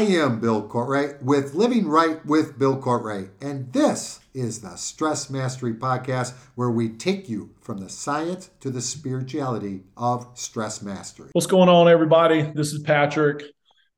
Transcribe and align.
I 0.00 0.04
am 0.04 0.40
Bill 0.40 0.66
Cortright 0.66 1.20
with 1.22 1.52
Living 1.52 1.86
Right 1.86 2.24
with 2.24 2.58
Bill 2.58 2.80
Cortright, 2.80 3.28
and 3.42 3.70
this 3.70 4.20
is 4.32 4.62
the 4.62 4.74
Stress 4.76 5.28
Mastery 5.28 5.74
Podcast 5.74 6.32
where 6.54 6.70
we 6.70 6.88
take 6.88 7.28
you 7.28 7.50
from 7.60 7.76
the 7.76 7.90
science 7.90 8.48
to 8.60 8.70
the 8.70 8.80
spirituality 8.80 9.82
of 9.98 10.26
stress 10.32 10.80
mastery. 10.80 11.28
What's 11.34 11.46
going 11.46 11.68
on, 11.68 11.86
everybody? 11.86 12.40
This 12.40 12.72
is 12.72 12.82
Patrick 12.82 13.44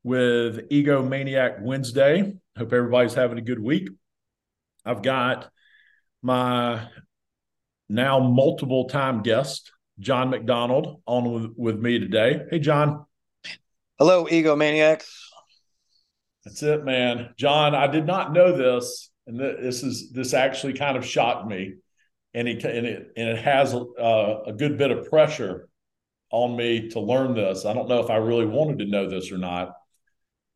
with 0.02 0.66
Ego 0.70 1.04
Maniac 1.04 1.58
Wednesday. 1.60 2.34
Hope 2.58 2.72
everybody's 2.72 3.14
having 3.14 3.38
a 3.38 3.42
good 3.42 3.62
week. 3.62 3.88
I've 4.84 5.02
got 5.02 5.52
my 6.20 6.84
now 7.88 8.18
multiple 8.18 8.88
time 8.88 9.22
guest, 9.22 9.70
John 10.00 10.30
McDonald, 10.30 11.00
on 11.06 11.30
with, 11.30 11.52
with 11.56 11.78
me 11.78 12.00
today. 12.00 12.42
Hey, 12.50 12.58
John. 12.58 13.06
Hello, 14.00 14.26
Ego 14.28 14.56
Maniacs. 14.56 15.31
That's 16.44 16.62
it, 16.62 16.84
man. 16.84 17.34
John, 17.36 17.74
I 17.74 17.86
did 17.86 18.06
not 18.06 18.32
know 18.32 18.56
this, 18.56 19.10
and 19.26 19.38
this 19.38 19.82
is 19.82 20.10
this 20.10 20.34
actually 20.34 20.72
kind 20.72 20.96
of 20.96 21.06
shocked 21.06 21.46
me, 21.46 21.74
and 22.34 22.48
it 22.48 22.64
and 22.64 22.86
it 22.86 23.12
and 23.16 23.28
it 23.28 23.38
has 23.38 23.74
a, 23.74 24.42
a 24.46 24.52
good 24.52 24.76
bit 24.76 24.90
of 24.90 25.08
pressure 25.08 25.68
on 26.30 26.56
me 26.56 26.88
to 26.90 27.00
learn 27.00 27.34
this. 27.34 27.64
I 27.64 27.74
don't 27.74 27.88
know 27.88 28.00
if 28.00 28.10
I 28.10 28.16
really 28.16 28.46
wanted 28.46 28.78
to 28.80 28.86
know 28.86 29.08
this 29.08 29.30
or 29.30 29.38
not, 29.38 29.74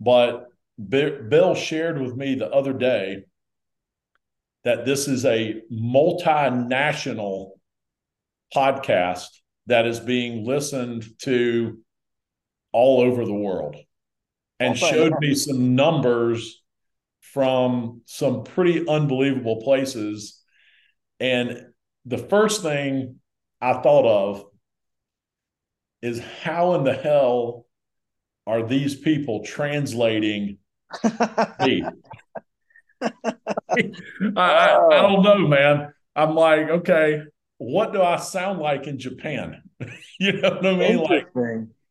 but 0.01 0.49
Bill 0.89 1.55
shared 1.55 2.01
with 2.01 2.17
me 2.17 2.35
the 2.35 2.51
other 2.51 2.73
day 2.73 3.25
that 4.65 4.85
this 4.85 5.07
is 5.07 5.25
a 5.25 5.63
multinational 5.73 7.51
podcast 8.55 9.29
that 9.67 9.87
is 9.87 10.01
being 10.01 10.45
listened 10.45 11.07
to 11.21 11.79
all 12.73 13.01
over 13.01 13.25
the 13.25 13.35
world 13.35 13.77
and 14.59 14.77
showed 14.79 15.15
me 15.21 15.35
some 15.35 15.75
numbers 15.75 16.63
from 17.21 18.01
some 18.07 18.45
pretty 18.45 18.87
unbelievable 18.89 19.63
places. 19.63 20.43
And 21.21 21.67
the 22.05 22.19
first 22.19 22.63
thing 22.63 23.17
I 23.61 23.75
thought 23.75 24.07
of 24.07 24.45
is 26.03 26.21
how 26.43 26.75
in 26.75 26.85
the 26.85 26.95
hell 26.95 27.67
are 28.47 28.67
these 28.67 28.95
people 28.95 29.45
translating 29.45 30.59
me? 31.61 31.85
I, 33.03 33.13
I, 34.37 34.87
I 34.87 35.03
don't 35.03 35.23
know, 35.23 35.49
man. 35.49 35.93
I'm 36.15 36.35
like, 36.35 36.69
okay, 36.69 37.23
what 37.59 37.93
do 37.93 38.03
I 38.03 38.17
sound 38.17 38.61
like 38.61 38.87
in 38.87 38.99
Japan? 38.99 39.63
you 40.19 40.41
know 40.41 40.51
what 40.51 40.67
I 40.67 40.77
mean? 40.77 40.99
Like, 40.99 41.27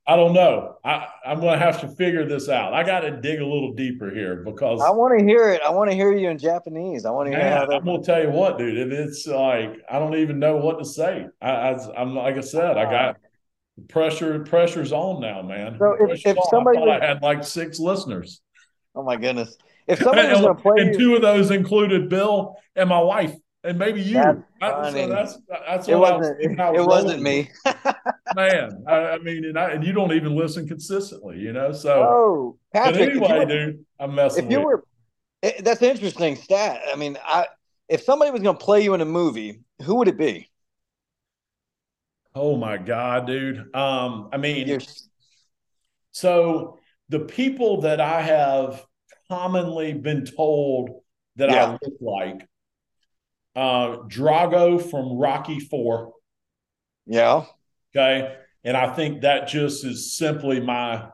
I 0.07 0.15
don't 0.15 0.33
know. 0.33 0.75
I, 0.83 1.07
I'm 1.25 1.39
going 1.39 1.57
to 1.57 1.65
have 1.65 1.81
to 1.81 1.87
figure 1.87 2.27
this 2.27 2.47
out. 2.47 2.73
I 2.73 2.83
got 2.83 2.99
to 2.99 3.19
dig 3.19 3.39
a 3.39 3.45
little 3.45 3.73
deeper 3.73 4.13
here 4.13 4.43
because 4.45 4.79
I 4.81 4.91
want 4.91 5.17
to 5.17 5.25
hear 5.25 5.49
it. 5.49 5.61
I 5.65 5.71
want 5.71 5.89
to 5.89 5.95
hear 5.95 6.15
you 6.15 6.29
in 6.29 6.37
Japanese. 6.37 7.05
I 7.05 7.11
want 7.11 7.27
to 7.27 7.31
hear 7.31 7.39
man, 7.39 7.71
I'm 7.71 7.83
going 7.83 8.01
to 8.01 8.05
tell 8.05 8.21
you 8.21 8.29
what, 8.29 8.59
dude. 8.59 8.77
If 8.77 8.91
it's 8.91 9.25
like 9.25 9.81
I 9.89 9.97
don't 9.97 10.15
even 10.15 10.37
know 10.37 10.57
what 10.57 10.77
to 10.77 10.85
say. 10.85 11.25
I, 11.41 11.49
I 11.49 12.01
am 12.01 12.15
like 12.15 12.37
I 12.37 12.41
said, 12.41 12.77
I 12.77 12.85
ah. 12.85 12.91
got 12.91 13.17
pressure. 13.89 14.39
Pressure's 14.39 14.91
on 14.91 15.21
now, 15.21 15.41
man. 15.41 15.77
So 15.79 15.95
if, 15.99 16.23
if 16.23 16.37
somebody 16.51 16.77
I, 16.77 16.99
I 16.99 17.05
had 17.05 17.23
like 17.23 17.43
six 17.43 17.79
listeners. 17.79 18.41
Oh 18.93 19.03
my 19.03 19.17
goodness! 19.17 19.57
If 19.87 19.99
somebody 19.99 20.27
was 20.31 20.41
going 20.41 20.55
to 20.55 20.61
play, 20.61 20.81
and 20.83 20.97
two 20.97 21.15
of 21.15 21.23
those 21.23 21.49
included 21.49 22.09
Bill 22.09 22.55
and 22.75 22.89
my 22.89 23.01
wife 23.01 23.33
and 23.65 23.79
maybe 23.79 24.01
you. 24.01 24.13
That's, 24.61 24.93
so 24.93 25.07
that's 25.07 25.37
that's 25.49 25.87
it 25.87 25.95
wasn't, 25.95 26.39
it, 26.39 26.51
it 26.51 26.85
wasn't 26.85 27.21
me. 27.21 27.49
Man, 28.35 28.83
I, 28.87 28.93
I, 28.93 29.17
mean, 29.19 29.45
and, 29.45 29.57
I, 29.57 29.71
and 29.71 29.83
you 29.83 29.91
don't 29.91 30.13
even 30.13 30.35
listen 30.35 30.67
consistently, 30.67 31.39
you 31.39 31.53
know. 31.53 31.71
So, 31.71 32.03
oh, 32.03 32.57
Patrick, 32.73 33.11
anyway, 33.11 33.39
were, 33.39 33.45
dude, 33.45 33.85
I'm 33.99 34.15
messing. 34.15 34.45
If 34.45 34.51
you 34.51 34.61
were, 34.61 34.83
it, 35.41 35.63
that's 35.63 35.81
an 35.81 35.89
interesting 35.89 36.35
stat. 36.35 36.81
I 36.91 36.95
mean, 36.95 37.17
I 37.23 37.47
if 37.89 38.03
somebody 38.03 38.31
was 38.31 38.41
going 38.41 38.57
to 38.57 38.63
play 38.63 38.83
you 38.83 38.93
in 38.93 39.01
a 39.01 39.05
movie, 39.05 39.61
who 39.83 39.95
would 39.95 40.07
it 40.07 40.17
be? 40.17 40.49
Oh 42.33 42.57
my 42.57 42.77
god, 42.77 43.27
dude. 43.27 43.75
Um, 43.75 44.29
I 44.31 44.37
mean, 44.37 44.67
You're... 44.67 44.81
so 46.11 46.79
the 47.09 47.19
people 47.19 47.81
that 47.81 48.01
I 48.01 48.21
have 48.21 48.85
commonly 49.29 49.93
been 49.93 50.25
told 50.25 50.89
that 51.37 51.49
yeah. 51.49 51.65
I 51.65 51.71
look 51.71 51.93
like 52.01 52.47
uh, 53.55 53.97
Drago 54.07 54.81
from 54.89 55.17
Rocky 55.17 55.59
Four. 55.59 56.13
Yeah. 57.05 57.45
Okay. 57.95 58.35
And 58.63 58.75
I 58.75 58.93
think 58.93 59.21
that 59.21 59.47
just 59.47 59.85
is 59.85 60.17
simply 60.17 60.59
my, 60.59 61.07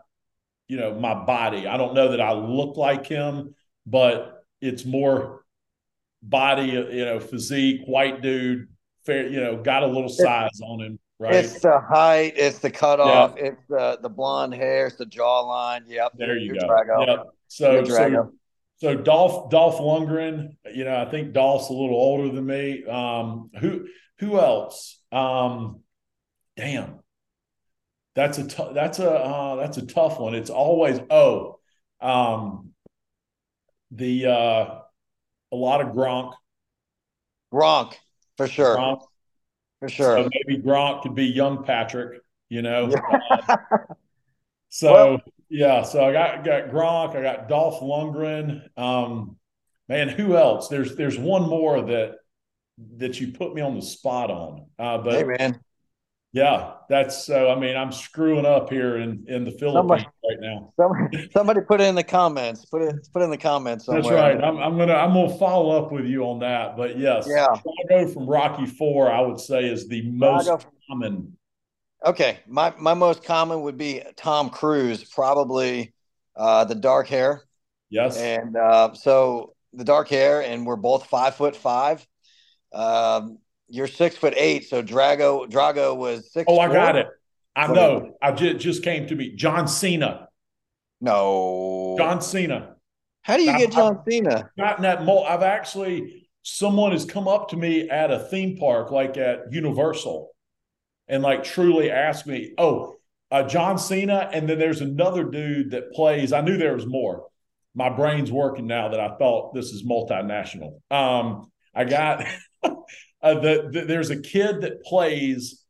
you 0.68 0.78
know, 0.78 0.96
my 0.96 1.13
body. 1.25 1.68
I 1.68 1.78
don't 1.78 1.94
know 1.94 2.12
that 2.12 2.22
I 2.22 2.31
look 2.31 2.78
like 2.78 3.06
him, 3.06 3.56
but 3.85 4.46
it's 4.62 4.85
more 4.85 5.44
body, 6.24 6.68
you 6.68 7.06
know, 7.06 7.19
physique, 7.19 7.81
white 7.85 8.22
dude, 8.22 8.68
fair, 9.06 9.28
you 9.28 9.41
know, 9.41 9.62
got 9.62 9.84
a 9.84 9.88
little 9.88 10.09
size 10.09 10.62
on 10.63 10.80
him. 10.81 11.00
Right. 11.19 11.35
It's 11.35 11.59
the 11.59 11.80
height, 11.80 12.34
it's 12.35 12.59
the 12.59 12.72
cutoff, 12.72 13.35
yeah. 13.38 13.44
it's 13.44 13.62
the 13.69 14.00
the 14.01 14.09
blonde 14.09 14.56
hair, 14.56 14.88
it's 14.88 14.96
the 14.96 15.06
jawline. 15.06 15.81
Yep. 15.88 16.13
There 16.18 16.38
you 16.38 16.53
go. 16.53 16.68
Drago. 16.68 17.06
Yep. 17.06 17.25
So, 17.47 17.84
so 17.84 18.31
so 18.81 18.96
Dolph 18.96 19.52
Dolph 19.52 19.78
Lundgren, 19.78 20.56
you 20.74 20.86
know, 20.86 20.97
I 20.97 21.06
think 21.06 21.34
Dolph's 21.34 21.69
a 21.69 21.74
little 21.74 21.96
older 21.96 22.34
than 22.34 22.44
me. 22.44 22.84
Um, 22.84 23.52
who 23.59 23.86
who 24.18 24.40
else? 24.40 25.00
Um, 25.12 25.81
damn, 26.58 27.00
that's 28.16 28.40
a 28.40 28.47
t- 28.47 28.72
that's 28.74 28.97
a 28.97 29.12
uh, 29.12 29.56
that's 29.58 29.78
a 29.78 29.86
tough 29.86 30.19
one. 30.19 30.34
It's 30.34 30.50
always 30.50 31.00
oh, 31.12 31.59
um, 32.02 32.72
the 33.92 34.25
uh, 34.25 34.80
a 35.52 35.56
lot 35.56 35.81
of 35.81 35.90
Gronk. 35.90 36.34
Gronk 37.53 37.94
for 38.36 38.48
sure. 38.48 38.78
Gronk. 38.78 39.03
For 39.80 39.90
sure. 39.90 40.24
So 40.24 40.30
maybe 40.34 40.59
Gronk 40.59 41.03
could 41.03 41.13
be 41.13 41.25
young 41.28 41.63
Patrick. 41.63 42.19
You 42.50 42.63
know. 42.63 42.92
Uh, 42.92 43.78
so. 44.69 44.92
Well, 44.92 45.22
yeah, 45.51 45.84
so 45.84 46.06
I 46.06 46.13
got 46.13 46.45
got 46.45 46.69
Gronk, 46.69 47.13
I 47.13 47.22
got 47.22 47.50
Dolph 47.50 47.81
Lundgren. 47.81 48.62
Um, 48.78 49.35
man, 49.89 50.07
who 50.07 50.38
else? 50.38 50.69
There's 50.69 50.95
there's 50.95 51.19
one 51.19 51.50
more 51.50 51.81
that 51.81 52.16
that 52.97 53.19
you 53.19 53.34
put 53.34 53.53
me 53.53 53.62
on 53.62 53.75
the 53.75 53.81
spot 53.81 54.31
on. 54.31 54.67
Uh, 54.79 55.00
but 55.00 55.13
hey, 55.13 55.23
man, 55.25 55.59
yeah, 56.31 56.75
that's 56.88 57.25
so. 57.25 57.50
I 57.50 57.59
mean, 57.59 57.75
I'm 57.75 57.91
screwing 57.91 58.45
up 58.45 58.69
here 58.69 58.95
in 58.95 59.25
in 59.28 59.44
the 59.44 59.51
Philippines 59.51 59.73
somebody, 59.73 60.06
right 60.29 60.39
now. 60.39 60.72
Somebody, 60.78 61.29
somebody 61.34 61.62
put 61.68 61.81
it 61.81 61.88
in 61.88 61.95
the 61.95 62.03
comments. 62.03 62.63
Put 62.63 62.83
it 62.83 63.09
put 63.12 63.22
it 63.22 63.25
in 63.25 63.31
the 63.31 63.38
comments. 63.38 63.88
Somewhere. 63.88 64.03
That's 64.03 64.16
right. 64.16 64.41
I'm, 64.41 64.57
I'm 64.57 64.78
gonna 64.78 64.94
I'm 64.94 65.12
gonna 65.12 65.38
follow 65.38 65.83
up 65.83 65.91
with 65.91 66.06
you 66.06 66.23
on 66.23 66.39
that. 66.39 66.78
But 66.78 66.97
yes, 66.97 67.28
yeah, 67.29 67.47
Drago 67.89 68.13
from 68.13 68.25
Rocky 68.25 68.66
Four, 68.66 69.12
I 69.12 69.19
would 69.19 69.41
say, 69.41 69.66
is 69.66 69.89
the 69.89 70.09
most 70.12 70.50
common 70.89 71.35
Okay, 72.03 72.39
my 72.47 72.73
my 72.79 72.94
most 72.95 73.23
common 73.23 73.62
would 73.62 73.78
be 73.78 74.01
Tom 74.16 74.50
Cruise, 74.50 75.03
probably 75.03 75.94
uh, 76.35 76.66
the 76.66 76.75
dark 76.75 77.07
hair. 77.07 77.44
Yes, 77.89 78.17
and 78.17 78.56
uh, 78.57 78.94
so 78.94 79.53
the 79.73 79.84
dark 79.84 80.09
hair, 80.09 80.41
and 80.41 80.66
we're 80.66 80.78
both 80.78 81.06
five 81.06 81.35
foot 81.35 81.56
five. 81.56 82.06
Um, 82.73 83.38
you're 83.67 83.88
six 83.88 84.16
foot 84.16 84.34
eight, 84.35 84.67
so 84.67 84.81
Drago 84.81 85.47
Drago 85.47 85.95
was 85.95 86.31
six. 86.31 86.45
Oh, 86.47 86.59
I 86.59 86.73
got 86.73 86.95
it. 86.95 87.07
I 87.56 87.67
know. 87.67 88.16
I 88.22 88.31
just 88.31 88.57
just 88.57 88.83
came 88.83 89.07
to 89.07 89.16
me. 89.16 89.35
John 89.35 89.68
Cena. 89.68 90.29
No, 91.01 91.95
John 92.00 92.22
Cena. 92.22 92.75
How 93.22 93.38
do 93.38 93.44
you 93.44 93.56
get 93.57 93.72
John 93.72 93.97
I've 94.00 94.12
Cena? 94.12 94.50
Gotten 94.57 94.83
that. 94.83 95.03
Mo- 95.03 95.23
I've 95.23 95.44
actually 95.44 96.28
someone 96.41 96.94
has 96.94 97.06
come 97.06 97.28
up 97.28 97.50
to 97.50 97.57
me 97.57 97.88
at 97.89 98.09
a 98.09 98.18
theme 98.18 98.57
park, 98.57 98.89
like 98.89 99.18
at 99.18 99.51
Universal 99.51 100.31
and 101.11 101.22
like 101.22 101.44
truly 101.44 101.91
ask 101.91 102.25
me, 102.25 102.53
oh, 102.57 102.95
uh, 103.30 103.44
John 103.44 103.77
Cena, 103.77 104.30
and 104.33 104.50
then 104.50 104.57
there's 104.57 104.81
another 104.81 105.25
dude 105.25 105.71
that 105.71 105.91
plays. 105.91 106.33
I 106.33 106.41
knew 106.41 106.57
there 106.57 106.74
was 106.74 106.88
more. 106.88 107.27
My 107.75 107.89
brain's 107.89 108.31
working 108.31 108.65
now 108.65 108.89
that 108.89 109.00
I 109.00 109.15
thought 109.18 109.53
this 109.53 109.68
is 109.68 109.83
multinational. 109.83 110.81
Um, 110.89 111.51
I 111.75 111.83
got 111.83 112.25
uh, 112.63 112.74
the, 113.21 113.69
the, 113.71 113.86
there's 113.86 114.09
a 114.09 114.21
kid 114.21 114.62
that 114.62 114.83
plays 114.83 115.63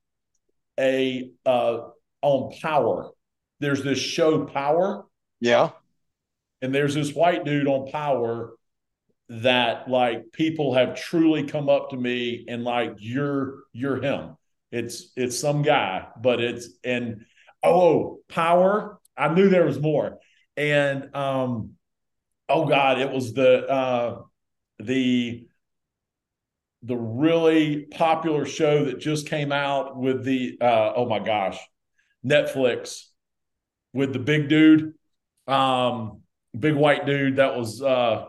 a 0.80 1.32
uh, 1.46 1.80
on 2.22 2.56
Power. 2.62 3.12
There's 3.60 3.84
this 3.84 4.00
show 4.00 4.46
Power. 4.46 5.06
Yeah. 5.40 5.72
And 6.62 6.74
there's 6.74 6.94
this 6.94 7.14
white 7.14 7.46
dude 7.46 7.68
on 7.68 7.92
Power 7.92 8.54
that 9.30 9.90
like 9.90 10.32
people 10.34 10.76
have 10.76 10.96
truly 10.96 11.44
come 11.44 11.68
up 11.70 11.90
to 11.92 11.98
me 11.98 12.46
and 12.48 12.64
like 12.64 12.96
you're 13.00 13.60
you're 13.72 14.02
him 14.02 14.36
it's 14.72 15.12
it's 15.16 15.40
some 15.40 15.62
guy, 15.62 16.08
but 16.22 16.40
it's 16.42 16.70
and 16.84 17.26
oh 17.64 18.20
power. 18.30 19.00
I 19.18 19.34
knew 19.34 19.50
there 19.50 19.66
was 19.66 19.80
more. 19.80 20.20
And 20.56 21.14
um 21.16 21.72
oh 22.48 22.66
God, 22.66 23.00
it 23.00 23.12
was 23.12 23.34
the 23.34 23.68
uh 23.68 24.22
the 24.80 25.46
the 26.84 26.96
really 26.96 27.82
popular 27.92 28.46
show 28.46 28.86
that 28.86 29.00
just 29.00 29.28
came 29.28 29.52
out 29.52 29.98
with 29.98 30.24
the 30.24 30.58
uh 30.62 30.94
oh 30.96 31.08
my 31.08 31.20
gosh, 31.20 31.60
Netflix 32.26 33.04
with 33.94 34.14
the 34.14 34.20
big 34.20 34.48
dude. 34.48 34.94
Um 35.48 36.22
big 36.58 36.76
white 36.76 37.06
dude 37.06 37.38
that 37.38 37.58
was 37.58 37.82
uh 37.82 38.26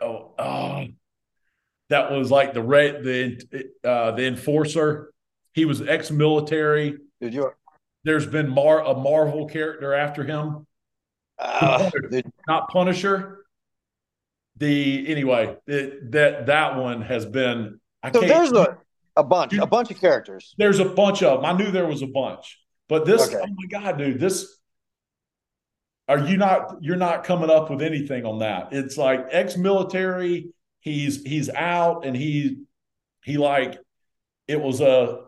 oh, 0.00 0.34
oh 0.38 0.86
that 1.88 2.10
was 2.10 2.30
like 2.30 2.54
the 2.54 2.62
red 2.62 3.02
the 3.02 3.40
uh 3.84 4.12
the 4.12 4.26
enforcer. 4.26 5.11
He 5.52 5.64
was 5.64 5.82
ex-military. 5.82 6.98
Dude, 7.20 7.34
you 7.34 7.52
There's 8.04 8.26
been 8.26 8.48
Mar 8.48 8.80
a 8.80 8.94
Marvel 8.94 9.46
character 9.48 9.94
after 9.94 10.24
him. 10.24 10.66
uh, 11.38 11.90
Not 12.48 12.68
Punisher. 12.70 13.44
The 14.56 15.06
anyway, 15.08 15.56
it, 15.66 16.12
that 16.12 16.46
that 16.46 16.76
one 16.76 17.02
has 17.02 17.24
been 17.26 17.80
I 18.02 18.12
so 18.12 18.20
can't 18.20 18.32
there's 18.32 18.52
a, 18.52 18.78
a 19.16 19.24
bunch, 19.24 19.54
a 19.54 19.66
bunch 19.66 19.90
of 19.90 19.98
characters. 20.00 20.54
there's 20.58 20.78
a 20.78 20.84
bunch 20.84 21.22
of 21.22 21.40
them. 21.40 21.44
I 21.46 21.56
knew 21.56 21.70
there 21.70 21.86
was 21.86 22.02
a 22.02 22.06
bunch. 22.06 22.58
But 22.88 23.06
this, 23.06 23.26
Okay. 23.28 23.38
oh 23.42 23.46
my 23.54 23.66
God, 23.66 23.98
dude, 23.98 24.20
this 24.20 24.58
are 26.08 26.18
you 26.18 26.36
not 26.36 26.76
you're 26.82 26.96
not 26.96 27.24
coming 27.24 27.48
up 27.48 27.70
with 27.70 27.80
anything 27.80 28.26
on 28.26 28.40
that. 28.40 28.68
It's 28.72 28.98
like 28.98 29.26
ex-military, 29.30 30.50
he's 30.80 31.22
he's 31.22 31.48
out 31.48 32.04
and 32.04 32.14
he 32.16 32.64
he 33.24 33.38
like 33.38 33.78
it 34.46 34.60
was 34.60 34.80
a 34.80 35.20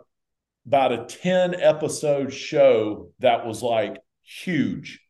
about 0.67 0.93
a 0.93 1.05
10 1.07 1.55
episode 1.61 2.33
show 2.33 3.11
that 3.21 3.47
was 3.47 3.63
like 3.63 3.97
huge. 4.23 5.01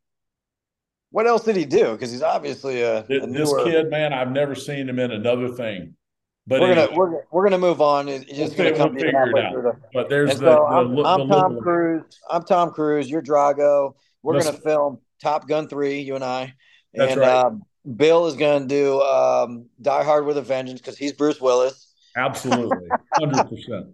What 1.11 1.27
else 1.27 1.45
did 1.45 1.55
he 1.57 1.65
do? 1.65 1.93
Because 1.93 2.11
he's 2.11 2.23
obviously 2.23 2.83
a, 2.83 2.99
a 2.99 3.03
This, 3.07 3.27
newer. 3.27 3.65
kid, 3.65 3.89
man, 3.91 4.13
I've 4.13 4.33
never 4.33 4.55
seen 4.57 4.89
him 4.89 4.99
in 4.99 5.13
another 5.13 5.49
thing. 5.49 5.95
But 6.47 6.61
we're 6.61 6.75
gonna 6.75 6.89
we're, 6.95 7.23
we're 7.31 7.45
gonna 7.45 7.57
move 7.59 7.81
on. 7.81 8.07
It's 8.09 8.27
We'll 8.37 8.51
gonna 8.51 8.77
come 8.77 8.95
we'll 8.95 9.03
figure 9.05 9.31
it 9.31 9.45
out. 9.45 9.55
the- 9.63 9.77
but 9.95 10.11
there's 10.11 10.33
And 10.33 10.41
the, 10.41 10.45
so 10.45 10.57
the, 10.57 10.63
I'm, 10.63 10.95
the 10.97 11.03
I'm 11.05 11.29
Tom 11.29 11.59
Cruise. 11.61 12.03
I'm 12.29 12.43
Tom 12.43 12.71
Cruise. 12.73 13.09
You're 13.09 13.23
Drago. 13.23 13.95
We're 14.23 14.35
Listen. 14.35 14.53
gonna 14.53 14.63
film 14.63 14.99
Top 15.23 15.49
Gun 15.49 15.69
three. 15.69 16.01
You 16.01 16.17
and 16.17 16.25
I. 16.25 16.53
That's 16.93 17.13
and 17.13 17.21
right. 17.23 17.45
um, 17.47 17.63
Bill 17.97 18.27
is 18.27 18.35
gonna 18.37 18.67
do 18.67 19.01
um, 19.01 19.71
Die 19.81 20.05
Hard 20.05 20.27
with 20.27 20.37
a 20.37 20.43
Vengeance 20.43 20.81
because 20.83 20.99
he's 20.99 21.13
Bruce 21.13 21.41
Willis. 21.41 21.95
Absolutely, 22.15 22.89
hundred 23.15 23.49
percent. 23.49 23.87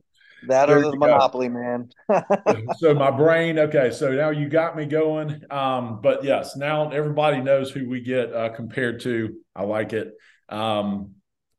That 0.49 0.67
There 0.67 0.79
or 0.79 0.81
the 0.83 0.87
you 0.93 0.93
go. 0.93 0.99
Monopoly 0.99 1.49
man. 1.49 1.91
so 2.79 2.95
my 2.95 3.11
brain 3.11 3.59
okay 3.59 3.91
so 3.91 4.11
now 4.13 4.31
you 4.31 4.49
got 4.49 4.77
me 4.77 4.87
going 4.87 5.43
um 5.51 6.01
but 6.03 6.25
yes 6.25 6.57
now 6.57 6.91
everybody 6.91 7.41
knows 7.41 7.71
who 7.71 7.89
we 7.89 8.01
get 8.01 8.33
uh 8.33 8.49
compared 8.51 9.01
to 9.01 9.37
i 9.55 9.63
like 9.63 9.93
it 9.93 10.15
um 10.49 11.13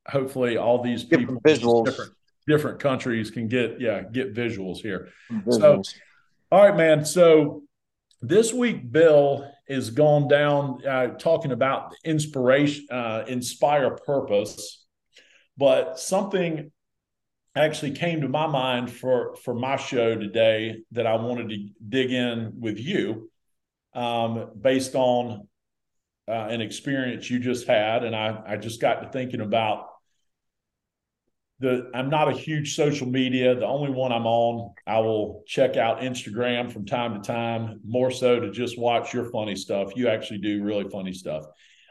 hopefully 0.07 0.57
all 0.57 0.81
these 0.81 1.03
people 1.03 1.35
Different 1.35 1.43
visuals. 1.43 1.85
different 1.85 2.11
different 2.47 2.79
countries 2.79 3.29
can 3.31 3.47
get 3.47 3.79
yeah 3.79 4.01
get 4.01 4.33
visuals 4.33 4.77
here 4.77 5.09
Visuals. 5.31 5.93
all 6.51 6.65
right 6.67 6.75
man 6.75 7.05
so 7.05 7.63
this 8.21 8.51
week 8.53 8.91
bill 8.91 9.49
is 9.67 9.91
gone 9.91 10.27
down 10.27 10.85
uh, 10.85 11.07
talking 11.17 11.51
about 11.51 11.93
inspiration 12.03 12.85
uh 12.91 13.23
inspire 13.27 13.91
purpose 13.91 14.85
but 15.57 15.99
something 15.99 16.71
actually 17.55 17.91
came 17.91 18.21
to 18.21 18.29
my 18.29 18.47
mind 18.47 18.91
for 18.91 19.35
for 19.35 19.53
my 19.53 19.75
show 19.75 20.15
today 20.15 20.77
that 20.91 21.05
I 21.05 21.15
wanted 21.15 21.49
to 21.49 21.67
dig 21.87 22.11
in 22.11 22.53
with 22.59 22.79
you 22.79 23.29
um, 23.93 24.51
based 24.59 24.95
on 24.95 25.47
uh, 26.27 26.47
an 26.49 26.61
experience 26.61 27.29
you 27.29 27.39
just 27.39 27.67
had, 27.67 28.03
and 28.03 28.15
I 28.15 28.41
I 28.47 28.57
just 28.57 28.79
got 28.79 29.01
to 29.01 29.09
thinking 29.09 29.41
about 29.41 29.87
the. 31.59 31.91
I'm 31.93 32.09
not 32.09 32.29
a 32.29 32.33
huge 32.33 32.75
social 32.75 33.07
media. 33.07 33.53
The 33.55 33.65
only 33.65 33.91
one 33.91 34.13
I'm 34.13 34.27
on, 34.27 34.73
I 34.87 34.99
will 34.99 35.43
check 35.45 35.75
out 35.75 35.99
Instagram 35.99 36.71
from 36.71 36.85
time 36.85 37.21
to 37.21 37.27
time, 37.27 37.81
more 37.85 38.11
so 38.11 38.39
to 38.39 38.49
just 38.51 38.79
watch 38.79 39.13
your 39.13 39.29
funny 39.29 39.57
stuff. 39.57 39.91
You 39.95 40.07
actually 40.07 40.39
do 40.39 40.63
really 40.63 40.89
funny 40.89 41.11
stuff. 41.11 41.43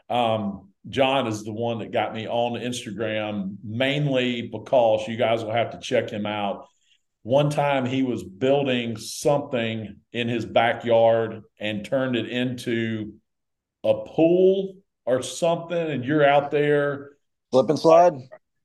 Um, 0.09 0.70
John 0.89 1.27
is 1.27 1.43
the 1.43 1.53
one 1.53 1.79
that 1.79 1.91
got 1.91 2.13
me 2.13 2.27
on 2.27 2.59
Instagram 2.59 3.57
mainly 3.63 4.43
because 4.43 5.07
you 5.07 5.15
guys 5.15 5.43
will 5.43 5.51
have 5.51 5.71
to 5.71 5.79
check 5.79 6.09
him 6.09 6.25
out. 6.25 6.67
One 7.23 7.51
time 7.51 7.85
he 7.85 8.01
was 8.01 8.23
building 8.23 8.97
something 8.97 9.97
in 10.11 10.27
his 10.27 10.43
backyard 10.45 11.43
and 11.59 11.85
turned 11.85 12.15
it 12.15 12.27
into 12.27 13.13
a 13.83 13.93
pool 14.05 14.77
or 15.05 15.21
something, 15.21 15.77
and 15.77 16.03
you're 16.03 16.25
out 16.27 16.51
there 16.51 17.11
Slip 17.51 17.69
and 17.69 17.79
slide. 17.79 18.13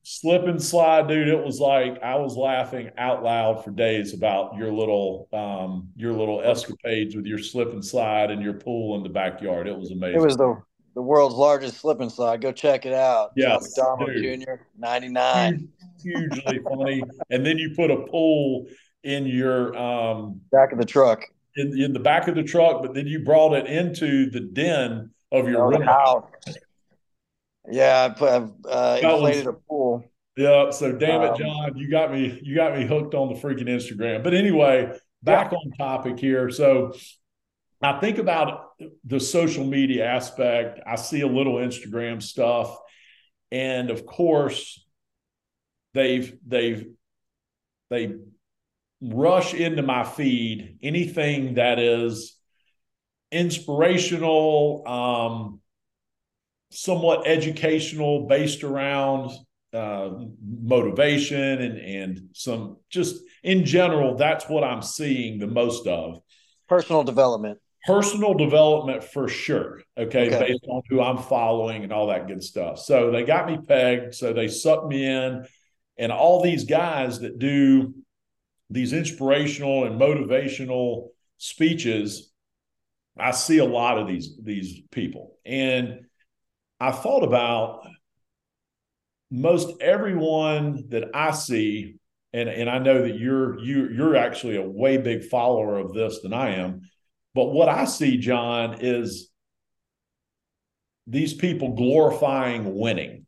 slip 0.03 0.43
and 0.45 0.61
slide, 0.63 1.07
dude. 1.07 1.27
It 1.27 1.43
was 1.43 1.59
like 1.59 2.01
I 2.01 2.15
was 2.15 2.35
laughing 2.37 2.89
out 2.97 3.21
loud 3.21 3.63
for 3.63 3.71
days 3.71 4.13
about 4.13 4.55
your 4.55 4.71
little 4.71 5.27
um 5.33 5.89
your 5.95 6.13
little 6.13 6.41
escapades 6.41 7.15
with 7.15 7.25
your 7.25 7.37
slip 7.39 7.73
and 7.73 7.83
slide 7.83 8.31
and 8.31 8.41
your 8.41 8.53
pool 8.53 8.95
in 8.95 9.03
the 9.03 9.09
backyard. 9.09 9.67
It 9.67 9.77
was 9.77 9.91
amazing. 9.91 10.21
It 10.21 10.23
was 10.23 10.37
the 10.37 10.61
the 10.97 11.03
world's 11.03 11.35
largest 11.35 11.77
slip 11.79 11.99
and 11.99 12.11
slide. 12.11 12.41
Go 12.41 12.51
check 12.51 12.87
it 12.87 12.91
out. 12.93 13.29
Yes, 13.35 13.75
John 13.75 13.99
McDonald. 13.99 14.41
Jr. 14.41 14.53
ninety 14.79 15.09
nine. 15.09 15.69
hugely 16.01 16.59
funny. 16.67 17.03
And 17.29 17.45
then 17.45 17.59
you 17.59 17.75
put 17.75 17.91
a 17.91 17.97
pool 18.07 18.65
in 19.03 19.27
your 19.27 19.77
um 19.77 20.41
Back 20.51 20.71
of 20.71 20.79
the 20.79 20.85
truck. 20.85 21.21
in, 21.55 21.79
in 21.79 21.93
the 21.93 21.99
back 21.99 22.27
of 22.27 22.33
the 22.33 22.41
truck, 22.41 22.81
but 22.81 22.95
then 22.95 23.05
you 23.05 23.19
brought 23.23 23.53
it 23.53 23.67
into 23.67 24.31
the 24.31 24.39
den 24.39 25.11
of 25.31 25.47
your 25.47 25.71
Oh, 25.75 25.81
house. 25.83 26.25
Yeah, 27.69 28.05
I 28.09 28.17
put 28.17 28.29
I've, 28.29 28.49
uh, 28.67 28.99
That 29.01 29.03
was- 29.03 29.13
inflated 29.37 29.47
a 29.47 29.53
pool. 29.53 30.03
Yeah. 30.35 30.71
So 30.71 30.91
damn 30.93 31.21
it, 31.21 31.29
Um, 31.31 31.37
John, 31.37 31.77
you 31.77 31.91
got 31.91 32.11
me 32.11 32.39
you 32.41 32.55
got 32.55 32.75
me 32.75 32.87
hooked 32.87 33.13
on 33.13 33.29
the 33.31 33.35
freaking 33.39 33.67
Instagram. 33.69 34.23
But 34.23 34.33
anyway, 34.33 34.97
back 35.21 35.53
on 35.53 35.71
topic 35.77 36.17
here. 36.19 36.49
So 36.49 36.93
I 37.81 37.99
think 37.99 38.17
about 38.17 38.71
the 39.05 39.19
social 39.19 39.63
media 39.63 40.05
aspect. 40.05 40.79
I 40.85 40.95
see 40.95 41.21
a 41.21 41.27
little 41.27 41.55
Instagram 41.55 42.21
stuff. 42.21 42.75
And 43.51 43.89
of 43.89 44.05
course, 44.05 44.83
they've 45.93 46.35
they've 46.45 46.87
they 47.89 48.15
rush 49.01 49.53
into 49.53 49.83
my 49.83 50.03
feed 50.03 50.79
anything 50.81 51.53
that 51.53 51.79
is 51.79 52.35
inspirational, 53.31 54.83
um, 54.87 55.61
somewhat 56.71 57.27
educational, 57.27 58.27
based 58.27 58.63
around 58.63 59.31
uh, 59.71 60.09
motivation 60.41 61.61
and 61.61 61.77
and 61.77 62.29
some 62.33 62.77
just 62.89 63.17
in 63.43 63.65
general. 63.65 64.15
That's 64.15 64.49
what 64.49 64.63
I'm 64.63 64.81
seeing 64.81 65.39
the 65.39 65.47
most 65.47 65.87
of 65.87 66.21
Personal 66.67 67.03
development. 67.03 67.59
Personal 67.87 68.33
development 68.33 69.03
for 69.03 69.27
sure. 69.27 69.81
Okay, 69.97 70.27
Okay. 70.27 70.51
based 70.51 70.65
on 70.67 70.81
who 70.89 71.01
I'm 71.01 71.17
following 71.17 71.83
and 71.83 71.91
all 71.91 72.07
that 72.07 72.27
good 72.27 72.43
stuff. 72.43 72.79
So 72.79 73.09
they 73.09 73.23
got 73.23 73.47
me 73.47 73.57
pegged. 73.65 74.13
So 74.13 74.33
they 74.33 74.47
sucked 74.49 74.87
me 74.87 75.05
in, 75.05 75.47
and 75.97 76.11
all 76.11 76.43
these 76.43 76.65
guys 76.65 77.21
that 77.21 77.39
do 77.39 77.95
these 78.69 78.93
inspirational 78.93 79.85
and 79.85 79.99
motivational 79.99 81.07
speeches, 81.37 82.31
I 83.17 83.31
see 83.31 83.59
a 83.59 83.65
lot 83.65 83.97
of 83.97 84.07
these 84.07 84.37
these 84.43 84.81
people, 84.91 85.37
and 85.45 86.01
I 86.79 86.91
thought 86.91 87.23
about 87.23 87.87
most 89.31 89.81
everyone 89.81 90.85
that 90.89 91.09
I 91.13 91.31
see. 91.31 91.95
And, 92.33 92.49
and 92.49 92.69
I 92.69 92.77
know 92.77 93.01
that 93.03 93.17
you're 93.17 93.57
you 93.59 93.89
you're 93.89 94.15
actually 94.17 94.57
a 94.57 94.61
way 94.61 94.97
big 94.97 95.23
follower 95.23 95.79
of 95.79 95.93
this 95.93 96.19
than 96.19 96.33
I 96.33 96.55
am. 96.55 96.81
But 97.37 97.53
what 97.53 97.69
I 97.69 97.85
see, 97.85 98.17
John, 98.17 98.77
is 98.79 99.29
these 101.05 101.35
people 101.35 101.75
glorifying 101.75 102.75
winning. 102.75 103.27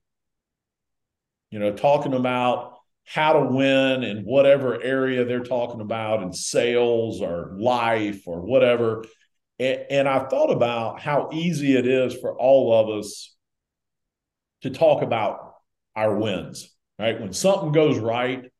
You 1.51 1.59
know, 1.59 1.73
talking 1.73 2.15
about 2.15 2.79
how 3.05 3.33
to 3.33 3.45
win 3.45 4.01
in 4.01 4.23
whatever 4.23 4.81
area 4.81 5.25
they're 5.25 5.43
talking 5.43 5.79
about 5.79 6.23
in 6.23 6.33
sales 6.33 7.21
or 7.21 7.55
life 7.59 8.23
or 8.25 8.41
whatever. 8.41 9.05
And, 9.59 9.85
and 9.91 10.09
I 10.09 10.27
thought 10.27 10.49
about 10.49 10.99
how 10.99 11.29
easy 11.31 11.77
it 11.77 11.85
is 11.85 12.15
for 12.15 12.35
all 12.35 12.73
of 12.73 12.99
us 12.99 13.37
to 14.63 14.71
talk 14.71 15.03
about 15.03 15.53
our 15.95 16.15
wins, 16.15 16.75
right? 16.97 17.21
When 17.21 17.31
something 17.31 17.73
goes 17.73 17.99
right, 17.99 18.51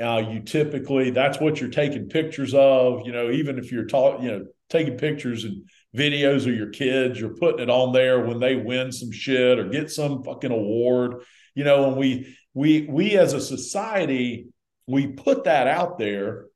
uh, 0.00 0.22
you 0.28 0.40
typically 0.40 1.10
that's 1.10 1.38
what 1.40 1.60
you're 1.60 1.70
taking 1.70 2.08
pictures 2.08 2.54
of. 2.54 3.06
You 3.06 3.12
know, 3.12 3.30
even 3.30 3.58
if 3.58 3.70
you're 3.70 3.86
talking, 3.86 4.24
you 4.24 4.32
know, 4.32 4.46
taking 4.68 4.96
pictures 4.96 5.44
and 5.44 5.68
videos 5.96 6.48
of 6.48 6.56
your 6.56 6.70
kids, 6.70 7.20
you're 7.20 7.36
putting 7.36 7.60
it 7.60 7.70
on 7.70 7.92
there 7.92 8.20
when 8.20 8.40
they 8.40 8.56
win 8.56 8.90
some 8.90 9.12
shit 9.12 9.58
or 9.58 9.68
get 9.68 9.90
some 9.90 10.22
fucking 10.24 10.50
award. 10.50 11.22
You 11.54 11.64
know, 11.64 11.88
and 11.88 11.96
we 11.96 12.36
we 12.54 12.86
we 12.90 13.16
as 13.16 13.32
a 13.32 13.40
society 13.40 14.48
we 14.86 15.08
put 15.08 15.44
that 15.44 15.66
out 15.66 15.98
there. 15.98 16.46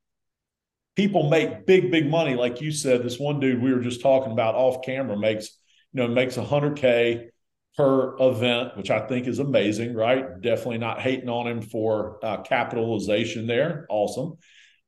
People 0.96 1.30
make 1.30 1.64
big 1.64 1.90
big 1.90 2.10
money, 2.10 2.34
like 2.34 2.60
you 2.60 2.72
said. 2.72 3.02
This 3.02 3.18
one 3.18 3.38
dude 3.38 3.62
we 3.62 3.72
were 3.72 3.80
just 3.80 4.02
talking 4.02 4.32
about 4.32 4.56
off 4.56 4.84
camera 4.84 5.16
makes 5.16 5.56
you 5.92 6.02
know 6.02 6.08
makes 6.08 6.36
a 6.36 6.44
hundred 6.44 6.76
k 6.76 7.28
per 7.76 8.16
event, 8.18 8.76
which 8.76 8.90
I 8.90 9.06
think 9.06 9.26
is 9.26 9.38
amazing, 9.38 9.94
right? 9.94 10.40
Definitely 10.40 10.78
not 10.78 11.00
hating 11.00 11.28
on 11.28 11.46
him 11.46 11.62
for 11.62 12.18
uh, 12.24 12.42
capitalization 12.42 13.46
there. 13.46 13.86
Awesome. 13.88 14.34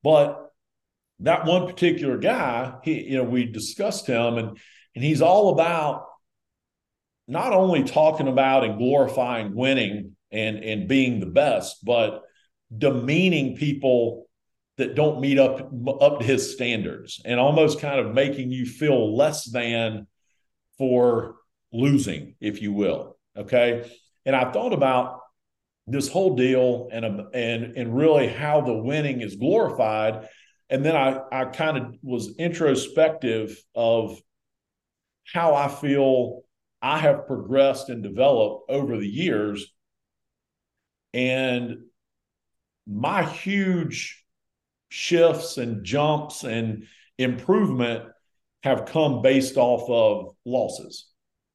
But 0.03 0.51
that 1.19 1.45
one 1.45 1.67
particular 1.67 2.17
guy, 2.17 2.73
he, 2.83 3.03
you 3.03 3.17
know, 3.17 3.23
we 3.23 3.45
discussed 3.45 4.07
him 4.07 4.37
and, 4.37 4.57
and 4.95 5.03
he's 5.03 5.21
all 5.21 5.53
about 5.53 6.05
not 7.27 7.53
only 7.53 7.83
talking 7.83 8.27
about 8.27 8.65
and 8.65 8.77
glorifying 8.77 9.55
winning 9.55 10.17
and 10.31 10.57
and 10.57 10.87
being 10.87 11.19
the 11.19 11.27
best, 11.27 11.83
but 11.85 12.23
demeaning 12.75 13.55
people 13.55 14.27
that 14.77 14.95
don't 14.95 15.21
meet 15.21 15.37
up 15.37 15.71
up 16.01 16.19
to 16.19 16.25
his 16.25 16.53
standards 16.53 17.21
and 17.23 17.39
almost 17.39 17.79
kind 17.79 17.99
of 17.99 18.13
making 18.13 18.51
you 18.51 18.65
feel 18.65 19.15
less 19.15 19.49
than 19.49 20.07
for 20.77 21.35
losing, 21.71 22.35
if 22.39 22.61
you 22.61 22.73
will. 22.73 23.17
Okay. 23.37 23.89
And 24.25 24.35
I 24.35 24.51
thought 24.51 24.73
about 24.73 25.19
this 25.87 26.07
whole 26.07 26.35
deal 26.35 26.89
and 26.91 27.05
um, 27.05 27.29
and 27.33 27.75
and 27.77 27.95
really 27.95 28.27
how 28.27 28.61
the 28.61 28.77
winning 28.77 29.21
is 29.21 29.35
glorified. 29.35 30.27
And 30.69 30.85
then 30.85 30.95
I 30.95 31.19
I 31.31 31.45
kind 31.45 31.77
of 31.77 31.95
was 32.01 32.35
introspective 32.37 33.57
of 33.75 34.19
how 35.25 35.55
I 35.55 35.67
feel 35.67 36.41
I 36.81 36.97
have 36.99 37.27
progressed 37.27 37.89
and 37.89 38.03
developed 38.03 38.69
over 38.69 38.97
the 38.97 39.07
years. 39.07 39.65
And 41.13 41.77
my 42.87 43.23
huge 43.23 44.23
shifts 44.89 45.57
and 45.57 45.83
jumps 45.85 46.43
and 46.43 46.85
improvement 47.17 48.05
have 48.63 48.85
come 48.85 49.21
based 49.21 49.57
off 49.57 49.89
of 49.89 50.35
losses. 50.45 51.10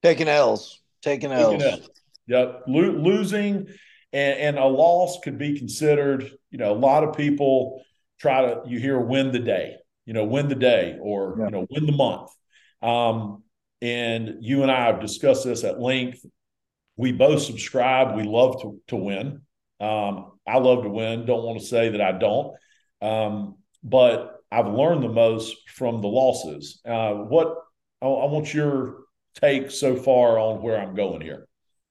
Taking 0.07 0.29
L's, 0.29 0.81
taking 1.03 1.33
L's. 1.33 1.63
Taking 1.63 1.67
L's. 1.67 1.89
Yep. 2.29 2.63
Lo- 2.69 3.03
losing 3.03 3.67
and, 4.13 4.39
and, 4.39 4.59
a 4.59 4.65
loss 4.65 5.19
could 5.23 5.37
be 5.37 5.59
considered, 5.59 6.31
you 6.51 6.59
know, 6.59 6.73
a 6.73 6.79
lot 6.79 7.03
of 7.03 7.17
people 7.17 7.83
try 8.21 8.43
to, 8.43 8.63
you 8.67 8.79
hear 8.79 9.01
win 9.01 9.33
the 9.33 9.41
day, 9.41 9.77
you 10.05 10.13
know, 10.13 10.25
win 10.25 10.49
the 10.49 10.55
day 10.55 10.97
or, 11.01 11.37
yeah. 11.39 11.45
you 11.47 11.51
know, 11.51 11.67
win 11.71 11.87
the 11.87 11.93
month. 11.93 12.31
Um, 12.83 13.43
and 13.83 14.37
you 14.43 14.63
and 14.63 14.71
I 14.71 14.87
have 14.87 15.01
discussed 15.01 15.45
this 15.45 15.65
at 15.65 15.81
length. 15.81 16.25
We 16.97 17.11
both 17.11 17.43
subscribe. 17.43 18.17
We 18.17 18.23
love 18.23 18.63
to, 18.63 18.81
to 18.89 18.97
win. 18.97 19.43
Um, 19.81 20.33
I 20.47 20.59
love 20.59 20.85
to 20.85 20.89
win. 20.89 21.27
Don't 21.27 21.43
want 21.43 21.59
to 21.59 21.67
say 21.67 21.91
that 21.91 22.01
I 22.01 22.13
don't. 22.13 22.55
Um, 23.03 23.57
but 23.83 24.41
I've 24.53 24.69
learned 24.69 25.03
the 25.03 25.09
most 25.09 25.69
from 25.69 26.01
the 26.01 26.09
losses. 26.09 26.81
Uh, 26.87 27.13
what 27.13 27.57
I, 28.01 28.07
I, 28.07 28.27
want 28.27 28.55
your 28.55 29.06
take 29.41 29.71
so 29.71 29.97
far 29.97 30.39
on 30.39 30.63
where 30.63 30.79
I'm 30.79 30.95
going 30.95 31.21
here. 31.21 31.47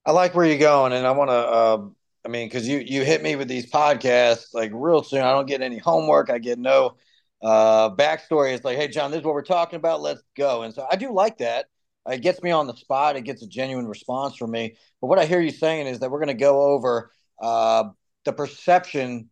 I 0.05 0.11
like 0.11 0.35
where 0.35 0.45
you're 0.45 0.57
going, 0.57 0.93
and 0.93 1.05
I 1.05 1.11
want 1.11 1.29
to. 1.29 1.33
Uh, 1.33 1.87
I 2.25 2.27
mean, 2.27 2.47
because 2.47 2.67
you 2.67 2.79
you 2.79 3.03
hit 3.03 3.23
me 3.23 3.35
with 3.35 3.47
these 3.47 3.71
podcasts 3.71 4.53
like 4.53 4.71
real 4.73 5.03
soon. 5.03 5.21
I 5.21 5.31
don't 5.31 5.47
get 5.47 5.61
any 5.61 5.77
homework. 5.77 6.29
I 6.29 6.39
get 6.39 6.59
no 6.59 6.95
uh, 7.41 7.89
backstory. 7.91 8.53
It's 8.53 8.65
like, 8.65 8.77
hey, 8.77 8.87
John, 8.87 9.11
this 9.11 9.19
is 9.19 9.25
what 9.25 9.33
we're 9.33 9.43
talking 9.43 9.77
about. 9.77 10.01
Let's 10.01 10.23
go. 10.35 10.63
And 10.63 10.73
so 10.73 10.87
I 10.89 10.95
do 10.95 11.13
like 11.13 11.37
that. 11.39 11.65
It 12.07 12.21
gets 12.21 12.41
me 12.43 12.51
on 12.51 12.67
the 12.67 12.75
spot. 12.75 13.15
It 13.15 13.21
gets 13.21 13.41
a 13.41 13.47
genuine 13.47 13.87
response 13.87 14.35
from 14.35 14.51
me. 14.51 14.75
But 15.01 15.07
what 15.07 15.17
I 15.17 15.25
hear 15.25 15.41
you 15.41 15.51
saying 15.51 15.87
is 15.87 15.99
that 15.99 16.11
we're 16.11 16.19
going 16.19 16.27
to 16.27 16.33
go 16.35 16.61
over 16.61 17.11
uh, 17.41 17.85
the 18.25 18.33
perception 18.33 19.29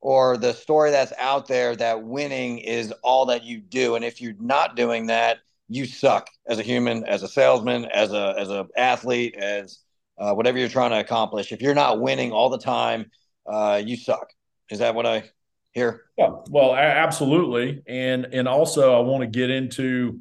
or 0.00 0.36
the 0.36 0.52
story 0.52 0.90
that's 0.90 1.12
out 1.18 1.46
there 1.46 1.74
that 1.76 2.02
winning 2.02 2.58
is 2.58 2.92
all 3.02 3.26
that 3.26 3.44
you 3.44 3.60
do 3.60 3.94
and 3.96 4.04
if 4.04 4.20
you're 4.20 4.34
not 4.38 4.76
doing 4.76 5.06
that 5.06 5.38
you 5.68 5.86
suck 5.86 6.28
as 6.48 6.58
a 6.58 6.62
human 6.62 7.04
as 7.04 7.22
a 7.22 7.28
salesman 7.28 7.86
as 7.86 8.12
a 8.12 8.34
as 8.38 8.50
a 8.50 8.66
athlete 8.76 9.34
as 9.36 9.80
uh, 10.18 10.32
whatever 10.32 10.58
you're 10.58 10.68
trying 10.68 10.90
to 10.90 10.98
accomplish. 10.98 11.52
If 11.52 11.60
you're 11.60 11.74
not 11.74 12.00
winning 12.00 12.32
all 12.32 12.48
the 12.48 12.58
time 12.58 13.10
uh, 13.46 13.80
you 13.84 13.96
suck. 13.96 14.32
Is 14.70 14.80
that 14.80 14.94
what 14.94 15.06
i 15.06 15.24
hear? 15.72 16.04
Yeah. 16.16 16.30
Well 16.50 16.74
absolutely. 16.74 17.82
And 17.86 18.26
and 18.32 18.48
also 18.48 18.96
i 18.96 19.00
want 19.00 19.22
to 19.22 19.26
get 19.26 19.50
into 19.50 20.20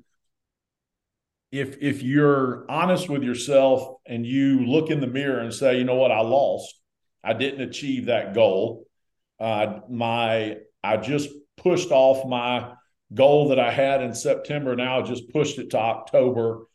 if 1.52 1.78
if 1.82 2.04
you're 2.04 2.70
honest 2.70 3.10
with 3.10 3.24
yourself 3.24 3.98
and 4.06 4.26
you 4.26 4.66
look 4.66 4.90
in 4.90 5.00
the 5.00 5.08
mirror 5.08 5.40
and 5.40 5.54
say 5.54 5.78
you 5.78 5.84
know 5.84 5.96
what? 5.96 6.12
I 6.12 6.22
lost. 6.22 6.76
I 7.24 7.34
didn't 7.34 7.62
achieve 7.62 8.06
that 8.06 8.34
goal. 8.36 8.86
Uh, 9.40 9.80
my 9.90 10.58
I 10.84 10.98
just 10.98 11.30
pushed 11.58 11.92
off 11.92 12.28
my 12.28 12.74
goal 13.14 13.50
that 13.50 13.60
I 13.60 13.72
had 13.72 14.02
in 14.02 14.14
September. 14.14 14.76
Now 14.76 15.02
just 15.02 15.32
pushed 15.32 15.60
it 15.60 15.72
to 15.72 15.78
October. 15.78 16.66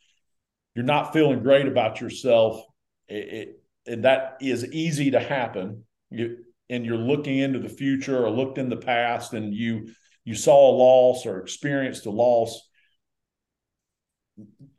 You're 0.75 0.85
not 0.85 1.13
feeling 1.13 1.43
great 1.43 1.67
about 1.67 1.99
yourself, 1.99 2.63
it, 3.07 3.33
it, 3.33 3.61
and 3.85 4.05
that 4.05 4.37
is 4.39 4.71
easy 4.71 5.11
to 5.11 5.19
happen. 5.19 5.83
You, 6.09 6.37
and 6.69 6.85
you're 6.85 6.97
looking 6.97 7.37
into 7.39 7.59
the 7.59 7.69
future 7.69 8.25
or 8.25 8.29
looked 8.29 8.57
in 8.57 8.69
the 8.69 8.77
past, 8.77 9.33
and 9.33 9.53
you 9.53 9.89
you 10.23 10.35
saw 10.35 10.69
a 10.69 10.77
loss 10.77 11.25
or 11.25 11.39
experienced 11.39 12.05
a 12.05 12.11
loss. 12.11 12.61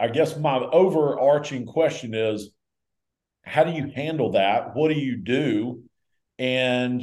I 0.01 0.09
guess 0.09 0.37
my 0.37 0.57
overarching 0.57 1.67
question 1.67 2.15
is, 2.15 2.51
how 3.43 3.65
do 3.65 3.73
you 3.73 3.93
handle 3.95 4.33
that? 4.33 4.75
What 4.75 4.89
do 4.89 4.95
you 4.95 5.17
do? 5.17 5.83
And 6.39 7.03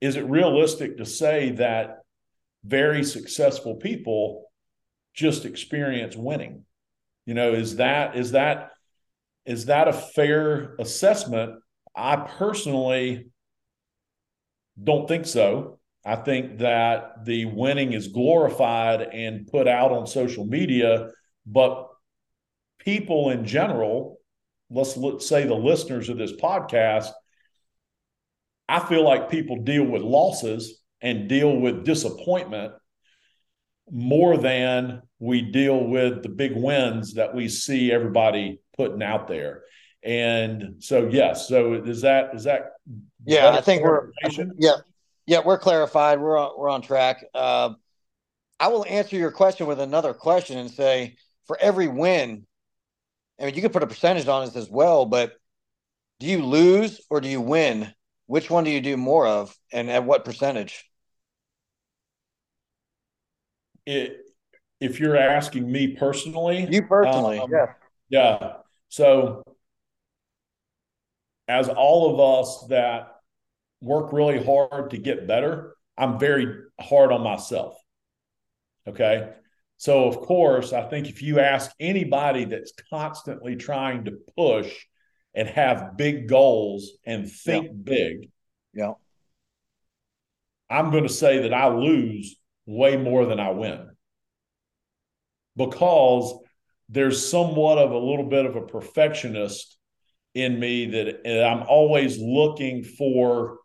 is 0.00 0.16
it 0.16 0.28
realistic 0.28 0.96
to 0.96 1.06
say 1.06 1.50
that 1.52 1.99
very 2.64 3.04
successful 3.04 3.76
people 3.76 4.50
just 5.14 5.44
experience 5.44 6.16
winning? 6.16 6.64
You 7.26 7.34
know, 7.34 7.52
is 7.52 7.76
that 7.76 8.16
is 8.16 8.32
that 8.32 8.70
is 9.44 9.66
that 9.66 9.88
a 9.88 9.92
fair 9.92 10.74
assessment? 10.78 11.60
I 11.94 12.16
personally 12.16 13.30
don't 14.82 15.08
think 15.08 15.26
so. 15.26 15.78
I 16.04 16.16
think 16.16 16.58
that 16.58 17.24
the 17.24 17.44
winning 17.44 17.92
is 17.92 18.08
glorified 18.08 19.02
and 19.02 19.46
put 19.46 19.68
out 19.68 19.92
on 19.92 20.06
social 20.06 20.46
media, 20.46 21.10
but 21.44 21.88
people 22.78 23.30
in 23.30 23.44
general, 23.44 24.18
let's, 24.70 24.96
let's 24.96 25.28
say 25.28 25.46
the 25.46 25.54
listeners 25.54 26.08
of 26.08 26.16
this 26.16 26.32
podcast, 26.32 27.10
I 28.68 28.80
feel 28.80 29.04
like 29.04 29.30
people 29.30 29.62
deal 29.62 29.84
with 29.84 30.02
losses 30.02 30.79
and 31.02 31.28
deal 31.28 31.56
with 31.56 31.84
disappointment 31.84 32.74
more 33.90 34.36
than 34.36 35.02
we 35.18 35.42
deal 35.42 35.84
with 35.84 36.22
the 36.22 36.28
big 36.28 36.56
wins 36.56 37.14
that 37.14 37.34
we 37.34 37.48
see 37.48 37.92
everybody 37.92 38.60
putting 38.76 39.02
out 39.02 39.28
there. 39.28 39.62
And 40.02 40.76
so, 40.78 41.08
yes. 41.08 41.48
So 41.48 41.74
is 41.74 42.02
that 42.02 42.34
is 42.34 42.44
that? 42.44 42.72
Yeah, 43.26 43.50
I 43.50 43.60
think 43.60 43.82
we're 43.82 44.10
yeah 44.58 44.76
yeah 45.26 45.40
we're 45.44 45.58
clarified. 45.58 46.20
We're 46.20 46.38
on 46.38 46.52
we're 46.58 46.70
on 46.70 46.80
track. 46.80 47.24
Uh, 47.34 47.74
I 48.58 48.68
will 48.68 48.86
answer 48.86 49.16
your 49.16 49.30
question 49.30 49.66
with 49.66 49.80
another 49.80 50.14
question 50.14 50.58
and 50.58 50.70
say 50.70 51.16
for 51.46 51.58
every 51.60 51.88
win, 51.88 52.46
I 53.38 53.46
mean 53.46 53.54
you 53.54 53.62
could 53.62 53.72
put 53.72 53.82
a 53.82 53.86
percentage 53.86 54.28
on 54.28 54.48
it 54.48 54.56
as 54.56 54.70
well, 54.70 55.04
but 55.04 55.32
do 56.18 56.26
you 56.26 56.44
lose 56.44 57.00
or 57.10 57.20
do 57.20 57.28
you 57.28 57.40
win 57.40 57.92
which 58.26 58.48
one 58.48 58.64
do 58.64 58.70
you 58.70 58.80
do 58.80 58.96
more 58.96 59.26
of, 59.26 59.54
and 59.72 59.90
at 59.90 60.04
what 60.04 60.24
percentage? 60.24 60.89
It, 63.90 64.18
if 64.80 65.00
you're 65.00 65.16
asking 65.16 65.70
me 65.70 65.96
personally, 65.96 66.66
you 66.70 66.86
personally, 66.86 67.38
um, 67.40 67.50
yeah, 67.52 67.66
yeah. 68.08 68.52
So, 68.88 69.42
as 71.48 71.68
all 71.68 72.14
of 72.14 72.46
us 72.46 72.66
that 72.68 73.16
work 73.80 74.12
really 74.12 74.42
hard 74.42 74.90
to 74.90 74.98
get 74.98 75.26
better, 75.26 75.74
I'm 75.98 76.18
very 76.18 76.46
hard 76.80 77.10
on 77.10 77.22
myself. 77.22 77.76
Okay. 78.86 79.30
So, 79.76 80.04
of 80.04 80.20
course, 80.20 80.72
I 80.72 80.82
think 80.82 81.08
if 81.08 81.20
you 81.22 81.40
ask 81.40 81.70
anybody 81.80 82.44
that's 82.44 82.72
constantly 82.90 83.56
trying 83.56 84.04
to 84.04 84.12
push 84.36 84.72
and 85.34 85.48
have 85.48 85.96
big 85.96 86.28
goals 86.28 86.92
and 87.04 87.30
think 87.30 87.66
yeah. 87.66 87.72
big. 87.82 88.30
Yeah. 88.72 88.92
I'm 90.68 90.90
going 90.90 91.02
to 91.02 91.12
say 91.12 91.42
that 91.42 91.52
I 91.52 91.68
lose 91.68 92.36
way 92.70 92.96
more 92.96 93.26
than 93.26 93.40
I 93.40 93.50
win 93.50 93.90
because 95.56 96.32
there's 96.88 97.28
somewhat 97.28 97.78
of 97.78 97.90
a 97.90 97.98
little 97.98 98.28
bit 98.28 98.46
of 98.46 98.56
a 98.56 98.62
perfectionist 98.62 99.76
in 100.34 100.58
me 100.60 100.86
that 100.86 101.46
I'm 101.46 101.64
always 101.68 102.18
looking 102.18 102.84
for 102.84 103.58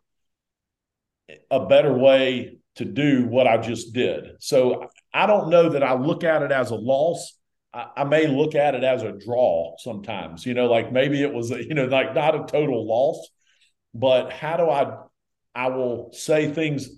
a 1.50 1.66
better 1.66 1.92
way 1.92 2.58
to 2.76 2.84
do 2.84 3.26
what 3.26 3.46
I 3.46 3.58
just 3.58 3.92
did. 3.94 4.24
So 4.40 4.88
I 5.14 5.26
don't 5.26 5.50
know 5.50 5.70
that 5.70 5.82
I 5.82 5.94
look 5.94 6.24
at 6.24 6.42
it 6.42 6.52
as 6.52 6.70
a 6.70 6.74
loss. 6.74 7.38
I, 7.72 7.86
I, 7.98 8.04
may 8.04 8.26
look 8.26 8.54
at 8.54 8.74
it 8.74 8.84
as 8.84 9.02
a 9.02 9.12
draw 9.12 9.76
sometimes, 9.78 10.44
you 10.44 10.54
know, 10.54 10.66
like 10.66 10.92
maybe 10.92 11.22
it 11.22 11.32
was, 11.32 11.50
a, 11.52 11.64
you 11.64 11.74
know, 11.74 11.86
like 11.86 12.14
not 12.14 12.34
a 12.34 12.44
total 12.46 12.86
loss, 12.86 13.26
but 13.94 14.32
how 14.32 14.56
do 14.56 14.68
I, 14.68 14.98
I 15.54 15.68
will 15.68 16.10
say 16.12 16.52
things 16.52 16.90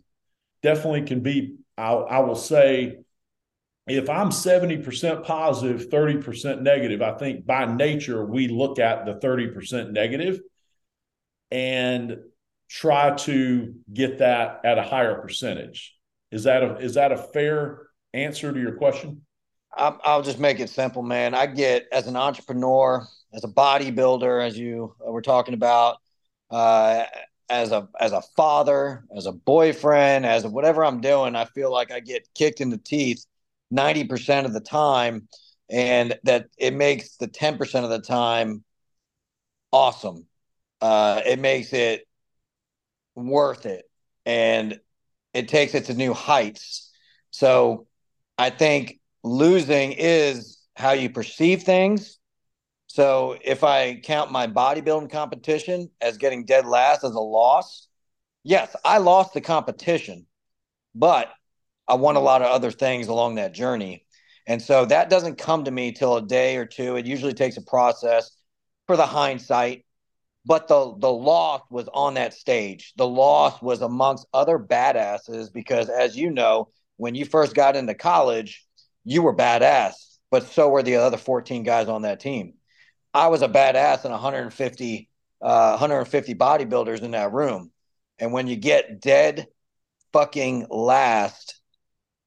definitely 0.62 1.02
can 1.02 1.20
be, 1.20 1.58
I'll, 1.78 2.06
I 2.10 2.18
will 2.18 2.34
say, 2.34 2.98
if 3.86 4.10
I'm 4.10 4.30
70% 4.30 5.24
positive, 5.24 5.88
30% 5.88 6.60
negative, 6.60 7.00
I 7.00 7.12
think 7.12 7.46
by 7.46 7.64
nature 7.64 8.24
we 8.24 8.48
look 8.48 8.78
at 8.78 9.06
the 9.06 9.14
30% 9.14 9.92
negative 9.92 10.40
and 11.50 12.18
try 12.68 13.14
to 13.16 13.74
get 13.92 14.18
that 14.18 14.60
at 14.64 14.76
a 14.76 14.82
higher 14.82 15.20
percentage. 15.20 15.96
Is 16.30 16.44
that 16.44 16.62
a, 16.62 16.76
is 16.76 16.94
that 16.94 17.12
a 17.12 17.16
fair 17.16 17.86
answer 18.12 18.52
to 18.52 18.60
your 18.60 18.76
question? 18.76 19.22
I'll 19.76 20.22
just 20.22 20.40
make 20.40 20.60
it 20.60 20.70
simple, 20.70 21.02
man. 21.02 21.34
I 21.34 21.46
get 21.46 21.86
as 21.92 22.08
an 22.08 22.16
entrepreneur, 22.16 23.06
as 23.32 23.44
a 23.44 23.48
bodybuilder, 23.48 24.44
as 24.44 24.58
you 24.58 24.94
were 24.98 25.22
talking 25.22 25.54
about, 25.54 25.98
uh, 26.50 27.04
as 27.50 27.72
a 27.72 27.88
as 27.98 28.12
a 28.12 28.22
father, 28.36 29.04
as 29.16 29.26
a 29.26 29.32
boyfriend, 29.32 30.26
as 30.26 30.46
whatever 30.46 30.84
I'm 30.84 31.00
doing, 31.00 31.34
I 31.34 31.44
feel 31.46 31.72
like 31.72 31.90
I 31.90 32.00
get 32.00 32.28
kicked 32.34 32.60
in 32.60 32.70
the 32.70 32.78
teeth 32.78 33.24
90% 33.72 34.44
of 34.44 34.52
the 34.52 34.60
time 34.60 35.28
and 35.70 36.18
that 36.24 36.46
it 36.56 36.74
makes 36.74 37.16
the 37.16 37.28
10% 37.28 37.84
of 37.84 37.90
the 37.90 38.00
time 38.00 38.64
awesome. 39.72 40.26
Uh, 40.80 41.20
it 41.26 41.38
makes 41.38 41.72
it 41.72 42.06
worth 43.14 43.66
it 43.66 43.84
and 44.24 44.80
it 45.34 45.48
takes 45.48 45.74
it 45.74 45.86
to 45.86 45.94
new 45.94 46.14
heights. 46.14 46.90
So 47.30 47.86
I 48.38 48.50
think 48.50 49.00
losing 49.22 49.92
is 49.92 50.58
how 50.76 50.92
you 50.92 51.10
perceive 51.10 51.62
things. 51.62 52.17
So 52.98 53.38
if 53.44 53.62
I 53.62 53.94
count 53.94 54.32
my 54.32 54.48
bodybuilding 54.48 55.12
competition 55.12 55.88
as 56.00 56.16
getting 56.16 56.44
dead 56.44 56.66
last 56.66 57.04
as 57.04 57.12
a 57.12 57.20
loss, 57.20 57.86
yes, 58.42 58.74
I 58.84 58.98
lost 58.98 59.34
the 59.34 59.40
competition, 59.40 60.26
but 60.96 61.28
I 61.86 61.94
won 61.94 62.16
a 62.16 62.20
lot 62.20 62.42
of 62.42 62.48
other 62.48 62.72
things 62.72 63.06
along 63.06 63.36
that 63.36 63.54
journey. 63.54 64.04
And 64.48 64.60
so 64.60 64.84
that 64.86 65.10
doesn't 65.10 65.38
come 65.38 65.62
to 65.66 65.70
me 65.70 65.92
till 65.92 66.16
a 66.16 66.26
day 66.26 66.56
or 66.56 66.66
two. 66.66 66.96
It 66.96 67.06
usually 67.06 67.34
takes 67.34 67.56
a 67.56 67.62
process 67.62 68.32
for 68.88 68.96
the 68.96 69.06
hindsight. 69.06 69.84
But 70.44 70.66
the 70.66 70.92
the 70.98 71.12
loss 71.12 71.60
was 71.70 71.88
on 71.94 72.14
that 72.14 72.34
stage. 72.34 72.94
The 72.96 73.06
loss 73.06 73.62
was 73.62 73.80
amongst 73.80 74.26
other 74.34 74.58
badasses 74.58 75.52
because 75.52 75.88
as 75.88 76.16
you 76.16 76.30
know, 76.30 76.70
when 76.96 77.14
you 77.14 77.26
first 77.26 77.54
got 77.54 77.76
into 77.76 77.94
college, 77.94 78.66
you 79.04 79.22
were 79.22 79.36
badass, 79.36 79.92
but 80.32 80.48
so 80.48 80.68
were 80.68 80.82
the 80.82 80.96
other 80.96 81.16
14 81.16 81.62
guys 81.62 81.86
on 81.86 82.02
that 82.02 82.18
team. 82.18 82.54
I 83.18 83.26
was 83.26 83.42
a 83.42 83.48
badass 83.48 84.04
and 84.04 84.12
150 84.12 85.08
uh, 85.42 85.70
150 85.70 86.34
bodybuilders 86.36 87.02
in 87.02 87.10
that 87.10 87.32
room. 87.32 87.72
And 88.20 88.32
when 88.32 88.46
you 88.46 88.54
get 88.54 89.00
dead 89.00 89.48
fucking 90.12 90.68
last, 90.70 91.60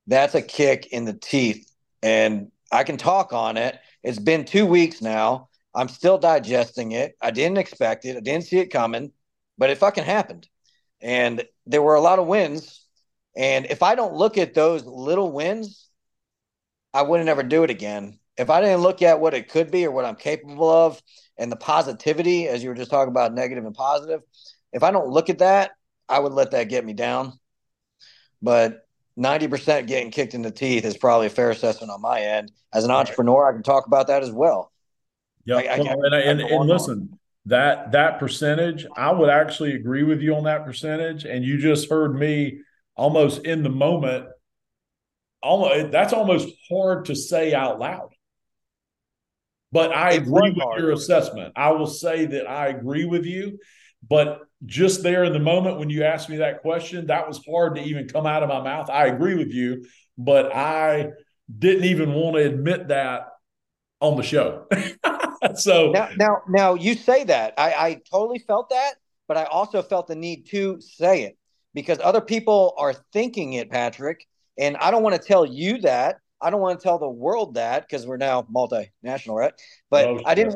that's 0.07 0.35
a 0.35 0.41
kick 0.41 0.87
in 0.87 1.05
the 1.05 1.13
teeth 1.13 1.71
and 2.03 2.51
I 2.73 2.83
can 2.83 2.97
talk 2.97 3.31
on 3.31 3.55
it. 3.55 3.79
It's 4.03 4.19
been 4.19 4.43
two 4.43 4.65
weeks 4.65 5.01
now. 5.01 5.47
I'm 5.73 5.87
still 5.87 6.17
digesting 6.17 6.91
it. 6.91 7.15
I 7.21 7.31
didn't 7.31 7.57
expect 7.57 8.03
it. 8.03 8.17
I 8.17 8.19
didn't 8.19 8.43
see 8.45 8.59
it 8.59 8.67
coming, 8.67 9.13
but 9.57 9.69
it 9.69 9.77
fucking 9.77 10.03
happened. 10.03 10.49
And 10.99 11.45
there 11.65 11.81
were 11.81 11.95
a 11.95 12.01
lot 12.01 12.19
of 12.19 12.27
wins. 12.27 12.85
And 13.37 13.65
if 13.67 13.81
I 13.81 13.95
don't 13.95 14.15
look 14.15 14.37
at 14.37 14.53
those 14.53 14.83
little 14.83 15.31
wins, 15.31 15.87
I 16.93 17.03
wouldn't 17.03 17.29
ever 17.29 17.43
do 17.43 17.63
it 17.63 17.69
again. 17.69 18.19
If 18.37 18.49
I 18.49 18.61
didn't 18.61 18.81
look 18.81 19.01
at 19.01 19.19
what 19.19 19.33
it 19.33 19.49
could 19.49 19.71
be 19.71 19.85
or 19.85 19.91
what 19.91 20.05
I'm 20.05 20.15
capable 20.15 20.69
of 20.69 21.01
and 21.37 21.51
the 21.51 21.57
positivity, 21.57 22.47
as 22.47 22.63
you 22.63 22.69
were 22.69 22.75
just 22.75 22.91
talking 22.91 23.11
about 23.11 23.33
negative 23.33 23.65
and 23.65 23.75
positive, 23.75 24.21
if 24.73 24.83
I 24.83 24.91
don't 24.91 25.09
look 25.09 25.29
at 25.29 25.39
that, 25.39 25.71
I 26.07 26.19
would 26.19 26.33
let 26.33 26.51
that 26.51 26.69
get 26.69 26.85
me 26.85 26.93
down. 26.93 27.33
But 28.41 28.85
90% 29.17 29.87
getting 29.87 30.11
kicked 30.11 30.33
in 30.33 30.41
the 30.41 30.51
teeth 30.51 30.85
is 30.85 30.97
probably 30.97 31.27
a 31.27 31.31
fair 31.31 31.51
assessment 31.51 31.91
on 31.91 32.01
my 32.01 32.21
end. 32.21 32.51
As 32.73 32.85
an 32.85 32.91
entrepreneur, 32.91 33.49
I 33.49 33.53
can 33.53 33.63
talk 33.63 33.85
about 33.85 34.07
that 34.07 34.23
as 34.23 34.31
well. 34.31 34.71
Yeah. 35.45 35.55
Well, 35.55 36.05
and, 36.05 36.13
and, 36.13 36.41
and 36.41 36.67
listen, 36.67 37.19
that 37.45 37.91
that 37.93 38.19
percentage, 38.19 38.85
I 38.95 39.11
would 39.11 39.29
actually 39.29 39.73
agree 39.73 40.03
with 40.03 40.21
you 40.21 40.35
on 40.35 40.43
that 40.45 40.65
percentage. 40.65 41.25
And 41.25 41.43
you 41.43 41.57
just 41.57 41.89
heard 41.89 42.15
me 42.17 42.59
almost 42.95 43.45
in 43.45 43.63
the 43.63 43.69
moment. 43.69 44.27
Almost 45.43 45.91
that's 45.91 46.13
almost 46.13 46.49
hard 46.69 47.05
to 47.05 47.15
say 47.15 47.53
out 47.53 47.79
loud. 47.79 48.10
But 49.71 49.93
I 49.93 50.13
it 50.13 50.23
agree 50.23 50.51
with 50.51 50.63
hard. 50.63 50.81
your 50.81 50.91
assessment. 50.91 51.53
I 51.55 51.71
will 51.71 51.87
say 51.87 52.25
that 52.25 52.49
I 52.49 52.67
agree 52.67 53.05
with 53.05 53.25
you. 53.25 53.59
But 54.07 54.41
just 54.65 55.03
there 55.03 55.23
in 55.23 55.33
the 55.33 55.39
moment 55.39 55.77
when 55.77 55.89
you 55.89 56.03
asked 56.03 56.29
me 56.29 56.37
that 56.37 56.61
question, 56.61 57.07
that 57.07 57.27
was 57.27 57.43
hard 57.45 57.75
to 57.75 57.81
even 57.81 58.07
come 58.07 58.25
out 58.25 58.43
of 58.43 58.49
my 58.49 58.61
mouth. 58.61 58.89
I 58.89 59.07
agree 59.07 59.35
with 59.35 59.51
you, 59.51 59.85
but 60.17 60.53
I 60.55 61.11
didn't 61.57 61.85
even 61.85 62.13
want 62.13 62.35
to 62.35 62.45
admit 62.45 62.87
that 62.89 63.27
on 63.99 64.17
the 64.17 64.23
show. 64.23 64.67
so 65.55 65.91
now, 65.91 66.09
now, 66.17 66.41
now 66.47 66.73
you 66.73 66.95
say 66.95 67.23
that 67.25 67.53
I, 67.57 67.73
I 67.73 68.01
totally 68.11 68.39
felt 68.39 68.69
that, 68.69 68.95
but 69.27 69.37
I 69.37 69.45
also 69.45 69.81
felt 69.81 70.07
the 70.07 70.15
need 70.15 70.47
to 70.47 70.81
say 70.81 71.23
it 71.23 71.37
because 71.73 71.99
other 72.03 72.21
people 72.21 72.73
are 72.77 72.93
thinking 73.13 73.53
it, 73.53 73.69
Patrick. 73.69 74.25
And 74.57 74.77
I 74.77 74.91
don't 74.91 75.03
want 75.03 75.19
to 75.19 75.27
tell 75.27 75.45
you 75.45 75.79
that. 75.81 76.17
I 76.41 76.49
don't 76.49 76.61
want 76.61 76.79
to 76.79 76.83
tell 76.83 76.99
the 76.99 77.09
world 77.09 77.55
that 77.55 77.87
because 77.87 78.05
we're 78.05 78.17
now 78.17 78.43
multinational, 78.43 79.35
right? 79.35 79.53
But 79.89 80.05
oh, 80.07 80.21
I 80.25 80.35
didn't. 80.35 80.55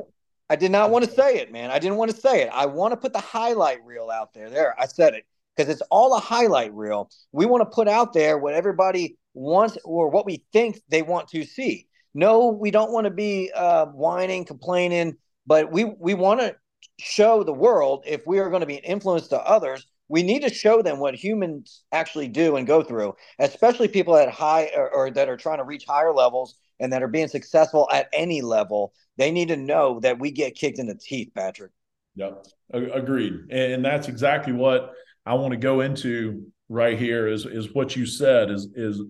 I 0.49 0.55
did 0.55 0.71
not 0.71 0.91
want 0.91 1.05
to 1.05 1.11
say 1.11 1.37
it, 1.37 1.51
man. 1.51 1.71
I 1.71 1.79
didn't 1.79 1.97
want 1.97 2.11
to 2.11 2.17
say 2.17 2.43
it. 2.43 2.49
I 2.53 2.67
want 2.67 2.91
to 2.91 2.97
put 2.97 3.13
the 3.13 3.19
highlight 3.19 3.83
reel 3.83 4.11
out 4.11 4.33
there. 4.33 4.49
There, 4.49 4.79
I 4.79 4.85
said 4.85 5.15
it 5.15 5.25
because 5.55 5.71
it's 5.71 5.81
all 5.89 6.15
a 6.15 6.19
highlight 6.19 6.73
reel. 6.73 7.09
We 7.31 7.45
want 7.45 7.61
to 7.61 7.73
put 7.73 7.87
out 7.87 8.13
there 8.13 8.37
what 8.37 8.53
everybody 8.53 9.17
wants 9.33 9.77
or 9.83 10.09
what 10.09 10.25
we 10.25 10.43
think 10.53 10.81
they 10.89 11.01
want 11.01 11.29
to 11.29 11.43
see. 11.43 11.87
No, 12.13 12.47
we 12.47 12.71
don't 12.71 12.91
want 12.91 13.05
to 13.05 13.11
be 13.11 13.51
uh, 13.53 13.87
whining, 13.87 14.45
complaining, 14.45 15.17
but 15.47 15.71
we 15.71 15.83
we 15.83 16.13
want 16.13 16.39
to 16.41 16.55
show 16.97 17.43
the 17.43 17.53
world 17.53 18.03
if 18.07 18.25
we 18.25 18.39
are 18.39 18.49
going 18.49 18.61
to 18.61 18.67
be 18.67 18.77
an 18.77 18.83
influence 18.83 19.27
to 19.29 19.39
others. 19.39 19.85
We 20.07 20.21
need 20.21 20.43
to 20.43 20.53
show 20.53 20.81
them 20.81 20.99
what 20.99 21.15
humans 21.15 21.83
actually 21.91 22.27
do 22.27 22.57
and 22.57 22.67
go 22.67 22.83
through, 22.83 23.15
especially 23.39 23.87
people 23.87 24.15
at 24.15 24.29
high 24.29 24.69
or, 24.75 24.89
or 24.91 25.11
that 25.11 25.29
are 25.29 25.37
trying 25.37 25.57
to 25.57 25.63
reach 25.63 25.85
higher 25.85 26.13
levels 26.13 26.55
and 26.79 26.93
that 26.93 27.01
are 27.01 27.07
being 27.07 27.27
successful 27.27 27.89
at 27.91 28.07
any 28.13 28.41
level 28.41 28.93
they 29.17 29.31
need 29.31 29.47
to 29.49 29.57
know 29.57 29.99
that 30.01 30.19
we 30.19 30.31
get 30.31 30.55
kicked 30.55 30.79
in 30.79 30.87
the 30.87 30.95
teeth, 30.95 31.31
Patrick. 31.33 31.71
Yep, 32.15 32.45
agreed. 32.71 33.51
And 33.51 33.83
that's 33.83 34.07
exactly 34.07 34.53
what 34.53 34.91
I 35.25 35.33
want 35.35 35.51
to 35.51 35.57
go 35.57 35.81
into 35.81 36.47
right 36.69 36.97
here. 36.97 37.27
Is 37.27 37.45
is 37.45 37.73
what 37.73 37.95
you 37.95 38.05
said? 38.05 38.49
Is 38.49 38.67
is 38.75 39.01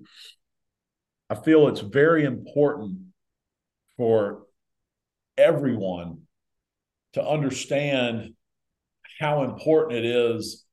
I 1.30 1.36
feel 1.36 1.68
it's 1.68 1.82
very 1.82 2.26
important 2.26 3.00
for 3.98 4.44
everyone 5.38 6.22
to 7.14 7.26
understand 7.26 8.34
how 9.20 9.44
important 9.44 10.00
it 10.00 10.06
is 10.06 10.65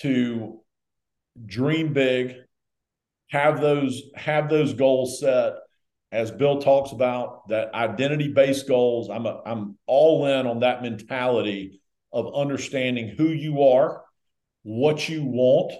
to 0.00 0.60
dream 1.46 1.92
big 1.92 2.36
have 3.30 3.60
those 3.60 4.02
have 4.16 4.48
those 4.48 4.74
goals 4.74 5.20
set 5.20 5.54
as 6.10 6.30
Bill 6.30 6.60
talks 6.60 6.92
about 6.92 7.48
that 7.48 7.74
identity 7.74 8.28
based 8.28 8.66
goals, 8.66 9.10
I'm 9.10 9.26
a, 9.26 9.42
I'm 9.44 9.76
all 9.86 10.26
in 10.26 10.46
on 10.46 10.60
that 10.60 10.82
mentality 10.82 11.80
of 12.12 12.34
understanding 12.34 13.14
who 13.16 13.28
you 13.28 13.62
are, 13.62 14.02
what 14.62 15.08
you 15.08 15.22
want, 15.24 15.72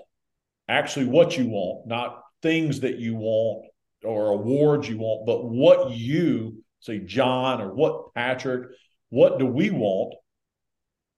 actually 0.69 1.07
what 1.07 1.39
you 1.39 1.49
want, 1.49 1.87
not 1.87 2.23
things 2.43 2.81
that 2.81 2.99
you 2.99 3.15
want 3.15 3.67
or 4.05 4.29
awards 4.29 4.89
you 4.89 4.99
want, 4.99 5.27
but 5.27 5.45
what 5.45 5.93
you 5.93 6.63
say, 6.81 6.99
John 6.99 7.63
or 7.63 7.75
what 7.75 8.15
Patrick, 8.15 8.69
what 9.09 9.39
do 9.39 9.47
we 9.47 9.71
want? 9.71 10.15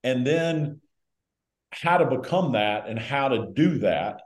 And 0.05 0.25
then 0.25 0.81
how 1.71 1.99
to 1.99 2.17
become 2.19 2.53
that 2.53 2.89
and 2.89 2.99
how 2.99 3.29
to 3.29 3.49
do 3.53 3.79
that. 3.79 4.23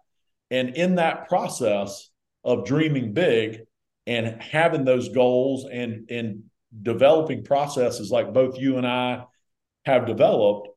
And 0.51 0.77
in 0.77 0.97
that 0.97 1.29
process 1.29 2.11
of 2.43 2.65
dreaming 2.65 3.13
big, 3.13 3.61
and 4.07 4.43
having 4.43 4.85
those 4.85 5.09
goals 5.09 5.67
and 5.71 6.11
and 6.11 6.45
developing 6.83 7.45
processes 7.45 8.11
like 8.11 8.35
both 8.35 8.59
you 8.59 8.77
and 8.77 8.87
I 8.87 9.25
have 9.87 10.07
developed, 10.07 10.69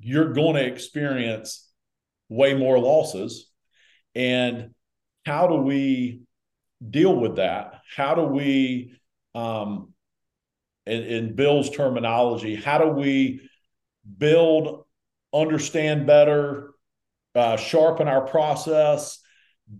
you're 0.00 0.32
going 0.32 0.56
to 0.56 0.66
experience 0.66 1.70
way 2.28 2.54
more 2.54 2.78
losses. 2.78 3.50
And 4.14 4.74
how 5.24 5.46
do 5.46 5.56
we 5.56 6.22
deal 6.88 7.14
with 7.14 7.36
that? 7.36 7.80
How 7.94 8.14
do 8.14 8.22
we, 8.22 8.98
um, 9.34 9.92
in, 10.86 11.02
in 11.02 11.36
Bill's 11.36 11.70
terminology, 11.70 12.54
how 12.54 12.78
do 12.78 12.88
we 12.88 13.48
build, 14.18 14.85
understand 15.32 16.06
better, 16.06 16.70
uh, 17.34 17.56
sharpen 17.56 18.08
our 18.08 18.26
process, 18.26 19.18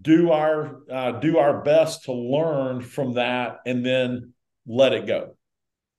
do 0.02 0.32
our 0.32 0.82
uh, 0.90 1.12
do 1.12 1.38
our 1.38 1.62
best 1.62 2.04
to 2.04 2.12
learn 2.12 2.82
from 2.82 3.14
that 3.14 3.60
and 3.66 3.84
then 3.84 4.32
let 4.66 4.92
it 4.92 5.06
go 5.06 5.36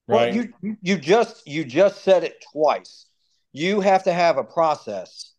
right? 0.08 0.34
well, 0.34 0.46
you 0.62 0.78
you 0.82 0.98
just 0.98 1.48
you 1.48 1.64
just 1.64 2.04
said 2.04 2.24
it 2.24 2.44
twice. 2.52 3.06
You 3.54 3.82
have 3.82 4.04
to 4.04 4.14
have 4.14 4.38
a 4.38 4.44
process 4.44 5.34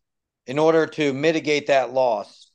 in 0.47 0.59
order 0.59 0.87
to 0.87 1.13
mitigate 1.13 1.67
that 1.67 1.93
loss 1.93 2.51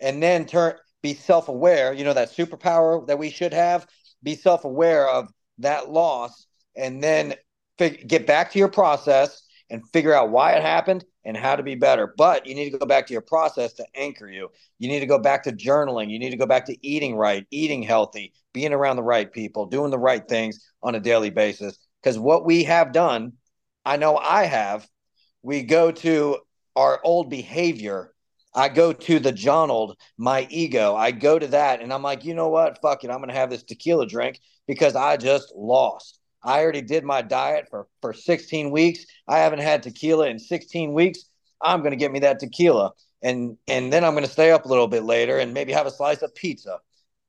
and 0.00 0.22
then 0.22 0.46
turn 0.46 0.74
be 1.02 1.14
self-aware 1.14 1.92
you 1.92 2.04
know 2.04 2.12
that 2.12 2.30
superpower 2.30 3.04
that 3.08 3.18
we 3.18 3.28
should 3.28 3.52
have 3.52 3.86
be 4.22 4.36
self-aware 4.36 5.08
of 5.08 5.28
that 5.58 5.90
loss 5.90 6.46
and 6.76 7.02
then 7.02 7.34
fig- 7.76 8.06
get 8.06 8.24
back 8.24 8.52
to 8.52 8.58
your 8.60 8.68
process 8.68 9.42
and 9.70 9.88
figure 9.90 10.14
out 10.14 10.30
why 10.30 10.52
it 10.52 10.62
happened 10.62 11.04
and 11.24 11.36
how 11.36 11.56
to 11.56 11.62
be 11.62 11.74
better. 11.74 12.12
But 12.16 12.46
you 12.46 12.54
need 12.54 12.70
to 12.70 12.78
go 12.78 12.86
back 12.86 13.06
to 13.06 13.12
your 13.12 13.22
process 13.22 13.72
to 13.74 13.86
anchor 13.94 14.28
you. 14.28 14.50
You 14.78 14.88
need 14.88 15.00
to 15.00 15.06
go 15.06 15.18
back 15.18 15.44
to 15.44 15.52
journaling. 15.52 16.10
You 16.10 16.18
need 16.18 16.30
to 16.30 16.36
go 16.36 16.46
back 16.46 16.66
to 16.66 16.86
eating 16.86 17.16
right, 17.16 17.46
eating 17.50 17.82
healthy, 17.82 18.32
being 18.52 18.72
around 18.72 18.96
the 18.96 19.02
right 19.02 19.30
people, 19.30 19.66
doing 19.66 19.90
the 19.90 19.98
right 19.98 20.26
things 20.26 20.66
on 20.82 20.94
a 20.94 21.00
daily 21.00 21.30
basis. 21.30 21.78
Because 22.02 22.18
what 22.18 22.44
we 22.44 22.64
have 22.64 22.92
done, 22.92 23.34
I 23.84 23.96
know 23.96 24.16
I 24.16 24.44
have, 24.44 24.88
we 25.42 25.62
go 25.62 25.90
to 25.90 26.38
our 26.76 27.00
old 27.04 27.30
behavior. 27.30 28.12
I 28.54 28.68
go 28.68 28.92
to 28.92 29.18
the 29.18 29.32
Jonald, 29.32 29.96
my 30.18 30.46
ego. 30.50 30.94
I 30.94 31.10
go 31.10 31.38
to 31.38 31.46
that 31.48 31.80
and 31.80 31.92
I'm 31.92 32.02
like, 32.02 32.24
you 32.24 32.34
know 32.34 32.48
what? 32.48 32.80
Fuck 32.82 33.04
it. 33.04 33.10
I'm 33.10 33.18
going 33.18 33.28
to 33.28 33.34
have 33.34 33.50
this 33.50 33.62
tequila 33.62 34.06
drink 34.06 34.40
because 34.66 34.94
I 34.94 35.16
just 35.16 35.52
lost. 35.56 36.18
I 36.42 36.60
already 36.62 36.82
did 36.82 37.04
my 37.04 37.22
diet 37.22 37.68
for, 37.70 37.86
for 38.00 38.12
16 38.12 38.70
weeks. 38.70 39.04
I 39.28 39.38
haven't 39.38 39.60
had 39.60 39.82
tequila 39.82 40.28
in 40.28 40.38
16 40.38 40.92
weeks. 40.92 41.24
I'm 41.60 41.80
going 41.80 41.92
to 41.92 41.96
get 41.96 42.12
me 42.12 42.20
that 42.20 42.40
tequila. 42.40 42.92
And, 43.22 43.56
and 43.68 43.92
then 43.92 44.04
I'm 44.04 44.14
going 44.14 44.24
to 44.24 44.30
stay 44.30 44.50
up 44.50 44.64
a 44.64 44.68
little 44.68 44.88
bit 44.88 45.04
later 45.04 45.38
and 45.38 45.54
maybe 45.54 45.72
have 45.72 45.86
a 45.86 45.90
slice 45.90 46.22
of 46.22 46.34
pizza. 46.34 46.78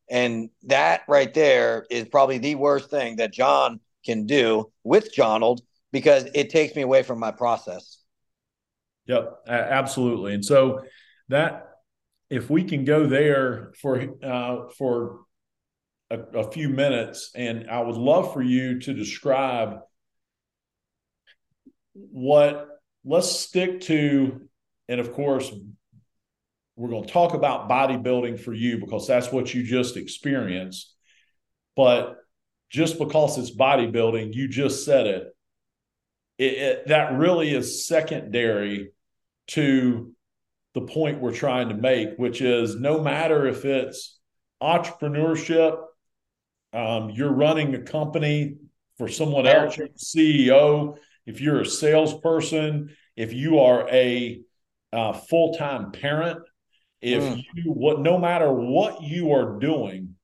And 0.10 0.49
that 0.63 1.02
right 1.08 1.34
there 1.34 1.86
is 1.89 2.08
probably 2.08 2.39
the 2.39 2.56
worst 2.56 2.89
thing 2.89 3.17
that 3.17 3.32
John 3.32 3.80
can 4.06 4.26
do 4.26 4.71
with 4.84 5.13
Jonald 5.13 5.62
because 5.91 6.28
it 6.34 6.49
takes 6.49 6.76
me 6.76 6.82
away 6.82 7.04
from 7.04 7.19
my 7.19 7.32
process. 7.32 7.99
Yep, 9.06 9.43
absolutely. 9.47 10.34
And 10.34 10.43
so 10.43 10.82
that 11.30 11.67
if 12.30 12.49
we 12.49 12.63
can 12.63 12.84
go 12.84 13.06
there 13.06 13.73
for 13.80 14.02
uh, 14.23 14.69
for 14.78 15.19
a, 16.10 16.20
a 16.20 16.52
few 16.52 16.70
minutes, 16.70 17.32
and 17.36 17.70
I 17.70 17.82
would 17.82 17.96
love 17.96 18.34
for 18.34 18.42
you 18.42 18.80
to 18.82 18.94
describe 18.94 19.80
what 21.94 22.68
let's 23.06 23.32
stick 23.32 23.82
to, 23.82 24.42
and 24.88 25.00
of 25.00 25.13
course, 25.13 25.52
we're 26.76 26.89
going 26.89 27.06
to 27.06 27.13
talk 27.13 27.34
about 27.34 27.70
bodybuilding 27.70 28.39
for 28.39 28.54
you 28.54 28.80
because 28.80 29.08
that's 29.08 29.32
what 29.32 29.54
you 29.54 29.63
just 29.63 29.96
experienced. 29.96 30.94
But 31.76 32.18
just 32.70 32.98
because 32.98 33.38
it's 33.38 33.56
bodybuilding, 33.56 34.34
you 34.34 34.48
just 34.48 34.84
said 34.84 35.06
it, 35.06 35.28
it, 36.39 36.54
it 36.54 36.88
that 36.88 37.18
really 37.18 37.54
is 37.54 37.86
secondary 37.86 38.92
to 39.48 40.13
the 40.74 40.82
point 40.82 41.22
we're 41.22 41.34
trying 41.34 41.70
to 41.70 41.76
make, 41.76 42.18
which 42.18 42.42
is 42.42 42.76
no 42.76 43.00
matter 43.02 43.46
if 43.46 43.66
it's 43.66 44.20
entrepreneurship, 44.62 45.78
um, 46.73 47.09
you're 47.12 47.31
running 47.31 47.75
a 47.75 47.81
company 47.81 48.55
for 48.97 49.07
someone 49.07 49.47
else, 49.47 49.77
you're 49.77 49.89
CEO, 49.89 50.97
if 51.25 51.39
you're 51.39 51.62
a 51.62 51.65
salesperson, 51.65 52.95
if 53.15 53.33
you 53.33 53.59
are 53.59 53.88
a 53.89 54.41
uh, 54.91 55.13
full 55.13 55.53
time 55.55 55.91
parent, 55.91 56.39
if 57.01 57.23
mm. 57.23 57.43
you 57.55 57.71
what 57.71 57.99
no 57.99 58.17
matter 58.17 58.51
what 58.51 59.01
you 59.01 59.33
are 59.33 59.59
doing, 59.59 60.15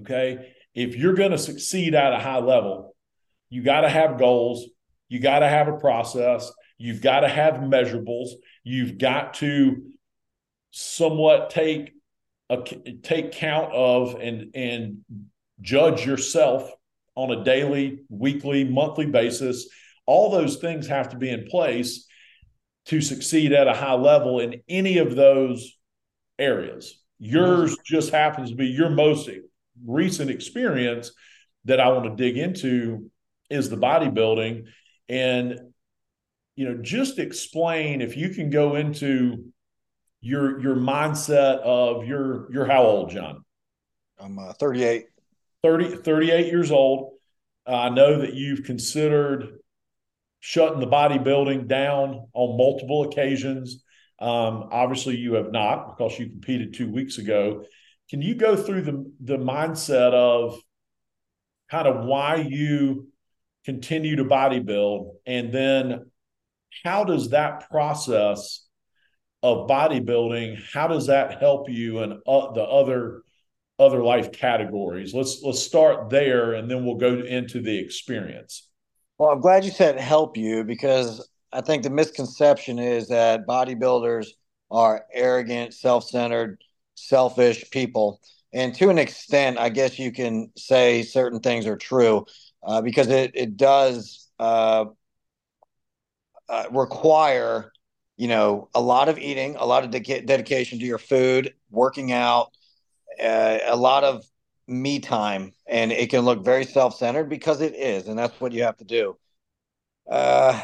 okay, 0.00 0.54
if 0.74 0.96
you're 0.96 1.14
going 1.14 1.32
to 1.32 1.38
succeed 1.38 1.94
at 1.94 2.12
a 2.12 2.18
high 2.18 2.38
level, 2.38 2.94
you 3.50 3.62
got 3.62 3.82
to 3.82 3.88
have 3.88 4.18
goals, 4.18 4.66
you 5.08 5.20
got 5.20 5.40
to 5.40 5.48
have 5.48 5.68
a 5.68 5.78
process, 5.78 6.50
you've 6.78 7.02
got 7.02 7.20
to 7.20 7.28
have 7.28 7.54
measurables, 7.54 8.30
you've 8.64 8.98
got 8.98 9.34
to 9.34 9.82
somewhat 10.70 11.50
take 11.50 11.92
a 12.48 12.62
take 13.02 13.32
count 13.32 13.72
of 13.72 14.14
and 14.20 14.54
and 14.54 15.04
judge 15.62 16.04
yourself 16.04 16.70
on 17.14 17.30
a 17.30 17.44
daily, 17.44 18.00
weekly, 18.08 18.64
monthly 18.64 19.06
basis. 19.06 19.68
All 20.06 20.30
those 20.30 20.56
things 20.56 20.86
have 20.88 21.10
to 21.10 21.16
be 21.16 21.30
in 21.30 21.46
place 21.46 22.06
to 22.86 23.00
succeed 23.00 23.52
at 23.52 23.68
a 23.68 23.74
high 23.74 23.94
level 23.94 24.40
in 24.40 24.62
any 24.68 24.98
of 24.98 25.14
those 25.14 25.78
areas. 26.38 27.00
Yours 27.18 27.76
just 27.84 28.10
happens 28.10 28.50
to 28.50 28.56
be 28.56 28.66
your 28.66 28.90
most 28.90 29.30
recent 29.84 30.30
experience 30.30 31.12
that 31.64 31.78
I 31.78 31.88
want 31.90 32.04
to 32.04 32.16
dig 32.16 32.36
into 32.36 33.10
is 33.48 33.70
the 33.70 33.76
bodybuilding. 33.76 34.64
And, 35.08 35.60
you 36.56 36.68
know, 36.68 36.82
just 36.82 37.18
explain 37.18 38.00
if 38.00 38.16
you 38.16 38.30
can 38.30 38.50
go 38.50 38.74
into 38.74 39.52
your 40.20 40.60
your 40.60 40.76
mindset 40.76 41.58
of 41.60 42.06
your 42.06 42.52
you're 42.52 42.66
how 42.66 42.82
old, 42.82 43.10
John? 43.10 43.44
I'm 44.18 44.38
uh, 44.38 44.52
38. 44.54 45.06
30, 45.62 45.96
38 45.96 46.46
years 46.46 46.70
old. 46.70 47.12
Uh, 47.66 47.76
I 47.76 47.88
know 47.90 48.20
that 48.20 48.34
you've 48.34 48.64
considered 48.64 49.58
shutting 50.40 50.80
the 50.80 50.86
bodybuilding 50.86 51.68
down 51.68 52.26
on 52.32 52.56
multiple 52.56 53.04
occasions. 53.04 53.84
Um, 54.18 54.68
obviously, 54.70 55.16
you 55.16 55.34
have 55.34 55.52
not 55.52 55.96
because 55.96 56.18
you 56.18 56.28
competed 56.28 56.74
two 56.74 56.90
weeks 56.90 57.18
ago. 57.18 57.64
Can 58.10 58.22
you 58.22 58.34
go 58.34 58.56
through 58.56 58.82
the 58.82 59.12
the 59.20 59.38
mindset 59.38 60.12
of 60.12 60.60
kind 61.70 61.86
of 61.86 62.04
why 62.04 62.36
you 62.36 63.08
continue 63.64 64.16
to 64.16 64.24
bodybuild, 64.24 65.12
and 65.26 65.52
then 65.52 66.10
how 66.84 67.04
does 67.04 67.30
that 67.30 67.70
process 67.70 68.66
of 69.42 69.68
bodybuilding 69.68 70.56
how 70.72 70.86
does 70.86 71.08
that 71.08 71.40
help 71.40 71.68
you 71.68 71.98
and 71.98 72.12
uh, 72.26 72.52
the 72.52 72.62
other 72.62 73.22
other 73.82 74.02
life 74.02 74.32
categories? 74.32 75.14
Let's 75.14 75.42
let's 75.42 75.60
start 75.60 76.10
there, 76.10 76.54
and 76.54 76.70
then 76.70 76.84
we'll 76.84 76.96
go 76.96 77.20
into 77.20 77.60
the 77.60 77.78
experience. 77.78 78.68
Well, 79.18 79.30
I'm 79.30 79.40
glad 79.40 79.64
you 79.64 79.70
said 79.70 79.98
help 79.98 80.36
you 80.36 80.64
because 80.64 81.28
I 81.52 81.60
think 81.60 81.82
the 81.82 81.90
misconception 81.90 82.78
is 82.78 83.08
that 83.08 83.46
bodybuilders 83.46 84.28
are 84.70 85.04
arrogant, 85.12 85.74
self 85.74 86.04
centered, 86.04 86.62
selfish 86.94 87.70
people. 87.70 88.20
And 88.54 88.74
to 88.76 88.90
an 88.90 88.98
extent, 88.98 89.58
I 89.58 89.68
guess 89.68 89.98
you 89.98 90.12
can 90.12 90.50
say 90.56 91.02
certain 91.02 91.40
things 91.40 91.66
are 91.66 91.76
true 91.76 92.26
uh, 92.62 92.82
because 92.82 93.08
it, 93.08 93.32
it 93.34 93.56
does 93.56 94.28
uh, 94.38 94.86
uh, 96.48 96.64
require, 96.70 97.72
you 98.16 98.28
know, 98.28 98.68
a 98.74 98.80
lot 98.80 99.08
of 99.08 99.18
eating, 99.18 99.56
a 99.56 99.64
lot 99.64 99.84
of 99.84 99.90
de- 99.90 100.20
dedication 100.22 100.78
to 100.78 100.84
your 100.84 100.98
food, 100.98 101.54
working 101.70 102.12
out, 102.12 102.52
uh, 103.20 103.58
a 103.66 103.76
lot 103.76 104.04
of 104.04 104.24
me 104.68 105.00
time 105.00 105.52
and 105.66 105.92
it 105.92 106.10
can 106.10 106.20
look 106.24 106.44
very 106.44 106.64
self-centered 106.64 107.28
because 107.28 107.60
it 107.60 107.74
is 107.74 108.08
and 108.08 108.18
that's 108.18 108.40
what 108.40 108.52
you 108.52 108.62
have 108.62 108.76
to 108.76 108.84
do. 108.84 109.16
Uh, 110.10 110.60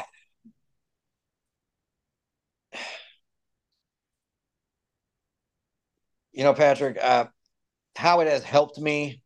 you 6.31 6.43
know 6.43 6.53
patrick 6.53 6.97
uh, 7.01 7.25
how 7.95 8.19
it 8.19 8.27
has 8.27 8.43
helped 8.43 8.77
me 8.77 9.21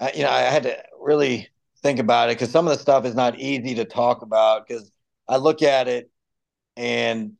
uh, 0.00 0.10
you 0.14 0.22
know 0.22 0.30
i 0.30 0.40
had 0.40 0.64
to 0.64 0.76
really 1.00 1.48
think 1.82 1.98
about 1.98 2.28
it 2.28 2.36
because 2.36 2.50
some 2.50 2.66
of 2.66 2.72
the 2.72 2.78
stuff 2.78 3.04
is 3.04 3.14
not 3.14 3.38
easy 3.38 3.74
to 3.74 3.84
talk 3.84 4.22
about 4.22 4.66
because 4.66 4.90
i 5.28 5.36
look 5.36 5.62
at 5.62 5.88
it 5.88 6.10
and 6.76 7.32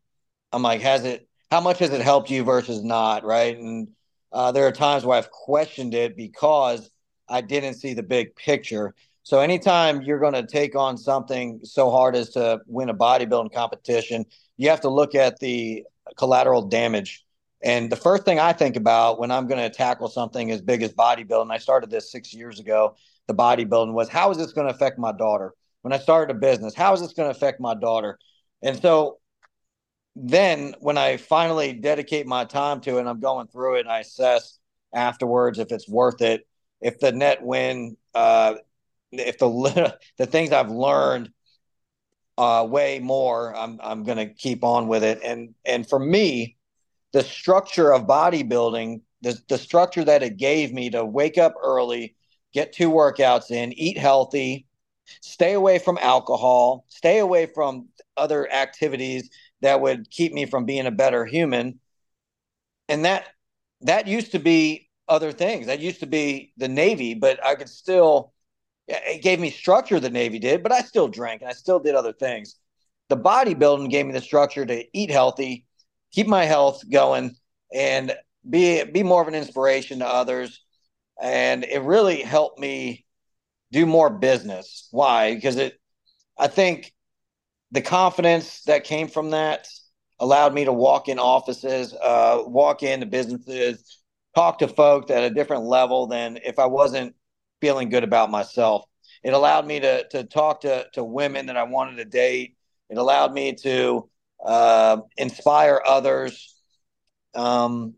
i'm 0.52 0.62
like 0.62 0.80
has 0.80 1.04
it 1.04 1.28
how 1.52 1.60
much 1.60 1.80
has 1.80 1.90
it 1.92 2.00
helped 2.00 2.30
you 2.30 2.44
versus 2.44 2.82
not? 2.82 3.24
Right? 3.24 3.58
And 3.58 3.88
uh, 4.32 4.52
there 4.52 4.66
are 4.66 4.72
times 4.72 5.04
where 5.04 5.18
I've 5.18 5.30
questioned 5.30 5.94
it 5.94 6.16
because 6.16 6.90
I 7.28 7.40
didn't 7.40 7.74
see 7.74 7.94
the 7.94 8.02
big 8.02 8.34
picture. 8.34 8.94
So 9.22 9.40
anytime 9.40 10.02
you're 10.02 10.18
going 10.18 10.32
to 10.34 10.46
take 10.46 10.74
on 10.74 10.96
something 10.98 11.60
so 11.62 11.90
hard 11.90 12.16
as 12.16 12.30
to 12.30 12.60
win 12.66 12.88
a 12.88 12.94
bodybuilding 12.94 13.52
competition, 13.52 14.24
you 14.56 14.68
have 14.70 14.80
to 14.80 14.88
look 14.88 15.14
at 15.14 15.38
the 15.38 15.84
collateral 16.16 16.62
damage. 16.62 17.24
And 17.62 17.90
the 17.90 17.96
first 17.96 18.24
thing 18.24 18.40
I 18.40 18.52
think 18.52 18.76
about 18.76 19.20
when 19.20 19.30
I'm 19.30 19.46
going 19.46 19.60
to 19.60 19.70
tackle 19.70 20.08
something 20.08 20.50
as 20.50 20.60
big 20.60 20.82
as 20.82 20.92
bodybuilding, 20.92 21.52
I 21.52 21.58
started 21.58 21.90
this 21.90 22.10
six 22.10 22.34
years 22.34 22.58
ago, 22.58 22.96
the 23.28 23.34
bodybuilding 23.34 23.92
was 23.92 24.08
how 24.08 24.30
is 24.32 24.38
this 24.38 24.52
going 24.52 24.66
to 24.66 24.74
affect 24.74 24.98
my 24.98 25.12
daughter? 25.12 25.54
When 25.82 25.92
I 25.92 25.98
started 25.98 26.34
a 26.34 26.38
business, 26.38 26.74
how 26.74 26.92
is 26.92 27.00
this 27.00 27.12
going 27.12 27.32
to 27.32 27.36
affect 27.36 27.60
my 27.60 27.74
daughter? 27.74 28.18
And 28.62 28.80
so 28.80 29.18
then 30.14 30.74
when 30.80 30.98
I 30.98 31.16
finally 31.16 31.72
dedicate 31.72 32.26
my 32.26 32.44
time 32.44 32.80
to 32.82 32.96
it 32.96 33.00
and 33.00 33.08
I'm 33.08 33.20
going 33.20 33.46
through 33.46 33.76
it 33.76 33.80
and 33.80 33.90
I 33.90 34.00
assess 34.00 34.58
afterwards 34.94 35.58
if 35.58 35.72
it's 35.72 35.88
worth 35.88 36.20
it, 36.20 36.46
if 36.80 36.98
the 36.98 37.12
net 37.12 37.42
win, 37.42 37.96
uh, 38.14 38.54
if 39.10 39.38
the 39.38 39.96
the 40.18 40.26
things 40.26 40.52
I've 40.52 40.70
learned 40.70 41.30
uh, 42.36 42.66
way 42.68 42.98
more, 42.98 43.54
I'm 43.56 43.78
I'm 43.82 44.04
gonna 44.04 44.26
keep 44.26 44.64
on 44.64 44.88
with 44.88 45.02
it. 45.04 45.20
And 45.24 45.54
and 45.64 45.88
for 45.88 45.98
me, 45.98 46.56
the 47.12 47.22
structure 47.22 47.92
of 47.92 48.06
bodybuilding, 48.06 49.00
the 49.22 49.40
the 49.48 49.58
structure 49.58 50.04
that 50.04 50.22
it 50.22 50.36
gave 50.36 50.72
me 50.72 50.90
to 50.90 51.04
wake 51.04 51.38
up 51.38 51.54
early, 51.62 52.16
get 52.52 52.72
two 52.72 52.90
workouts 52.90 53.50
in, 53.50 53.72
eat 53.74 53.96
healthy, 53.96 54.66
stay 55.22 55.54
away 55.54 55.78
from 55.78 55.98
alcohol, 55.98 56.84
stay 56.88 57.18
away 57.18 57.46
from 57.46 57.88
other 58.16 58.50
activities 58.52 59.30
that 59.62 59.80
would 59.80 60.10
keep 60.10 60.32
me 60.32 60.46
from 60.46 60.64
being 60.64 60.86
a 60.86 60.90
better 60.90 61.24
human 61.24 61.80
and 62.88 63.04
that 63.04 63.26
that 63.80 64.06
used 64.06 64.32
to 64.32 64.38
be 64.38 64.88
other 65.08 65.32
things 65.32 65.66
that 65.66 65.80
used 65.80 66.00
to 66.00 66.06
be 66.06 66.52
the 66.56 66.68
navy 66.68 67.14
but 67.14 67.44
i 67.44 67.54
could 67.54 67.68
still 67.68 68.32
it 68.88 69.22
gave 69.22 69.40
me 69.40 69.50
structure 69.50 70.00
the 70.00 70.10
navy 70.10 70.38
did 70.38 70.62
but 70.62 70.72
i 70.72 70.80
still 70.80 71.08
drank 71.08 71.42
and 71.42 71.50
i 71.50 71.54
still 71.54 71.80
did 71.80 71.94
other 71.94 72.12
things 72.12 72.56
the 73.08 73.16
bodybuilding 73.16 73.90
gave 73.90 74.06
me 74.06 74.12
the 74.12 74.20
structure 74.20 74.64
to 74.64 74.84
eat 74.96 75.10
healthy 75.10 75.66
keep 76.12 76.26
my 76.26 76.44
health 76.44 76.82
going 76.90 77.34
and 77.74 78.14
be 78.48 78.84
be 78.84 79.02
more 79.02 79.22
of 79.22 79.28
an 79.28 79.34
inspiration 79.34 80.00
to 80.00 80.06
others 80.06 80.62
and 81.20 81.64
it 81.64 81.82
really 81.82 82.22
helped 82.22 82.58
me 82.58 83.04
do 83.72 83.86
more 83.86 84.10
business. 84.10 84.88
Why? 84.90 85.34
Because 85.34 85.56
it, 85.56 85.80
I 86.38 86.46
think 86.46 86.92
the 87.72 87.80
confidence 87.80 88.62
that 88.64 88.84
came 88.84 89.08
from 89.08 89.30
that 89.30 89.66
allowed 90.20 90.54
me 90.54 90.64
to 90.64 90.72
walk 90.72 91.08
in 91.08 91.18
offices, 91.18 91.94
uh, 91.94 92.42
walk 92.46 92.82
into 92.82 93.06
businesses, 93.06 93.98
talk 94.34 94.58
to 94.58 94.68
folks 94.68 95.10
at 95.10 95.24
a 95.24 95.30
different 95.30 95.64
level 95.64 96.06
than 96.06 96.38
if 96.44 96.58
I 96.58 96.66
wasn't 96.66 97.16
feeling 97.60 97.88
good 97.88 98.04
about 98.04 98.30
myself. 98.30 98.84
It 99.24 99.32
allowed 99.32 99.66
me 99.66 99.80
to 99.80 100.06
to 100.08 100.24
talk 100.24 100.60
to 100.62 100.86
to 100.92 101.02
women 101.02 101.46
that 101.46 101.56
I 101.56 101.64
wanted 101.64 101.96
to 101.96 102.04
date. 102.04 102.56
It 102.90 102.98
allowed 102.98 103.32
me 103.32 103.54
to 103.62 104.08
uh, 104.44 104.98
inspire 105.16 105.80
others, 105.86 106.54
um, 107.34 107.94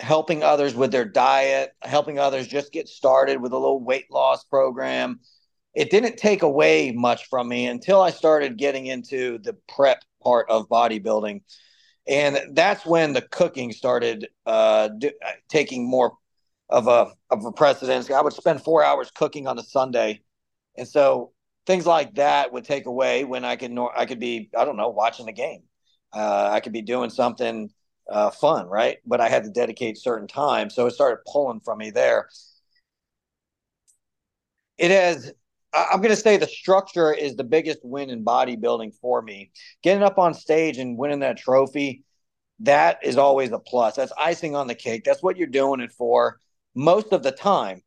helping 0.00 0.42
others 0.42 0.74
with 0.74 0.92
their 0.92 1.04
diet, 1.04 1.72
helping 1.80 2.18
others 2.18 2.46
just 2.46 2.72
get 2.72 2.88
started 2.88 3.40
with 3.40 3.52
a 3.52 3.58
little 3.58 3.82
weight 3.82 4.10
loss 4.10 4.44
program. 4.44 5.20
It 5.74 5.90
didn't 5.90 6.16
take 6.16 6.42
away 6.42 6.92
much 6.92 7.26
from 7.26 7.48
me 7.48 7.66
until 7.66 8.00
I 8.00 8.10
started 8.10 8.58
getting 8.58 8.86
into 8.86 9.38
the 9.38 9.54
prep 9.68 10.02
part 10.22 10.50
of 10.50 10.68
bodybuilding. 10.68 11.42
And 12.06 12.38
that's 12.54 12.86
when 12.86 13.12
the 13.12 13.22
cooking 13.22 13.72
started 13.72 14.28
uh, 14.46 14.88
do, 14.88 15.10
taking 15.48 15.88
more 15.88 16.14
of 16.70 16.88
a 16.88 17.12
of 17.30 17.44
a 17.44 17.52
precedence. 17.52 18.10
I 18.10 18.20
would 18.20 18.32
spend 18.32 18.62
four 18.62 18.82
hours 18.84 19.10
cooking 19.10 19.46
on 19.46 19.58
a 19.58 19.62
Sunday, 19.62 20.22
and 20.76 20.88
so 20.88 21.32
things 21.66 21.86
like 21.86 22.14
that 22.14 22.52
would 22.52 22.64
take 22.64 22.86
away 22.86 23.24
when 23.24 23.44
I 23.44 23.56
could 23.56 23.76
I 23.96 24.06
could 24.06 24.20
be 24.20 24.50
I 24.56 24.64
don't 24.64 24.76
know 24.76 24.88
watching 24.88 25.28
a 25.28 25.32
game. 25.32 25.62
Uh, 26.12 26.48
I 26.52 26.60
could 26.60 26.72
be 26.72 26.82
doing 26.82 27.10
something 27.10 27.70
uh, 28.10 28.30
fun, 28.30 28.66
right? 28.68 28.98
But 29.06 29.20
I 29.20 29.28
had 29.28 29.44
to 29.44 29.50
dedicate 29.50 29.98
certain 29.98 30.26
time, 30.28 30.70
so 30.70 30.86
it 30.86 30.92
started 30.92 31.22
pulling 31.30 31.60
from 31.60 31.78
me 31.78 31.90
there. 31.90 32.28
It 34.78 34.90
has. 34.90 35.32
I'm 35.72 36.00
going 36.00 36.14
to 36.14 36.16
say 36.16 36.36
the 36.36 36.46
structure 36.46 37.12
is 37.12 37.36
the 37.36 37.44
biggest 37.44 37.80
win 37.82 38.10
in 38.10 38.24
bodybuilding 38.24 38.94
for 39.00 39.20
me. 39.20 39.50
Getting 39.82 40.02
up 40.02 40.18
on 40.18 40.34
stage 40.34 40.78
and 40.78 40.96
winning 40.96 41.20
that 41.20 41.36
trophy, 41.36 42.04
that 42.60 42.98
is 43.02 43.18
always 43.18 43.52
a 43.52 43.58
plus. 43.58 43.96
That's 43.96 44.12
icing 44.18 44.56
on 44.56 44.66
the 44.66 44.74
cake. 44.74 45.04
That's 45.04 45.22
what 45.22 45.36
you're 45.36 45.46
doing 45.46 45.80
it 45.80 45.92
for 45.92 46.38
most 46.74 47.12
of 47.12 47.22
the 47.22 47.32
time. 47.32 47.82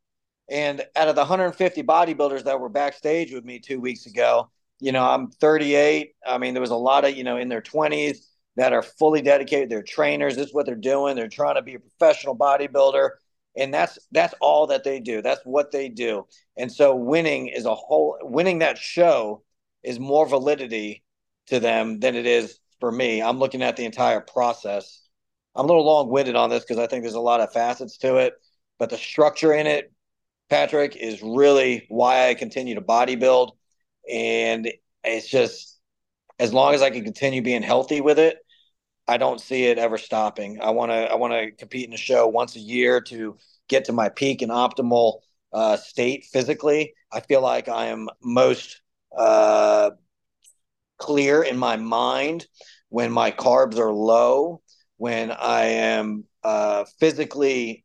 And 0.48 0.84
out 0.96 1.08
of 1.08 1.14
the 1.14 1.22
150 1.22 1.82
bodybuilders 1.82 2.44
that 2.44 2.60
were 2.60 2.68
backstage 2.68 3.32
with 3.32 3.44
me 3.44 3.58
two 3.58 3.80
weeks 3.80 4.06
ago, 4.06 4.50
you 4.80 4.92
know, 4.92 5.04
I'm 5.04 5.30
38. 5.30 6.12
I 6.26 6.38
mean, 6.38 6.54
there 6.54 6.60
was 6.60 6.70
a 6.70 6.76
lot 6.76 7.04
of, 7.04 7.16
you 7.16 7.24
know, 7.24 7.36
in 7.36 7.48
their 7.48 7.62
20s 7.62 8.18
that 8.56 8.72
are 8.72 8.82
fully 8.82 9.22
dedicated. 9.22 9.70
They're 9.70 9.82
trainers. 9.82 10.36
This 10.36 10.48
is 10.48 10.54
what 10.54 10.66
they're 10.66 10.74
doing. 10.74 11.16
They're 11.16 11.28
trying 11.28 11.54
to 11.54 11.62
be 11.62 11.74
a 11.74 11.80
professional 11.80 12.36
bodybuilder. 12.36 13.10
And 13.56 13.72
that's 13.72 13.98
that's 14.12 14.34
all 14.40 14.68
that 14.68 14.84
they 14.84 15.00
do. 15.00 15.20
That's 15.20 15.42
what 15.44 15.72
they 15.72 15.88
do. 15.88 16.26
And 16.56 16.72
so 16.72 16.94
winning 16.96 17.48
is 17.48 17.66
a 17.66 17.74
whole 17.74 18.18
winning 18.22 18.60
that 18.60 18.78
show 18.78 19.42
is 19.82 19.98
more 20.00 20.26
validity 20.26 21.02
to 21.48 21.60
them 21.60 22.00
than 22.00 22.14
it 22.14 22.26
is 22.26 22.58
for 22.80 22.90
me. 22.90 23.20
I'm 23.20 23.38
looking 23.38 23.62
at 23.62 23.76
the 23.76 23.84
entire 23.84 24.20
process. 24.20 25.02
I'm 25.54 25.66
a 25.66 25.68
little 25.68 25.84
long-winded 25.84 26.34
on 26.34 26.48
this 26.48 26.64
because 26.64 26.78
I 26.78 26.86
think 26.86 27.02
there's 27.02 27.14
a 27.14 27.20
lot 27.20 27.40
of 27.40 27.52
facets 27.52 27.98
to 27.98 28.16
it, 28.16 28.32
but 28.78 28.88
the 28.88 28.96
structure 28.96 29.52
in 29.52 29.66
it 29.66 29.92
Patrick, 30.52 30.96
is 30.96 31.22
really 31.22 31.86
why 31.88 32.28
I 32.28 32.34
continue 32.34 32.74
to 32.74 32.82
bodybuild. 32.82 33.52
And 34.12 34.70
it's 35.02 35.26
just 35.26 35.80
as 36.38 36.52
long 36.52 36.74
as 36.74 36.82
I 36.82 36.90
can 36.90 37.04
continue 37.04 37.40
being 37.40 37.62
healthy 37.62 38.02
with 38.02 38.18
it, 38.18 38.41
I 39.12 39.18
don't 39.18 39.42
see 39.42 39.64
it 39.64 39.76
ever 39.76 39.98
stopping. 39.98 40.58
I 40.62 40.70
want 40.70 40.90
to 40.90 40.94
I 40.94 41.16
want 41.16 41.34
to 41.34 41.50
compete 41.50 41.86
in 41.86 41.92
a 41.92 41.98
show 41.98 42.26
once 42.26 42.56
a 42.56 42.60
year 42.60 42.98
to 43.02 43.36
get 43.68 43.84
to 43.84 43.92
my 43.92 44.08
peak 44.08 44.40
and 44.40 44.50
optimal 44.50 45.18
uh, 45.52 45.76
state 45.76 46.24
physically. 46.32 46.94
I 47.12 47.20
feel 47.20 47.42
like 47.42 47.68
I 47.68 47.86
am 47.88 48.08
most 48.22 48.80
uh, 49.14 49.90
clear 50.96 51.42
in 51.42 51.58
my 51.58 51.76
mind 51.76 52.46
when 52.88 53.12
my 53.12 53.30
carbs 53.30 53.78
are 53.78 53.92
low, 53.92 54.62
when 54.96 55.30
I 55.30 55.64
am 55.64 56.24
uh, 56.42 56.86
physically 56.98 57.84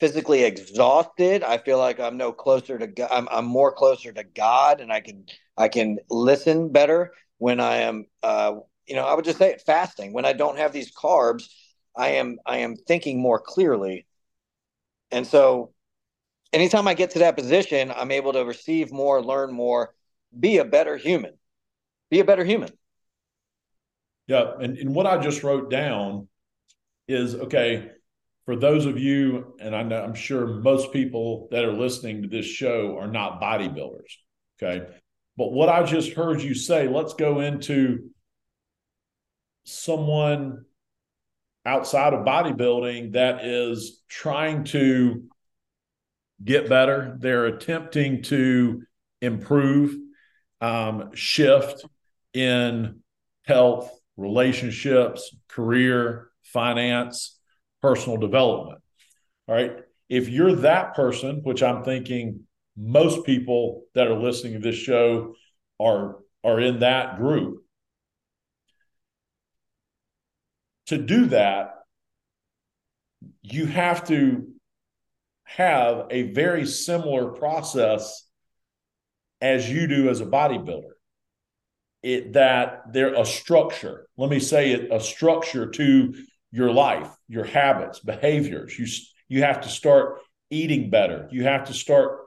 physically 0.00 0.42
exhausted. 0.42 1.44
I 1.44 1.58
feel 1.58 1.78
like 1.78 2.00
I'm 2.00 2.16
no 2.16 2.32
closer 2.32 2.76
to 2.76 2.88
God. 2.88 3.08
I'm, 3.12 3.28
I'm 3.30 3.46
more 3.46 3.70
closer 3.72 4.12
to 4.12 4.24
God 4.24 4.80
and 4.80 4.92
I 4.92 5.00
can, 5.00 5.26
I 5.56 5.68
can 5.68 5.98
listen 6.10 6.72
better 6.72 7.12
when 7.38 7.60
I 7.60 7.78
am, 7.78 8.06
uh, 8.24 8.56
you 8.88 8.96
know, 8.96 9.04
I 9.04 9.14
would 9.14 9.24
just 9.24 9.38
say 9.38 9.50
it 9.50 9.62
fasting 9.64 10.12
when 10.12 10.24
I 10.24 10.32
don't 10.32 10.58
have 10.58 10.72
these 10.72 10.92
carbs, 10.94 11.48
I 11.96 12.08
am, 12.10 12.38
I 12.46 12.58
am 12.58 12.76
thinking 12.76 13.20
more 13.20 13.38
clearly. 13.38 14.06
And 15.10 15.26
so 15.26 15.72
anytime 16.52 16.88
I 16.88 16.94
get 16.94 17.10
to 17.10 17.20
that 17.20 17.36
position, 17.36 17.92
I'm 17.94 18.10
able 18.10 18.32
to 18.32 18.44
receive 18.44 18.92
more, 18.92 19.22
learn 19.22 19.52
more, 19.52 19.94
be 20.38 20.58
a 20.58 20.64
better 20.64 20.96
human, 20.96 21.34
be 22.10 22.20
a 22.20 22.24
better 22.24 22.44
human. 22.44 22.70
Yeah. 24.26 24.52
And, 24.60 24.76
and 24.78 24.94
what 24.94 25.06
I 25.06 25.18
just 25.18 25.42
wrote 25.42 25.70
down 25.70 26.28
is 27.06 27.34
okay, 27.34 27.90
for 28.44 28.56
those 28.56 28.86
of 28.86 28.98
you, 28.98 29.54
and 29.60 29.74
I 29.74 29.82
know, 29.82 30.02
I'm 30.02 30.14
sure 30.14 30.46
most 30.46 30.92
people 30.92 31.48
that 31.50 31.64
are 31.64 31.72
listening 31.72 32.22
to 32.22 32.28
this 32.28 32.46
show 32.46 32.96
are 32.98 33.08
not 33.08 33.40
bodybuilders. 33.40 34.16
Okay. 34.62 34.86
But 35.36 35.52
what 35.52 35.68
I 35.68 35.82
just 35.82 36.12
heard 36.12 36.42
you 36.42 36.54
say, 36.54 36.88
let's 36.88 37.14
go 37.14 37.40
into 37.40 38.10
someone 39.68 40.64
outside 41.64 42.14
of 42.14 42.24
bodybuilding 42.24 43.12
that 43.12 43.44
is 43.44 44.02
trying 44.08 44.64
to 44.64 45.24
get 46.42 46.68
better. 46.68 47.16
They're 47.20 47.46
attempting 47.46 48.22
to 48.24 48.82
improve, 49.20 49.96
um, 50.60 51.14
shift 51.14 51.84
in 52.32 53.00
health, 53.44 53.90
relationships, 54.16 55.34
career, 55.48 56.30
finance 56.42 57.38
personal 57.80 58.18
development. 58.18 58.80
All 59.46 59.54
right. 59.54 59.72
If 60.08 60.28
you're 60.28 60.56
that 60.56 60.94
person, 60.94 61.40
which 61.42 61.62
I'm 61.62 61.84
thinking 61.84 62.40
most 62.76 63.24
people 63.26 63.84
that 63.94 64.08
are 64.08 64.18
listening 64.18 64.54
to 64.54 64.58
this 64.58 64.76
show 64.76 65.34
are 65.80 66.18
are 66.44 66.60
in 66.60 66.80
that 66.80 67.18
group. 67.18 67.64
To 70.88 70.98
do 70.98 71.26
that, 71.26 71.74
you 73.42 73.66
have 73.66 74.06
to 74.08 74.48
have 75.44 76.06
a 76.10 76.32
very 76.32 76.66
similar 76.66 77.32
process 77.32 78.26
as 79.40 79.70
you 79.70 79.86
do 79.86 80.08
as 80.08 80.20
a 80.20 80.26
bodybuilder. 80.26 80.92
It 82.02 82.34
that 82.34 82.92
there 82.92 83.14
a 83.14 83.24
structure. 83.24 84.06
Let 84.16 84.30
me 84.30 84.40
say 84.40 84.72
it 84.72 84.92
a 84.92 85.00
structure 85.00 85.68
to 85.68 86.14
your 86.52 86.70
life, 86.72 87.10
your 87.28 87.44
habits, 87.44 87.98
behaviors. 88.00 88.78
You 88.78 88.86
you 89.28 89.42
have 89.42 89.62
to 89.62 89.68
start 89.68 90.20
eating 90.50 90.90
better. 90.90 91.28
You 91.30 91.44
have 91.44 91.66
to 91.66 91.74
start 91.74 92.20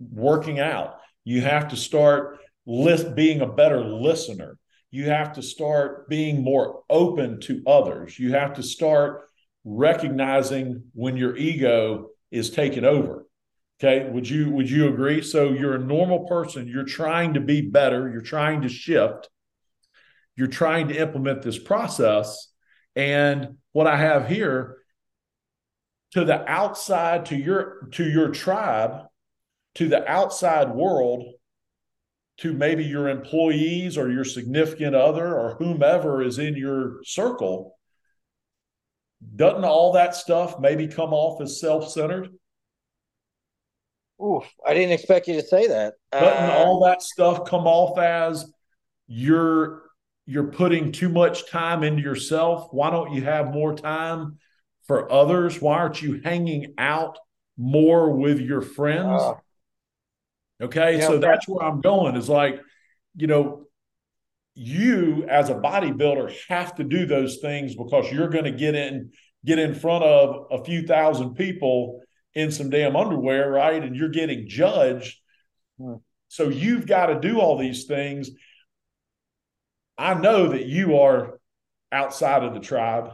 working 0.00 0.58
out. 0.58 0.98
You 1.24 1.40
have 1.42 1.68
to 1.68 1.76
start 1.76 2.40
list, 2.66 3.14
being 3.14 3.40
a 3.40 3.46
better 3.46 3.82
listener. 3.84 4.58
You 4.92 5.06
have 5.06 5.32
to 5.32 5.42
start 5.42 6.08
being 6.08 6.44
more 6.44 6.82
open 6.88 7.40
to 7.40 7.62
others. 7.66 8.18
You 8.18 8.32
have 8.32 8.54
to 8.54 8.62
start 8.62 9.22
recognizing 9.64 10.84
when 10.92 11.16
your 11.16 11.34
ego 11.34 12.10
is 12.30 12.50
taken 12.50 12.84
over. 12.84 13.26
Okay, 13.80 14.08
would 14.08 14.28
you 14.28 14.50
would 14.50 14.70
you 14.70 14.88
agree? 14.88 15.22
So 15.22 15.50
you're 15.50 15.74
a 15.74 15.84
normal 15.84 16.26
person, 16.26 16.68
you're 16.68 16.84
trying 16.84 17.34
to 17.34 17.40
be 17.40 17.62
better, 17.62 18.08
you're 18.10 18.20
trying 18.20 18.62
to 18.62 18.68
shift, 18.68 19.28
you're 20.36 20.46
trying 20.46 20.88
to 20.88 20.96
implement 20.96 21.42
this 21.42 21.58
process 21.58 22.52
and 22.94 23.56
what 23.72 23.86
I 23.86 23.96
have 23.96 24.28
here 24.28 24.76
to 26.12 26.24
the 26.24 26.48
outside 26.48 27.26
to 27.26 27.36
your 27.36 27.88
to 27.92 28.04
your 28.04 28.28
tribe, 28.28 29.06
to 29.76 29.88
the 29.88 30.06
outside 30.08 30.70
world, 30.70 31.24
to 32.38 32.52
maybe 32.52 32.84
your 32.84 33.08
employees 33.08 33.96
or 33.98 34.10
your 34.10 34.24
significant 34.24 34.94
other 34.94 35.38
or 35.38 35.56
whomever 35.56 36.22
is 36.22 36.38
in 36.38 36.56
your 36.56 37.00
circle, 37.04 37.78
doesn't 39.36 39.64
all 39.64 39.92
that 39.92 40.14
stuff 40.14 40.58
maybe 40.58 40.88
come 40.88 41.12
off 41.12 41.40
as 41.40 41.60
self-centered? 41.60 42.28
Oof, 44.22 44.44
I 44.66 44.74
didn't 44.74 44.92
expect 44.92 45.28
you 45.28 45.34
to 45.34 45.46
say 45.46 45.66
that. 45.66 45.94
Doesn't 46.12 46.50
uh, 46.50 46.54
all 46.54 46.84
that 46.84 47.02
stuff 47.02 47.44
come 47.44 47.66
off 47.66 47.98
as 47.98 48.50
you're 49.08 49.82
you're 50.26 50.52
putting 50.52 50.92
too 50.92 51.08
much 51.08 51.50
time 51.50 51.82
into 51.82 52.02
yourself. 52.02 52.68
Why 52.70 52.90
don't 52.90 53.12
you 53.12 53.22
have 53.22 53.52
more 53.52 53.74
time 53.74 54.38
for 54.86 55.10
others? 55.10 55.60
Why 55.60 55.78
aren't 55.78 56.00
you 56.00 56.20
hanging 56.24 56.74
out 56.78 57.18
more 57.56 58.10
with 58.10 58.38
your 58.38 58.60
friends? 58.60 59.20
Uh, 59.20 59.34
okay, 60.62 60.98
yeah, 60.98 61.06
so 61.06 61.18
that's 61.18 61.46
where 61.48 61.64
I'm 61.64 61.80
going 61.80 62.16
is 62.16 62.28
like, 62.28 62.60
you 63.16 63.26
know, 63.26 63.66
you 64.54 65.24
as 65.28 65.48
a 65.48 65.54
bodybuilder 65.54 66.34
have 66.48 66.74
to 66.76 66.84
do 66.84 67.06
those 67.06 67.38
things 67.38 67.74
because 67.74 68.10
you're 68.12 68.28
going 68.28 68.44
to 68.44 68.52
get 68.52 68.74
in 68.74 69.10
get 69.44 69.58
in 69.58 69.74
front 69.74 70.04
of 70.04 70.46
a 70.50 70.64
few 70.64 70.86
thousand 70.86 71.34
people 71.34 72.00
in 72.34 72.50
some 72.50 72.70
damn 72.70 72.96
underwear, 72.96 73.50
right? 73.50 73.82
And 73.82 73.96
you're 73.96 74.08
getting 74.08 74.48
judged. 74.48 75.18
Hmm. 75.78 75.94
So 76.28 76.48
you've 76.48 76.86
got 76.86 77.06
to 77.06 77.20
do 77.20 77.40
all 77.40 77.58
these 77.58 77.84
things. 77.84 78.30
I 79.98 80.14
know 80.14 80.48
that 80.48 80.66
you 80.66 80.98
are 80.98 81.38
outside 81.90 82.42
of 82.42 82.54
the 82.54 82.60
tribe, 82.60 83.10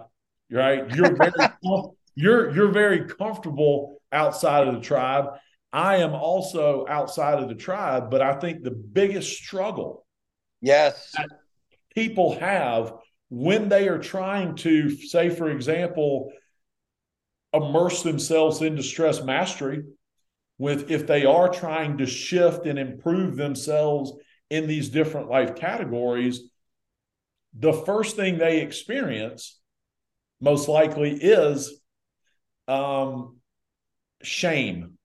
right? 0.51 0.89
You're 0.95 1.17
very 1.17 1.33
you're 2.15 2.51
you're 2.55 2.73
very 2.73 3.07
comfortable 3.07 4.01
outside 4.13 4.69
of 4.69 4.75
the 4.75 4.81
tribe. 4.81 5.31
I 5.73 5.97
am 5.97 6.15
also 6.15 6.87
outside 6.89 7.43
of 7.43 7.49
the 7.49 7.55
tribe, 7.55 8.11
but 8.11 8.23
I 8.23 8.35
think 8.35 8.63
the 8.63 8.71
biggest 8.71 9.37
struggle 9.37 10.07
yes. 10.61 11.15
people 11.95 12.39
have 12.39 12.95
when 13.31 13.69
they 13.69 13.89
are 13.89 13.99
trying 13.99 14.57
to 14.57 14.91
say 14.91 15.29
for 15.29 15.51
example 15.51 16.33
immerse 17.53 18.03
themselves 18.03 18.63
into 18.63 18.83
stress 18.83 19.23
mastery 19.23 19.83
with 20.57 20.91
if 20.91 21.07
they 21.07 21.25
are 21.25 21.49
trying 21.49 21.99
to 21.99 22.07
shift 22.07 22.67
and 22.67 22.79
improve 22.79 23.37
themselves 23.37 24.13
in 24.51 24.67
these 24.67 24.89
different 24.89 25.29
life 25.29 25.57
categories 25.57 26.51
the 27.59 27.73
first 27.73 28.17
thing 28.17 28.39
they 28.39 28.61
experience 28.61 29.61
most 30.41 30.69
likely 30.69 31.13
is 31.13 31.81
um, 32.67 33.39
shame 34.23 34.98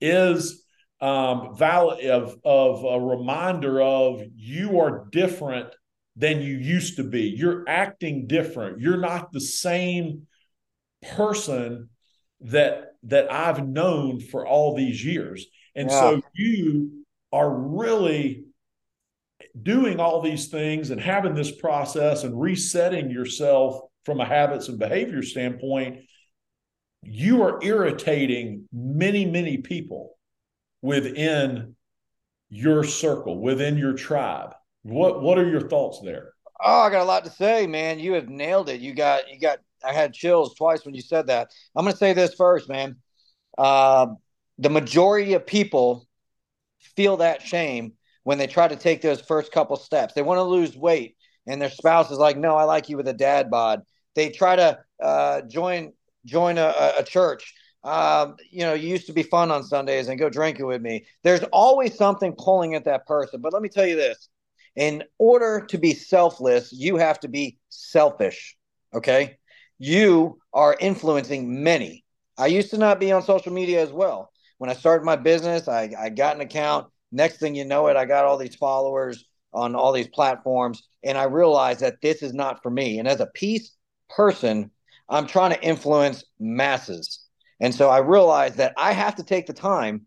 is 0.00 0.64
um, 1.00 1.56
valid 1.56 2.04
of, 2.06 2.36
of 2.44 2.84
a 2.84 3.00
reminder 3.00 3.80
of 3.80 4.22
you 4.34 4.80
are 4.80 5.06
different 5.10 5.68
than 6.16 6.42
you 6.42 6.56
used 6.56 6.96
to 6.96 7.04
be 7.04 7.22
you're 7.36 7.62
acting 7.68 8.26
different 8.26 8.80
you're 8.80 8.96
not 8.96 9.30
the 9.30 9.40
same 9.40 10.26
person 11.14 11.88
that 12.40 12.92
that 13.04 13.32
I've 13.32 13.66
known 13.66 14.20
for 14.20 14.46
all 14.46 14.74
these 14.74 15.04
years. 15.04 15.46
And 15.74 15.90
yeah. 15.90 16.00
so 16.00 16.22
you 16.34 17.04
are 17.32 17.50
really 17.50 18.44
doing 19.60 20.00
all 20.00 20.20
these 20.20 20.48
things 20.48 20.90
and 20.90 21.00
having 21.00 21.34
this 21.34 21.52
process 21.52 22.24
and 22.24 22.40
resetting 22.40 23.10
yourself 23.10 23.80
from 24.04 24.20
a 24.20 24.24
habits 24.24 24.68
and 24.68 24.78
behavior 24.78 25.22
standpoint, 25.22 26.00
you 27.02 27.42
are 27.42 27.58
irritating 27.62 28.68
many, 28.72 29.24
many 29.24 29.58
people 29.58 30.18
within 30.82 31.76
your 32.50 32.84
circle, 32.84 33.40
within 33.40 33.76
your 33.76 33.92
tribe. 33.92 34.54
What 34.82 35.22
what 35.22 35.38
are 35.38 35.48
your 35.48 35.68
thoughts 35.68 36.00
there? 36.02 36.32
Oh, 36.60 36.80
I 36.80 36.90
got 36.90 37.02
a 37.02 37.04
lot 37.04 37.24
to 37.24 37.30
say, 37.30 37.66
man. 37.66 37.98
You 37.98 38.14
have 38.14 38.28
nailed 38.28 38.68
it. 38.68 38.80
You 38.80 38.94
got 38.94 39.28
you 39.30 39.38
got 39.38 39.58
I 39.84 39.92
had 39.92 40.12
chills 40.12 40.54
twice 40.54 40.84
when 40.84 40.94
you 40.94 41.02
said 41.02 41.28
that. 41.28 41.50
I'm 41.76 41.84
going 41.84 41.92
to 41.92 41.98
say 41.98 42.12
this 42.12 42.34
first, 42.34 42.68
man. 42.68 42.96
Uh, 43.56 44.08
the 44.58 44.70
majority 44.70 45.34
of 45.34 45.46
people 45.46 46.08
feel 46.96 47.18
that 47.18 47.42
shame 47.42 47.92
when 48.24 48.38
they 48.38 48.46
try 48.46 48.66
to 48.66 48.76
take 48.76 49.02
those 49.02 49.20
first 49.20 49.52
couple 49.52 49.76
steps. 49.76 50.14
They 50.14 50.22
want 50.22 50.38
to 50.38 50.42
lose 50.42 50.76
weight, 50.76 51.16
and 51.46 51.60
their 51.62 51.70
spouse 51.70 52.10
is 52.10 52.18
like, 52.18 52.36
"No, 52.36 52.56
I 52.56 52.64
like 52.64 52.88
you 52.88 52.96
with 52.96 53.08
a 53.08 53.12
dad 53.12 53.50
bod." 53.50 53.82
They 54.14 54.30
try 54.30 54.56
to 54.56 54.78
uh, 55.02 55.42
join 55.42 55.92
join 56.28 56.58
a, 56.58 56.92
a 56.98 57.02
church. 57.02 57.54
Um, 57.84 58.36
you 58.50 58.60
know, 58.60 58.74
you 58.74 58.88
used 58.88 59.06
to 59.06 59.12
be 59.12 59.22
fun 59.22 59.50
on 59.50 59.62
Sundays 59.62 60.08
and 60.08 60.18
go 60.18 60.28
drinking 60.28 60.66
with 60.66 60.82
me. 60.82 61.06
There's 61.22 61.42
always 61.52 61.96
something 61.96 62.34
pulling 62.36 62.74
at 62.74 62.84
that 62.84 63.06
person. 63.06 63.40
But 63.40 63.52
let 63.52 63.62
me 63.62 63.68
tell 63.68 63.86
you 63.86 63.96
this: 63.96 64.28
in 64.76 65.04
order 65.18 65.64
to 65.66 65.78
be 65.78 65.94
selfless, 65.94 66.72
you 66.72 66.96
have 66.96 67.20
to 67.20 67.28
be 67.28 67.58
selfish. 67.70 68.56
Okay 68.94 69.38
you 69.78 70.40
are 70.52 70.76
influencing 70.78 71.62
many. 71.62 72.04
I 72.36 72.48
used 72.48 72.70
to 72.70 72.78
not 72.78 73.00
be 73.00 73.12
on 73.12 73.22
social 73.22 73.52
media 73.52 73.80
as 73.82 73.92
well. 73.92 74.30
When 74.58 74.70
I 74.70 74.74
started 74.74 75.04
my 75.04 75.16
business, 75.16 75.68
I, 75.68 75.90
I 75.98 76.08
got 76.10 76.34
an 76.34 76.42
account. 76.42 76.88
Next 77.12 77.38
thing 77.38 77.54
you 77.54 77.64
know 77.64 77.86
it, 77.86 77.96
I 77.96 78.04
got 78.04 78.24
all 78.24 78.36
these 78.36 78.56
followers 78.56 79.24
on 79.52 79.74
all 79.74 79.92
these 79.92 80.08
platforms. 80.08 80.82
And 81.02 81.16
I 81.16 81.24
realized 81.24 81.80
that 81.80 82.00
this 82.02 82.22
is 82.22 82.34
not 82.34 82.62
for 82.62 82.70
me. 82.70 82.98
And 82.98 83.08
as 83.08 83.20
a 83.20 83.30
peace 83.34 83.70
person, 84.10 84.70
I'm 85.08 85.26
trying 85.26 85.52
to 85.52 85.62
influence 85.62 86.24
masses. 86.38 87.20
And 87.60 87.74
so 87.74 87.88
I 87.88 87.98
realized 87.98 88.56
that 88.56 88.74
I 88.76 88.92
have 88.92 89.16
to 89.16 89.22
take 89.22 89.46
the 89.46 89.52
time 89.52 90.06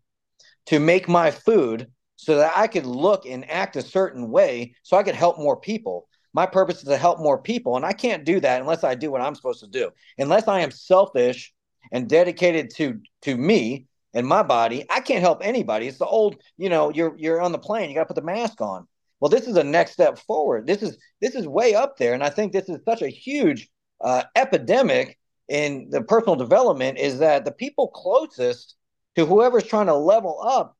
to 0.66 0.78
make 0.78 1.08
my 1.08 1.30
food 1.30 1.88
so 2.16 2.36
that 2.36 2.52
I 2.56 2.66
could 2.66 2.86
look 2.86 3.26
and 3.26 3.50
act 3.50 3.76
a 3.76 3.82
certain 3.82 4.30
way 4.30 4.74
so 4.82 4.96
I 4.96 5.02
could 5.02 5.14
help 5.14 5.38
more 5.38 5.56
people. 5.56 6.08
My 6.34 6.46
purpose 6.46 6.78
is 6.78 6.84
to 6.84 6.96
help 6.96 7.18
more 7.18 7.42
people 7.42 7.76
and 7.76 7.84
i 7.84 7.92
can't 7.92 8.24
do 8.24 8.40
that 8.40 8.60
unless 8.60 8.84
i 8.84 8.94
do 8.94 9.10
what 9.10 9.20
i'm 9.20 9.34
supposed 9.34 9.60
to 9.60 9.66
do. 9.66 9.90
Unless 10.18 10.48
i 10.48 10.60
am 10.60 10.70
selfish 10.70 11.52
and 11.90 12.08
dedicated 12.08 12.70
to 12.76 13.00
to 13.22 13.36
me 13.36 13.86
and 14.14 14.26
my 14.26 14.42
body 14.42 14.86
i 14.90 15.00
can't 15.00 15.20
help 15.20 15.40
anybody. 15.42 15.88
It's 15.88 15.98
the 15.98 16.06
old 16.06 16.36
you 16.56 16.70
know 16.70 16.90
you're 16.90 17.14
you're 17.18 17.40
on 17.40 17.52
the 17.52 17.58
plane 17.58 17.90
you 17.90 17.94
got 17.94 18.02
to 18.02 18.14
put 18.14 18.16
the 18.16 18.22
mask 18.22 18.60
on. 18.60 18.86
Well 19.20 19.28
this 19.28 19.46
is 19.46 19.56
a 19.56 19.64
next 19.64 19.92
step 19.92 20.18
forward. 20.18 20.66
This 20.66 20.82
is 20.82 20.96
this 21.20 21.34
is 21.34 21.46
way 21.46 21.74
up 21.74 21.98
there 21.98 22.14
and 22.14 22.22
i 22.22 22.30
think 22.30 22.52
this 22.52 22.68
is 22.68 22.78
such 22.84 23.02
a 23.02 23.08
huge 23.08 23.68
uh, 24.02 24.24
epidemic 24.36 25.18
in 25.48 25.88
the 25.90 26.02
personal 26.02 26.36
development 26.36 26.98
is 26.98 27.18
that 27.18 27.44
the 27.44 27.52
people 27.52 27.88
closest 27.88 28.76
to 29.16 29.26
whoever's 29.26 29.64
trying 29.64 29.86
to 29.86 29.94
level 29.94 30.40
up 30.42 30.76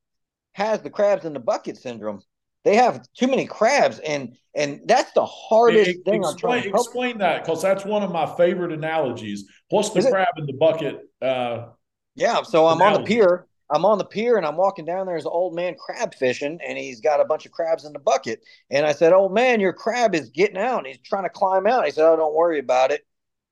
has 0.52 0.80
the 0.82 0.90
crabs 0.90 1.24
in 1.24 1.32
the 1.32 1.40
bucket 1.40 1.76
syndrome 1.76 2.22
they 2.64 2.76
have 2.76 3.06
too 3.14 3.26
many 3.26 3.46
crabs, 3.46 3.98
and 4.00 4.36
and 4.54 4.80
that's 4.86 5.12
the 5.12 5.24
hardest 5.24 5.90
it, 5.90 6.04
thing. 6.04 6.22
Explain, 6.22 6.68
explain 6.68 7.18
that 7.18 7.44
because 7.44 7.62
that's 7.62 7.84
one 7.84 8.02
of 8.02 8.12
my 8.12 8.26
favorite 8.36 8.72
analogies. 8.72 9.46
What's 9.70 9.90
the 9.90 10.00
Is 10.00 10.06
crab 10.06 10.28
it? 10.36 10.40
in 10.40 10.46
the 10.46 10.52
bucket? 10.52 11.00
Uh, 11.20 11.68
yeah, 12.14 12.42
so 12.42 12.66
I'm 12.66 12.76
analogy. 12.76 12.96
on 12.96 13.02
the 13.02 13.06
pier. 13.08 13.46
I'm 13.70 13.84
on 13.86 13.96
the 13.96 14.04
pier 14.04 14.36
and 14.36 14.44
I'm 14.44 14.56
walking 14.56 14.84
down 14.84 15.06
there. 15.06 15.14
There's 15.14 15.24
an 15.24 15.32
old 15.32 15.54
man 15.54 15.74
crab 15.74 16.14
fishing, 16.14 16.58
and 16.66 16.78
he's 16.78 17.00
got 17.00 17.20
a 17.20 17.24
bunch 17.24 17.46
of 17.46 17.52
crabs 17.52 17.84
in 17.84 17.92
the 17.92 17.98
bucket. 17.98 18.44
And 18.70 18.86
I 18.86 18.92
said, 18.92 19.12
"Old 19.12 19.32
man, 19.32 19.60
your 19.60 19.72
crab 19.72 20.14
is 20.14 20.30
getting 20.30 20.58
out. 20.58 20.86
He's 20.86 20.98
trying 20.98 21.24
to 21.24 21.30
climb 21.30 21.66
out." 21.66 21.84
He 21.84 21.90
said, 21.90 22.06
"Oh, 22.06 22.16
don't 22.16 22.34
worry 22.34 22.58
about 22.58 22.92
it." 22.92 23.04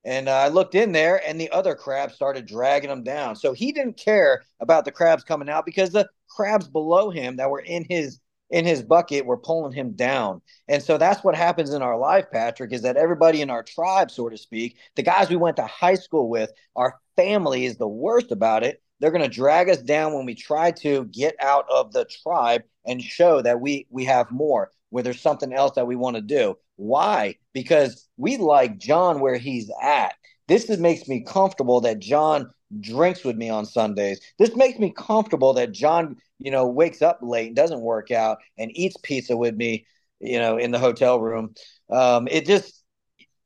And 0.03 0.27
uh, 0.27 0.33
I 0.33 0.47
looked 0.47 0.75
in 0.75 0.91
there, 0.91 1.21
and 1.27 1.39
the 1.39 1.51
other 1.51 1.75
crabs 1.75 2.15
started 2.15 2.47
dragging 2.47 2.89
him 2.89 3.03
down. 3.03 3.35
So 3.35 3.53
he 3.53 3.71
didn't 3.71 3.97
care 3.97 4.43
about 4.59 4.85
the 4.85 4.91
crabs 4.91 5.23
coming 5.23 5.49
out 5.49 5.65
because 5.65 5.91
the 5.91 6.09
crabs 6.29 6.67
below 6.67 7.09
him 7.09 7.35
that 7.35 7.49
were 7.49 7.59
in 7.59 7.85
his 7.87 8.19
in 8.51 8.65
his 8.65 8.83
bucket, 8.83 9.25
we're 9.25 9.37
pulling 9.37 9.71
him 9.71 9.93
down. 9.93 10.41
And 10.67 10.83
so 10.83 10.97
that's 10.97 11.23
what 11.23 11.35
happens 11.35 11.73
in 11.73 11.81
our 11.81 11.97
life, 11.97 12.25
Patrick, 12.31 12.73
is 12.73 12.81
that 12.81 12.97
everybody 12.97 13.41
in 13.41 13.49
our 13.49 13.63
tribe, 13.63 14.11
so 14.11 14.27
to 14.29 14.37
speak, 14.37 14.77
the 14.95 15.03
guys 15.03 15.29
we 15.29 15.37
went 15.37 15.55
to 15.55 15.65
high 15.65 15.95
school 15.95 16.29
with, 16.29 16.51
our 16.75 16.99
family 17.15 17.65
is 17.65 17.77
the 17.77 17.87
worst 17.87 18.31
about 18.31 18.63
it. 18.63 18.81
They're 18.99 19.11
going 19.11 19.23
to 19.23 19.29
drag 19.29 19.69
us 19.69 19.81
down 19.81 20.13
when 20.13 20.25
we 20.25 20.35
try 20.35 20.71
to 20.71 21.05
get 21.05 21.35
out 21.39 21.65
of 21.71 21.91
the 21.93 22.05
tribe 22.23 22.63
and 22.85 23.01
show 23.01 23.41
that 23.41 23.59
we 23.59 23.87
we 23.89 24.05
have 24.05 24.29
more, 24.31 24.69
where 24.91 25.03
there's 25.03 25.19
something 25.19 25.51
else 25.51 25.73
that 25.75 25.87
we 25.87 25.95
want 25.95 26.15
to 26.15 26.21
do. 26.21 26.55
Why? 26.75 27.35
Because 27.53 28.07
we 28.17 28.37
like 28.37 28.77
John 28.77 29.19
where 29.19 29.37
he's 29.37 29.71
at. 29.81 30.13
This 30.47 30.69
is, 30.69 30.77
makes 30.77 31.07
me 31.07 31.23
comfortable 31.25 31.81
that 31.81 31.99
John 31.99 32.51
drinks 32.79 33.23
with 33.23 33.35
me 33.35 33.49
on 33.49 33.65
Sundays. 33.65 34.21
This 34.37 34.55
makes 34.55 34.79
me 34.79 34.93
comfortable 34.95 35.53
that 35.53 35.71
John 35.71 36.17
you 36.41 36.51
know, 36.51 36.67
wakes 36.67 37.01
up 37.01 37.19
late, 37.21 37.53
doesn't 37.53 37.81
work 37.81 38.11
out, 38.11 38.39
and 38.57 38.75
eats 38.75 38.97
pizza 39.03 39.37
with 39.37 39.55
me, 39.55 39.85
you 40.19 40.39
know, 40.39 40.57
in 40.57 40.71
the 40.71 40.79
hotel 40.79 41.19
room. 41.19 41.53
Um, 41.89 42.27
it 42.29 42.45
just, 42.45 42.83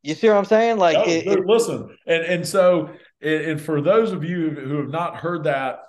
you 0.02 0.14
see 0.14 0.28
what 0.28 0.38
I'm 0.38 0.46
saying? 0.46 0.78
Like, 0.78 0.96
no, 0.96 1.04
it, 1.04 1.26
it, 1.26 1.46
listen, 1.46 1.96
and 2.06 2.22
and 2.24 2.46
so, 2.46 2.90
and 3.20 3.60
for 3.60 3.82
those 3.82 4.12
of 4.12 4.24
you 4.24 4.50
who 4.50 4.78
have 4.78 4.88
not 4.88 5.16
heard 5.16 5.44
that 5.44 5.80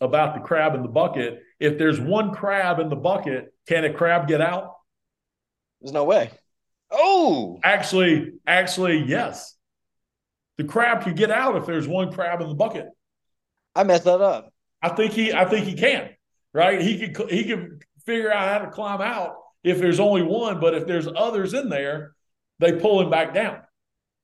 about 0.00 0.34
the 0.34 0.40
crab 0.40 0.74
in 0.74 0.82
the 0.82 0.88
bucket, 0.88 1.40
if 1.58 1.78
there's 1.78 2.00
one 2.00 2.32
crab 2.32 2.78
in 2.78 2.88
the 2.88 2.96
bucket, 2.96 3.52
can 3.66 3.84
a 3.84 3.92
crab 3.92 4.28
get 4.28 4.40
out? 4.40 4.74
There's 5.82 5.92
no 5.92 6.04
way. 6.04 6.30
Oh, 6.90 7.58
actually, 7.64 8.32
actually, 8.46 9.04
yes. 9.04 9.54
The 10.58 10.64
crab 10.64 11.02
can 11.02 11.14
get 11.14 11.30
out 11.30 11.56
if 11.56 11.66
there's 11.66 11.88
one 11.88 12.12
crab 12.12 12.40
in 12.40 12.48
the 12.48 12.54
bucket. 12.54 12.86
I 13.74 13.84
messed 13.84 14.04
that 14.04 14.20
up. 14.20 14.52
I 14.80 14.90
think 14.90 15.12
he, 15.12 15.32
I 15.32 15.44
think 15.44 15.66
he 15.66 15.74
can 15.74 16.10
right? 16.52 16.80
He 16.80 17.08
could 17.08 17.30
he 17.30 17.44
could 17.44 17.84
figure 18.04 18.32
out 18.32 18.48
how 18.48 18.64
to 18.64 18.70
climb 18.70 19.00
out 19.00 19.36
if 19.62 19.78
there's 19.78 20.00
only 20.00 20.22
one, 20.22 20.60
but 20.60 20.74
if 20.74 20.86
there's 20.86 21.08
others 21.14 21.54
in 21.54 21.68
there, 21.68 22.14
they 22.58 22.72
pull 22.72 23.00
him 23.00 23.10
back 23.10 23.34
down, 23.34 23.60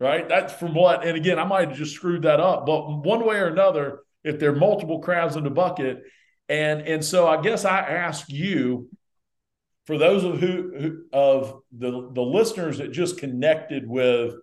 right? 0.00 0.28
That's 0.28 0.52
from 0.52 0.74
what. 0.74 1.06
And 1.06 1.16
again, 1.16 1.38
I 1.38 1.44
might 1.44 1.68
have 1.68 1.78
just 1.78 1.94
screwed 1.94 2.22
that 2.22 2.40
up, 2.40 2.66
but 2.66 3.04
one 3.04 3.24
way 3.24 3.36
or 3.36 3.46
another, 3.46 4.00
if 4.24 4.38
there 4.38 4.50
are 4.50 4.56
multiple 4.56 5.00
crabs 5.00 5.36
in 5.36 5.44
the 5.44 5.50
bucket, 5.50 6.02
and 6.48 6.82
and 6.82 7.04
so 7.04 7.26
I 7.26 7.40
guess 7.40 7.64
I 7.64 7.80
ask 7.80 8.28
you. 8.28 8.88
For 9.88 9.96
those 9.96 10.22
of 10.22 10.38
who, 10.38 10.70
who 10.78 11.04
of 11.14 11.62
the 11.72 12.10
the 12.12 12.20
listeners 12.20 12.76
that 12.76 12.92
just 12.92 13.16
connected 13.16 13.88
with 13.88 14.34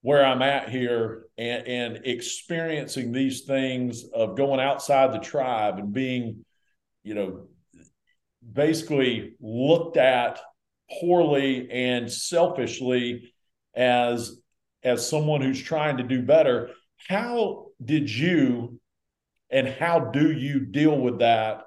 where 0.00 0.24
I'm 0.24 0.40
at 0.40 0.70
here 0.70 1.26
and, 1.36 1.68
and 1.68 2.06
experiencing 2.06 3.12
these 3.12 3.42
things 3.42 4.04
of 4.14 4.38
going 4.38 4.58
outside 4.58 5.12
the 5.12 5.18
tribe 5.18 5.78
and 5.78 5.92
being 5.92 6.46
you 7.02 7.12
know, 7.12 7.48
basically 8.54 9.34
looked 9.38 9.98
at 9.98 10.40
poorly 10.98 11.70
and 11.70 12.10
selfishly 12.10 13.34
as 13.74 14.38
as 14.82 15.06
someone 15.06 15.42
who's 15.42 15.62
trying 15.62 15.98
to 15.98 16.04
do 16.04 16.22
better 16.22 16.70
how 17.06 17.66
did 17.84 18.10
you 18.10 18.80
and 19.50 19.68
how 19.68 20.00
do 20.00 20.32
you 20.32 20.60
deal 20.60 20.98
with 20.98 21.18
that 21.18 21.64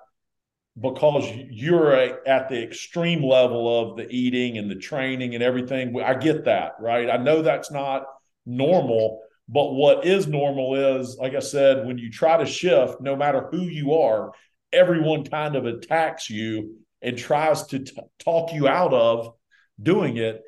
because 0.79 1.29
you're 1.49 1.93
at 2.27 2.49
the 2.49 2.63
extreme 2.63 3.23
level 3.23 3.91
of 3.91 3.97
the 3.97 4.09
eating 4.09 4.57
and 4.57 4.69
the 4.71 4.75
training 4.75 5.35
and 5.35 5.43
everything 5.43 5.95
i 6.01 6.13
get 6.13 6.45
that 6.45 6.73
right? 6.79 7.09
I 7.09 7.17
know 7.17 7.41
that's 7.41 7.71
not 7.71 8.05
normal 8.45 9.21
but 9.47 9.73
what 9.73 10.05
is 10.05 10.27
normal 10.27 10.99
is 10.99 11.17
like 11.17 11.35
i 11.35 11.39
said 11.39 11.85
when 11.85 11.97
you 11.97 12.11
try 12.11 12.37
to 12.37 12.45
shift 12.45 13.01
no 13.01 13.15
matter 13.15 13.47
who 13.51 13.61
you 13.61 13.93
are 13.93 14.31
everyone 14.73 15.23
kind 15.23 15.55
of 15.55 15.65
attacks 15.65 16.29
you 16.29 16.75
and 17.03 17.17
tries 17.17 17.67
to 17.67 17.79
t- 17.79 18.01
talk 18.19 18.53
you 18.53 18.67
out 18.67 18.93
of 18.93 19.33
doing 19.81 20.17
it. 20.17 20.41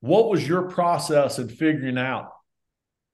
What 0.00 0.28
was 0.28 0.46
your 0.46 0.68
process 0.68 1.38
in 1.38 1.48
figuring 1.48 1.96
out 1.96 2.30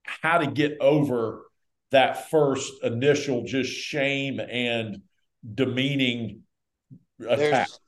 how 0.03 0.38
to 0.38 0.46
get 0.46 0.78
over 0.80 1.42
that 1.90 2.30
first 2.30 2.72
initial 2.82 3.44
just 3.44 3.70
shame 3.70 4.40
and 4.40 5.03
demeaning 5.55 6.43
attack. 7.20 7.38
There's, 7.38 7.80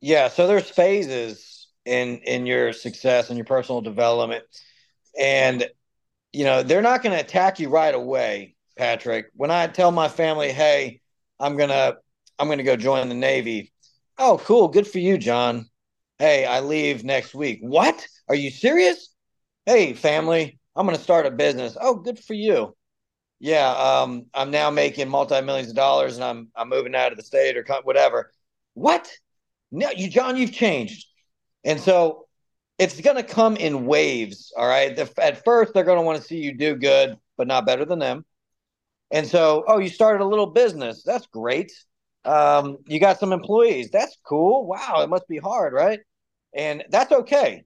yeah, 0.00 0.28
so 0.28 0.46
there's 0.46 0.68
phases 0.68 1.68
in 1.84 2.18
in 2.18 2.46
your 2.46 2.72
success 2.72 3.28
and 3.28 3.38
your 3.38 3.44
personal 3.44 3.80
development, 3.80 4.44
and 5.18 5.68
you 6.32 6.44
know 6.44 6.62
they're 6.62 6.82
not 6.82 7.02
going 7.02 7.16
to 7.16 7.22
attack 7.22 7.60
you 7.60 7.68
right 7.68 7.94
away, 7.94 8.56
Patrick. 8.76 9.26
When 9.34 9.50
I 9.50 9.66
tell 9.66 9.90
my 9.90 10.08
family, 10.08 10.52
"Hey, 10.52 11.00
I'm 11.38 11.56
gonna 11.56 11.94
I'm 12.38 12.48
gonna 12.48 12.62
go 12.62 12.76
join 12.76 13.08
the 13.08 13.14
Navy," 13.14 13.72
oh, 14.18 14.40
cool, 14.44 14.68
good 14.68 14.86
for 14.86 14.98
you, 14.98 15.18
John. 15.18 15.68
Hey, 16.18 16.46
I 16.46 16.60
leave 16.60 17.04
next 17.04 17.34
week. 17.34 17.58
What? 17.60 18.06
Are 18.28 18.34
you 18.34 18.50
serious? 18.50 19.10
Hey, 19.66 19.94
family, 19.94 20.58
I'm 20.76 20.86
going 20.86 20.96
to 20.96 21.02
start 21.02 21.26
a 21.26 21.30
business. 21.30 21.76
Oh, 21.80 21.96
good 21.96 22.18
for 22.18 22.34
you 22.34 22.74
yeah, 23.44 23.72
um, 23.72 24.24
I'm 24.32 24.50
now 24.50 24.70
making 24.70 25.10
multi 25.10 25.38
millions 25.42 25.68
of 25.68 25.76
dollars, 25.76 26.14
and 26.14 26.24
I'm 26.24 26.48
I'm 26.56 26.70
moving 26.70 26.94
out 26.94 27.12
of 27.12 27.18
the 27.18 27.22
state 27.22 27.58
or 27.58 27.64
whatever. 27.82 28.32
What? 28.72 29.10
No, 29.70 29.90
you, 29.90 30.08
John, 30.08 30.38
you've 30.38 30.52
changed, 30.52 31.06
and 31.62 31.78
so 31.78 32.26
it's 32.78 32.98
going 32.98 33.16
to 33.16 33.22
come 33.22 33.56
in 33.56 33.84
waves. 33.84 34.50
All 34.56 34.66
right. 34.66 34.96
The, 34.96 35.12
at 35.22 35.44
first, 35.44 35.74
they're 35.74 35.84
going 35.84 35.98
to 35.98 36.04
want 36.04 36.22
to 36.22 36.26
see 36.26 36.38
you 36.38 36.54
do 36.54 36.74
good, 36.74 37.18
but 37.36 37.46
not 37.46 37.66
better 37.66 37.84
than 37.84 37.98
them. 37.98 38.24
And 39.10 39.26
so, 39.26 39.62
oh, 39.68 39.78
you 39.78 39.90
started 39.90 40.24
a 40.24 40.26
little 40.26 40.46
business. 40.46 41.02
That's 41.04 41.26
great. 41.26 41.70
Um, 42.24 42.78
you 42.86 42.98
got 42.98 43.20
some 43.20 43.34
employees. 43.34 43.90
That's 43.90 44.16
cool. 44.26 44.66
Wow, 44.66 45.02
it 45.02 45.10
must 45.10 45.28
be 45.28 45.36
hard, 45.36 45.74
right? 45.74 46.00
And 46.54 46.82
that's 46.88 47.12
okay. 47.12 47.64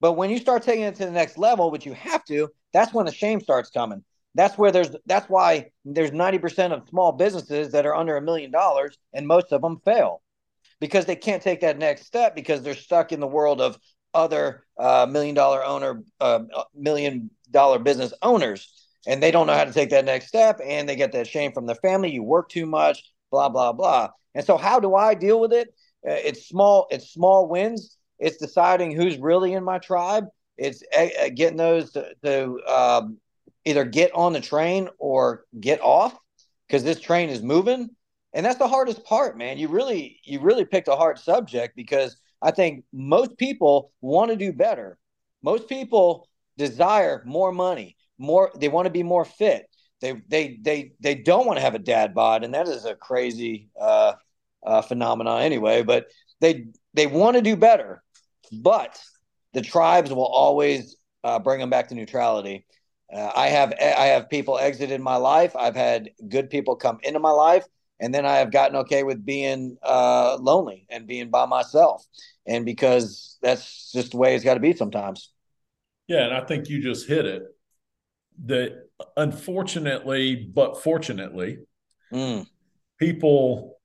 But 0.00 0.14
when 0.14 0.30
you 0.30 0.38
start 0.38 0.62
taking 0.62 0.84
it 0.84 0.94
to 0.94 1.04
the 1.04 1.12
next 1.12 1.36
level, 1.36 1.70
which 1.70 1.84
you 1.84 1.92
have 1.92 2.24
to, 2.24 2.48
that's 2.72 2.94
when 2.94 3.04
the 3.04 3.12
shame 3.12 3.42
starts 3.42 3.68
coming. 3.68 4.02
That's 4.34 4.56
where 4.56 4.70
there's 4.70 4.90
that's 5.06 5.28
why 5.28 5.70
there's 5.84 6.12
90% 6.12 6.72
of 6.72 6.88
small 6.88 7.12
businesses 7.12 7.72
that 7.72 7.86
are 7.86 7.96
under 7.96 8.16
a 8.16 8.22
million 8.22 8.50
dollars 8.50 8.96
and 9.12 9.26
most 9.26 9.52
of 9.52 9.60
them 9.62 9.80
fail 9.84 10.22
because 10.80 11.04
they 11.04 11.16
can't 11.16 11.42
take 11.42 11.60
that 11.60 11.78
next 11.78 12.06
step 12.06 12.34
because 12.34 12.62
they're 12.62 12.74
stuck 12.74 13.12
in 13.12 13.20
the 13.20 13.26
world 13.26 13.60
of 13.60 13.78
other 14.14 14.64
uh, 14.78 15.06
million 15.08 15.34
dollar 15.34 15.64
owner 15.64 16.02
uh, 16.20 16.40
million 16.74 17.30
dollar 17.50 17.78
business 17.78 18.12
owners. 18.22 18.76
And 19.06 19.22
they 19.22 19.30
don't 19.30 19.46
know 19.46 19.54
how 19.54 19.64
to 19.64 19.72
take 19.72 19.90
that 19.90 20.04
next 20.04 20.26
step 20.26 20.60
and 20.62 20.88
they 20.88 20.96
get 20.96 21.12
that 21.12 21.26
shame 21.26 21.52
from 21.52 21.66
their 21.66 21.76
family. 21.76 22.10
You 22.10 22.22
work 22.22 22.48
too 22.48 22.66
much 22.66 23.02
blah 23.30 23.48
blah 23.48 23.72
blah. 23.72 24.10
And 24.34 24.44
so 24.44 24.56
how 24.56 24.80
do 24.80 24.94
i 24.94 25.14
deal 25.14 25.40
with 25.40 25.52
it? 25.52 25.68
Uh, 26.08 26.12
it's 26.12 26.46
small 26.48 26.86
it's 26.90 27.10
small 27.10 27.48
wins. 27.48 27.96
It's 28.18 28.36
deciding 28.36 28.94
who's 28.94 29.18
really 29.18 29.54
in 29.54 29.64
my 29.64 29.78
tribe. 29.78 30.26
It's 30.58 30.82
uh, 30.96 31.30
getting 31.34 31.56
those 31.56 31.92
to, 31.92 32.12
to 32.22 32.60
um, 32.66 33.18
either 33.70 33.84
get 33.84 34.12
on 34.14 34.32
the 34.32 34.40
train 34.40 34.88
or 34.98 35.44
get 35.58 35.80
off 35.80 36.16
because 36.66 36.84
this 36.84 37.00
train 37.00 37.30
is 37.30 37.42
moving. 37.42 37.90
And 38.32 38.46
that's 38.46 38.58
the 38.58 38.68
hardest 38.68 39.04
part 39.04 39.36
man. 39.36 39.58
You 39.58 39.68
really 39.68 40.20
you 40.24 40.40
really 40.40 40.64
picked 40.64 40.88
a 40.88 40.96
hard 40.96 41.18
subject 41.18 41.74
because 41.74 42.16
i 42.42 42.50
think 42.50 42.84
most 42.92 43.36
people 43.36 43.92
want 44.00 44.30
to 44.30 44.36
do 44.36 44.52
better. 44.52 44.98
Most 45.42 45.68
people 45.68 46.28
desire 46.56 47.22
more 47.26 47.52
money 47.52 47.96
more 48.20 48.52
they 48.56 48.68
want 48.68 48.86
to 48.86 48.90
be 48.90 49.02
more 49.02 49.24
fit. 49.24 49.66
They 50.00 50.20
they 50.28 50.58
they 50.62 50.92
they 51.00 51.14
don't 51.14 51.46
want 51.46 51.56
to 51.56 51.62
have 51.62 51.74
a 51.74 51.80
dad 51.80 52.14
bod 52.14 52.44
and 52.44 52.54
that 52.54 52.68
is 52.68 52.84
a 52.84 52.94
crazy 52.94 53.70
uh, 53.80 54.12
uh 54.64 54.82
phenomenon 54.82 55.42
anyway 55.42 55.82
but 55.82 56.06
they 56.40 56.66
they 56.94 57.06
want 57.06 57.36
to 57.36 57.42
do 57.42 57.56
better 57.56 58.02
but 58.52 58.98
the 59.54 59.62
tribes 59.62 60.12
will 60.12 60.26
always 60.26 60.96
uh, 61.24 61.38
bring 61.38 61.60
them 61.60 61.70
back 61.70 61.88
to 61.88 61.94
neutrality 61.94 62.66
uh, 63.12 63.32
I 63.34 63.48
have 63.48 63.72
I 63.80 64.06
have 64.06 64.30
people 64.30 64.58
exited 64.58 65.00
my 65.00 65.16
life. 65.16 65.56
I've 65.56 65.74
had 65.74 66.10
good 66.28 66.48
people 66.48 66.76
come 66.76 66.98
into 67.02 67.18
my 67.18 67.30
life, 67.30 67.64
and 67.98 68.14
then 68.14 68.24
I 68.24 68.36
have 68.36 68.52
gotten 68.52 68.76
okay 68.76 69.02
with 69.02 69.24
being 69.24 69.76
uh, 69.82 70.36
lonely 70.40 70.86
and 70.88 71.06
being 71.06 71.30
by 71.30 71.46
myself, 71.46 72.06
and 72.46 72.64
because 72.64 73.38
that's 73.42 73.90
just 73.92 74.12
the 74.12 74.16
way 74.16 74.34
it's 74.34 74.44
got 74.44 74.54
to 74.54 74.60
be 74.60 74.74
sometimes. 74.74 75.32
Yeah, 76.06 76.24
and 76.24 76.34
I 76.34 76.44
think 76.44 76.68
you 76.68 76.82
just 76.82 77.08
hit 77.08 77.26
it. 77.26 77.42
That 78.46 78.84
unfortunately, 79.16 80.36
but 80.36 80.82
fortunately, 80.82 81.58
mm. 82.12 82.46
people. 82.98 83.76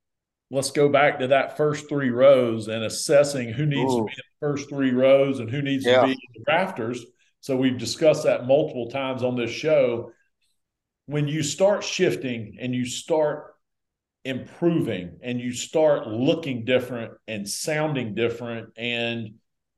Let's 0.51 0.69
go 0.69 0.89
back 0.89 1.19
to 1.19 1.27
that 1.29 1.57
first 1.57 1.89
three 1.89 2.11
rows 2.11 2.67
and 2.67 2.83
assessing 2.83 3.51
who 3.51 3.65
needs 3.65 3.91
Ooh. 3.91 4.01
to 4.01 4.03
be 4.05 4.11
in 4.11 4.15
the 4.15 4.47
first 4.47 4.69
three 4.69 4.91
rows 4.91 5.39
and 5.39 5.49
who 5.49 5.63
needs 5.63 5.83
yeah. 5.83 6.01
to 6.01 6.05
be 6.05 6.11
in 6.11 6.17
the 6.35 6.43
rafters 6.47 7.03
so 7.45 7.55
we've 7.55 7.77
discussed 7.77 8.23
that 8.23 8.47
multiple 8.47 8.89
times 8.89 9.21
on 9.21 9.35
this 9.35 9.51
show. 9.51 10.09
When 11.05 11.27
you 11.27 11.43
start 11.43 11.83
shifting 11.83 12.57
and 12.59 12.73
you 12.73 12.85
start 12.85 13.53
improving 14.23 15.19
and 15.21 15.39
you 15.39 15.53
start 15.53 16.07
looking 16.07 16.65
different 16.65 17.11
and 17.27 17.47
sounding 17.47 18.15
different 18.15 18.69
and 18.77 19.35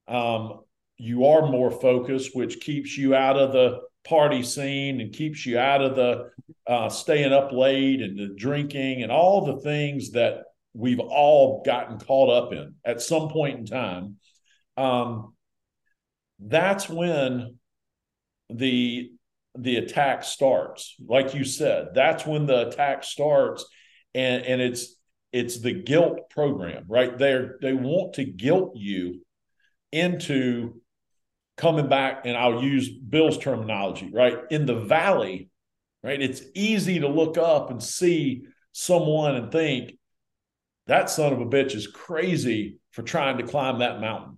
um, 0.08 0.62
you 0.96 1.26
are 1.26 1.52
more 1.52 1.70
focused, 1.70 2.34
which 2.34 2.62
keeps 2.62 2.98
you 2.98 3.14
out 3.14 3.36
of 3.36 3.52
the 3.52 3.82
party 4.06 4.44
scene 4.44 5.02
and 5.02 5.12
keeps 5.12 5.46
you 5.46 5.60
out 5.60 5.82
of 5.82 5.98
the 5.98 6.30
uh, 6.68 6.88
staying 6.88 7.34
up 7.34 7.52
late 7.52 8.02
and 8.02 8.18
the 8.18 8.34
drinking 8.38 9.04
and 9.04 9.12
all 9.12 9.46
the 9.46 9.62
things 9.62 10.12
that 10.12 10.44
we've 10.74 11.02
all 11.02 11.64
gotten 11.66 12.00
caught 12.00 12.30
up 12.30 12.54
in 12.54 12.76
at 12.86 13.02
some 13.02 13.28
point 13.28 13.60
in 13.60 13.66
time. 13.66 14.16
Um, 14.78 15.34
that's 16.40 16.90
when 16.90 17.58
the 18.50 19.12
the 19.58 19.78
attack 19.78 20.24
starts. 20.24 20.96
Like 21.06 21.34
you 21.34 21.44
said 21.44 21.90
that's 21.94 22.26
when 22.26 22.46
the 22.46 22.68
attack 22.68 23.04
starts 23.04 23.66
and 24.14 24.44
and 24.46 24.62
it's 24.62 24.96
it's 25.32 25.60
the 25.60 25.74
guilt 25.74 26.30
program 26.30 26.86
right? 26.88 27.18
There 27.18 27.58
they 27.62 27.74
want 27.74 28.14
to 28.14 28.24
guilt 28.24 28.74
you 28.76 29.22
into 29.92 30.82
coming 31.56 31.90
back 31.90 32.22
and 32.26 32.38
I'll 32.38 32.64
use 32.64 32.90
Bill's 32.90 33.38
terminology 33.38 34.10
right? 34.14 34.38
In 34.52 34.66
the 34.66 34.80
valley 34.80 35.50
right? 36.04 36.22
It's 36.22 36.44
easy 36.54 37.00
to 37.00 37.08
look 37.08 37.38
up 37.38 37.72
and 37.72 37.82
see 37.82 38.44
someone 38.72 39.36
and 39.36 39.52
think 39.52 39.94
that 40.86 41.10
son 41.10 41.34
of 41.34 41.42
a 41.42 41.46
bitch 41.46 41.76
is 41.76 41.88
crazy 41.88 42.78
for 42.92 43.02
trying 43.02 43.38
to 43.40 43.44
climb 43.44 43.80
that 43.80 44.00
mountain 44.00 44.37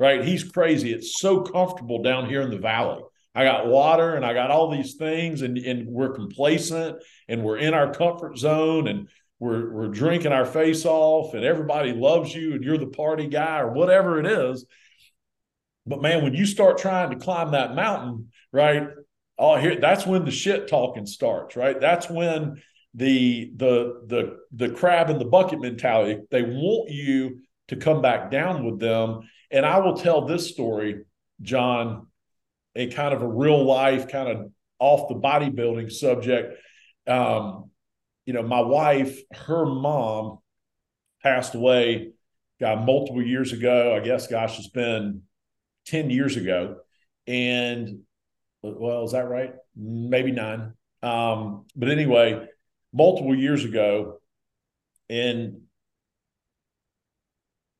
right 0.00 0.24
he's 0.24 0.42
crazy 0.42 0.92
it's 0.92 1.20
so 1.20 1.42
comfortable 1.42 2.02
down 2.02 2.28
here 2.28 2.42
in 2.42 2.50
the 2.50 2.58
valley 2.58 3.02
I 3.34 3.44
got 3.44 3.68
water 3.68 4.16
and 4.16 4.24
I 4.24 4.34
got 4.34 4.50
all 4.50 4.70
these 4.70 4.94
things, 4.94 5.42
and, 5.42 5.56
and 5.56 5.86
we're 5.86 6.14
complacent 6.14 7.00
and 7.28 7.44
we're 7.44 7.58
in 7.58 7.74
our 7.74 7.92
comfort 7.94 8.36
zone 8.36 8.88
and 8.88 9.08
we're 9.38 9.72
we're 9.72 9.88
drinking 9.88 10.32
our 10.32 10.44
face 10.44 10.84
off 10.84 11.34
and 11.34 11.44
everybody 11.44 11.92
loves 11.92 12.34
you 12.34 12.52
and 12.54 12.62
you're 12.62 12.76
the 12.76 12.86
party 12.86 13.26
guy 13.26 13.60
or 13.60 13.72
whatever 13.72 14.20
it 14.20 14.26
is. 14.26 14.66
But 15.86 16.02
man, 16.02 16.22
when 16.22 16.34
you 16.34 16.44
start 16.44 16.78
trying 16.78 17.10
to 17.10 17.16
climb 17.16 17.52
that 17.52 17.74
mountain, 17.74 18.30
right? 18.52 18.88
Oh, 19.38 19.56
here 19.56 19.80
that's 19.80 20.06
when 20.06 20.24
the 20.24 20.30
shit 20.30 20.68
talking 20.68 21.06
starts, 21.06 21.56
right? 21.56 21.80
That's 21.80 22.10
when 22.10 22.62
the 22.94 23.50
the 23.56 24.02
the 24.06 24.36
the 24.52 24.70
crab 24.74 25.08
in 25.08 25.18
the 25.18 25.24
bucket 25.24 25.60
mentality. 25.60 26.20
They 26.30 26.42
want 26.42 26.90
you 26.90 27.40
to 27.68 27.76
come 27.76 28.02
back 28.02 28.30
down 28.30 28.64
with 28.64 28.78
them. 28.78 29.20
And 29.50 29.66
I 29.66 29.78
will 29.80 29.96
tell 29.96 30.26
this 30.26 30.48
story, 30.48 31.04
John, 31.42 32.06
a 32.76 32.88
kind 32.88 33.14
of 33.14 33.22
a 33.22 33.28
real 33.28 33.64
life, 33.64 34.08
kind 34.08 34.28
of 34.28 34.52
off 34.78 35.08
the 35.08 35.14
bodybuilding 35.14 35.90
subject. 35.90 36.54
Um, 37.06 37.70
you 38.26 38.32
know, 38.32 38.42
my 38.42 38.60
wife, 38.60 39.20
her 39.32 39.66
mom 39.66 40.38
passed 41.22 41.54
away, 41.54 42.12
got 42.60 42.84
multiple 42.84 43.22
years 43.22 43.52
ago. 43.52 43.96
I 43.96 44.00
guess, 44.00 44.26
gosh, 44.26 44.58
it's 44.58 44.68
been 44.68 45.22
10 45.86 46.10
years 46.10 46.36
ago. 46.36 46.76
And 47.26 48.00
well, 48.62 49.04
is 49.04 49.12
that 49.12 49.28
right? 49.28 49.54
Maybe 49.74 50.32
nine. 50.32 50.74
Um, 51.02 51.66
but 51.74 51.90
anyway, 51.90 52.46
multiple 52.92 53.34
years 53.34 53.64
ago, 53.64 54.20
and 55.08 55.62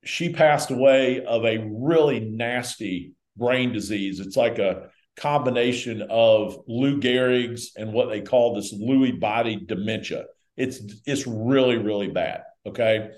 she 0.05 0.33
passed 0.33 0.71
away 0.71 1.25
of 1.25 1.45
a 1.45 1.59
really 1.71 2.21
nasty 2.21 3.13
brain 3.37 3.73
disease. 3.73 4.21
It's 4.21 4.37
like 4.37 4.59
a 4.59 4.89
combination 5.17 6.03
of 6.11 6.59
Lou 6.67 7.01
Gehrig's 7.01 7.73
and 7.77 7.93
what 7.93 8.09
they 8.09 8.21
call 8.21 8.55
this 8.55 8.75
Lewy 8.75 9.19
body 9.19 9.57
dementia. 9.57 10.25
It's 10.57 10.81
it's 11.07 11.27
really 11.27 11.77
really 11.77 12.09
bad. 12.09 12.43
Okay, 12.67 13.11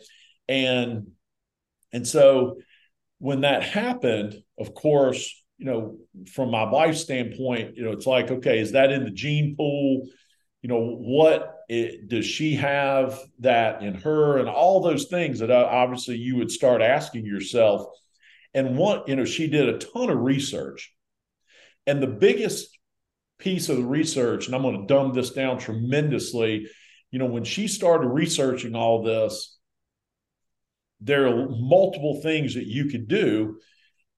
and 0.48 1.08
and 1.92 2.06
so 2.06 2.58
when 3.18 3.42
that 3.42 3.62
happened, 3.62 4.42
of 4.58 4.74
course, 4.74 5.42
you 5.58 5.66
know, 5.66 5.96
from 6.32 6.50
my 6.50 6.64
wife's 6.64 7.02
standpoint, 7.02 7.76
you 7.76 7.84
know, 7.84 7.92
it's 7.92 8.06
like, 8.06 8.30
okay, 8.30 8.58
is 8.58 8.72
that 8.72 8.90
in 8.90 9.04
the 9.04 9.10
gene 9.10 9.54
pool? 9.56 10.08
You 10.62 10.68
know, 10.68 10.80
what 10.80 11.61
it, 11.72 12.08
does 12.08 12.26
she 12.26 12.56
have 12.56 13.18
that 13.38 13.82
in 13.82 13.94
her, 13.94 14.36
and 14.36 14.48
all 14.48 14.80
those 14.80 15.06
things 15.06 15.38
that 15.38 15.50
uh, 15.50 15.68
obviously 15.70 16.16
you 16.16 16.36
would 16.36 16.50
start 16.50 16.82
asking 16.82 17.24
yourself. 17.24 17.86
And 18.52 18.76
what 18.76 19.08
you 19.08 19.16
know, 19.16 19.24
she 19.24 19.48
did 19.48 19.70
a 19.70 19.78
ton 19.78 20.10
of 20.10 20.18
research, 20.18 20.92
and 21.86 22.02
the 22.02 22.06
biggest 22.06 22.68
piece 23.38 23.70
of 23.70 23.78
the 23.78 23.86
research, 23.86 24.46
and 24.46 24.54
I'm 24.54 24.60
going 24.60 24.82
to 24.82 24.86
dumb 24.86 25.14
this 25.14 25.30
down 25.30 25.58
tremendously. 25.58 26.68
You 27.10 27.18
know, 27.18 27.26
when 27.26 27.44
she 27.44 27.68
started 27.68 28.08
researching 28.08 28.74
all 28.74 29.02
this, 29.02 29.58
there 31.00 31.26
are 31.26 31.48
multiple 31.48 32.20
things 32.22 32.54
that 32.54 32.66
you 32.66 32.86
could 32.86 33.08
do 33.08 33.58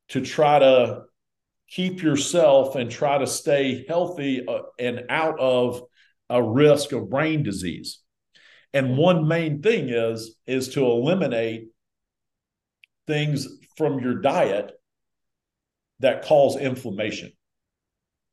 to 0.08 0.20
try 0.22 0.58
to 0.58 1.02
keep 1.68 2.02
yourself 2.02 2.74
and 2.74 2.90
try 2.90 3.18
to 3.18 3.28
stay 3.28 3.84
healthy 3.86 4.44
uh, 4.46 4.62
and 4.80 5.04
out 5.08 5.38
of 5.38 5.82
a 6.30 6.42
risk 6.42 6.92
of 6.92 7.10
brain 7.10 7.42
disease. 7.42 8.00
And 8.72 8.96
one 8.96 9.28
main 9.28 9.62
thing 9.62 9.88
is 9.88 10.36
is 10.46 10.70
to 10.70 10.84
eliminate 10.84 11.68
things 13.06 13.46
from 13.76 14.00
your 14.00 14.14
diet 14.14 14.72
that 16.00 16.24
cause 16.24 16.56
inflammation. 16.56 17.32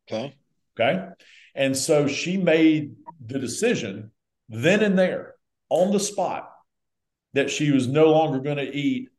Okay. 0.09 0.35
Okay. 0.79 1.07
And 1.53 1.75
so 1.75 2.07
she 2.07 2.37
made 2.37 2.95
the 3.23 3.39
decision 3.39 4.11
then 4.49 4.81
and 4.81 4.97
there 4.97 5.35
on 5.69 5.91
the 5.91 5.99
spot 5.99 6.49
that 7.33 7.49
she 7.49 7.71
was 7.71 7.87
no 7.87 8.11
longer 8.11 8.39
going 8.39 8.57
to 8.57 8.75
eat 8.75 9.09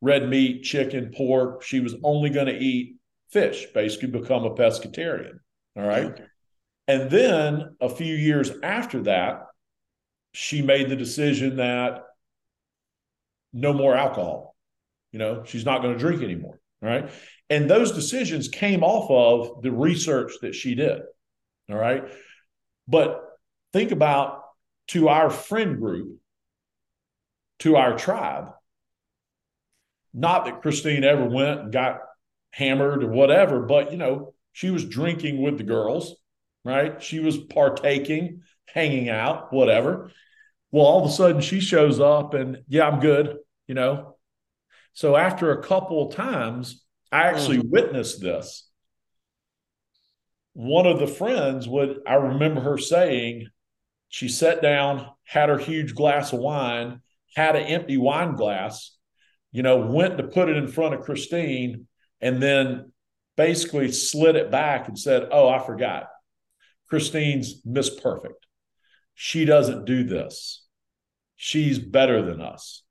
red 0.00 0.28
meat, 0.28 0.62
chicken, 0.62 1.12
pork. 1.14 1.62
She 1.62 1.80
was 1.80 1.94
only 2.02 2.30
going 2.30 2.46
to 2.46 2.58
eat 2.58 2.96
fish, 3.30 3.66
basically 3.72 4.08
become 4.08 4.44
a 4.44 4.54
pescatarian. 4.54 5.38
All 5.76 5.86
right. 5.86 6.06
Okay. 6.06 6.24
And 6.88 7.10
then 7.10 7.76
a 7.80 7.88
few 7.88 8.14
years 8.14 8.50
after 8.62 9.02
that, 9.02 9.46
she 10.32 10.62
made 10.62 10.88
the 10.88 10.96
decision 10.96 11.56
that 11.56 12.04
no 13.52 13.72
more 13.72 13.94
alcohol. 13.94 14.56
You 15.12 15.18
know, 15.18 15.44
she's 15.44 15.64
not 15.64 15.82
going 15.82 15.92
to 15.92 15.98
drink 15.98 16.22
anymore. 16.22 16.58
Right. 16.80 17.10
And 17.48 17.70
those 17.70 17.92
decisions 17.92 18.48
came 18.48 18.82
off 18.82 19.10
of 19.10 19.62
the 19.62 19.70
research 19.70 20.32
that 20.42 20.54
she 20.54 20.74
did. 20.74 21.02
All 21.70 21.76
right. 21.76 22.04
But 22.88 23.22
think 23.72 23.92
about 23.92 24.42
to 24.88 25.08
our 25.08 25.30
friend 25.30 25.78
group, 25.78 26.18
to 27.60 27.76
our 27.76 27.96
tribe, 27.96 28.48
not 30.12 30.44
that 30.44 30.60
Christine 30.60 31.04
ever 31.04 31.24
went 31.24 31.60
and 31.60 31.72
got 31.72 32.00
hammered 32.50 33.04
or 33.04 33.08
whatever, 33.08 33.60
but 33.60 33.92
you 33.92 33.96
know, 33.96 34.34
she 34.52 34.70
was 34.70 34.84
drinking 34.84 35.40
with 35.40 35.56
the 35.56 35.64
girls, 35.64 36.16
right? 36.64 37.02
She 37.02 37.20
was 37.20 37.38
partaking, 37.38 38.42
hanging 38.66 39.08
out, 39.08 39.52
whatever. 39.52 40.10
Well, 40.70 40.86
all 40.86 41.04
of 41.04 41.10
a 41.10 41.12
sudden 41.12 41.40
she 41.40 41.60
shows 41.60 42.00
up 42.00 42.34
and 42.34 42.62
yeah, 42.68 42.88
I'm 42.88 43.00
good, 43.00 43.36
you 43.66 43.74
know. 43.74 44.16
So 44.94 45.16
after 45.16 45.52
a 45.52 45.62
couple 45.62 46.06
of 46.06 46.14
times, 46.14 46.82
I 47.10 47.22
actually 47.24 47.58
mm. 47.58 47.70
witnessed 47.70 48.20
this. 48.20 48.68
One 50.54 50.86
of 50.86 50.98
the 50.98 51.06
friends 51.06 51.66
would 51.68 52.00
I 52.06 52.14
remember 52.14 52.60
her 52.60 52.78
saying, 52.78 53.48
she 54.08 54.28
sat 54.28 54.60
down, 54.60 55.06
had 55.24 55.48
her 55.48 55.58
huge 55.58 55.94
glass 55.94 56.34
of 56.34 56.40
wine, 56.40 57.00
had 57.34 57.56
an 57.56 57.62
empty 57.62 57.96
wine 57.96 58.34
glass, 58.34 58.94
you 59.52 59.62
know, 59.62 59.78
went 59.78 60.18
to 60.18 60.24
put 60.24 60.50
it 60.50 60.56
in 60.56 60.68
front 60.68 60.94
of 60.94 61.00
Christine 61.00 61.86
and 62.20 62.42
then 62.42 62.92
basically 63.36 63.90
slid 63.90 64.36
it 64.36 64.50
back 64.50 64.88
and 64.88 64.98
said, 64.98 65.28
Oh, 65.30 65.48
I 65.48 65.58
forgot. 65.64 66.08
Christine's 66.92 67.62
Miss 67.64 67.88
Perfect. 67.88 68.46
She 69.14 69.46
doesn't 69.46 69.86
do 69.86 70.04
this. 70.04 70.62
She's 71.36 71.78
better 71.78 72.20
than 72.20 72.42
us. 72.42 72.82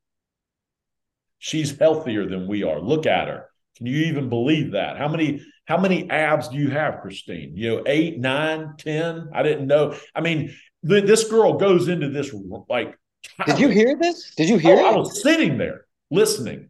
She's 1.38 1.78
healthier 1.78 2.28
than 2.28 2.48
we 2.48 2.64
are. 2.64 2.80
Look 2.82 3.06
at 3.06 3.28
her. 3.28 3.46
Can 3.78 3.86
you 3.86 4.06
even 4.06 4.28
believe 4.28 4.72
that? 4.72 4.98
How 4.98 5.08
many 5.08 5.46
how 5.66 5.78
many 5.78 6.10
abs 6.10 6.48
do 6.48 6.58
you 6.58 6.72
have, 6.72 7.02
Christine? 7.02 7.56
You 7.56 7.76
know, 7.76 7.84
eight, 7.86 8.18
nine, 8.18 8.74
ten? 8.80 9.30
I 9.36 9.44
didn't 9.44 9.68
know. 9.68 9.96
I 10.16 10.22
mean, 10.22 10.52
th- 10.84 11.06
this 11.06 11.26
girl 11.30 11.60
goes 11.60 11.88
into 11.88 12.10
this 12.10 12.34
like. 12.68 12.98
Did 13.46 13.60
you 13.60 13.70
hear 13.70 13.96
this? 13.96 14.34
Did 14.36 14.50
you 14.50 14.58
hear? 14.58 14.80
Oh, 14.80 14.86
I 14.94 14.96
was 14.96 15.22
sitting 15.22 15.60
there 15.60 15.86
listening, 16.10 16.70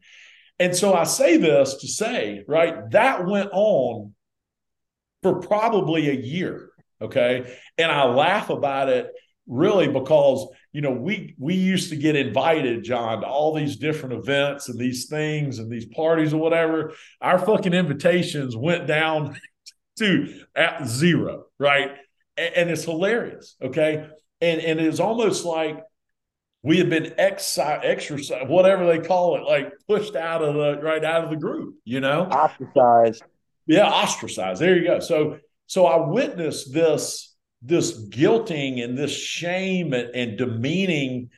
and 0.60 0.76
so 0.76 0.94
I 0.94 1.06
say 1.06 1.38
this 1.38 1.76
to 1.76 1.88
say, 1.88 2.44
right, 2.46 2.92
that 2.92 3.26
went 3.26 3.52
on 3.54 4.16
for 5.24 5.40
probably 5.40 6.10
a 6.10 6.14
year. 6.14 6.71
Okay. 7.02 7.58
And 7.78 7.92
I 7.92 8.06
laugh 8.06 8.50
about 8.50 8.90
it 8.90 9.12
really 9.48 9.88
because 9.88 10.48
you 10.72 10.82
know 10.82 10.92
we 10.92 11.36
we 11.40 11.56
used 11.56 11.90
to 11.90 11.96
get 11.96 12.16
invited 12.16 12.84
john 12.84 13.22
to 13.22 13.28
all 13.28 13.56
these 13.56 13.78
different 13.78 14.14
events 14.14 14.70
and 14.70 14.80
these 14.80 15.08
things 15.08 15.58
and 15.58 15.70
these 15.70 15.88
parties 15.88 16.32
or 16.32 16.38
whatever 16.38 16.94
our 17.22 17.40
fucking 17.40 17.74
invitations 17.74 18.56
went 18.56 18.86
down 18.86 19.36
to 19.98 20.42
at 20.56 20.88
zero 20.88 21.46
right 21.58 21.90
and, 22.38 22.54
and 22.54 22.70
it's 22.70 22.86
hilarious 22.86 23.56
okay 23.64 24.08
and 24.42 24.62
and 24.62 24.80
it's 24.80 25.00
almost 25.00 25.44
like 25.44 25.84
we 26.64 26.78
had 26.78 26.90
been 26.90 27.14
exercise, 27.18 27.82
exercise, 27.84 28.44
whatever 28.48 28.86
they 28.86 29.00
call 29.00 29.36
it, 29.36 29.44
like 29.44 29.74
pushed 29.88 30.16
out 30.16 30.44
of 30.44 30.54
the 30.54 30.80
right 30.82 31.04
out 31.04 31.24
of 31.24 31.30
the 31.30 31.36
group, 31.36 31.76
you 31.86 32.00
know, 32.00 32.26
ostracized. 32.26 33.24
Yeah, 33.66 33.90
ostracized. 33.90 34.62
There 34.62 34.78
you 34.78 34.86
go. 34.86 35.00
So, 35.00 35.40
so 35.72 35.86
I 35.86 36.06
witnessed 36.06 36.74
this 36.74 37.34
this 37.62 37.98
guilting 38.10 38.84
and 38.84 38.98
this 38.98 39.14
shame 39.14 39.94
and, 39.94 40.10
and 40.14 40.38
demeaning 40.38 41.30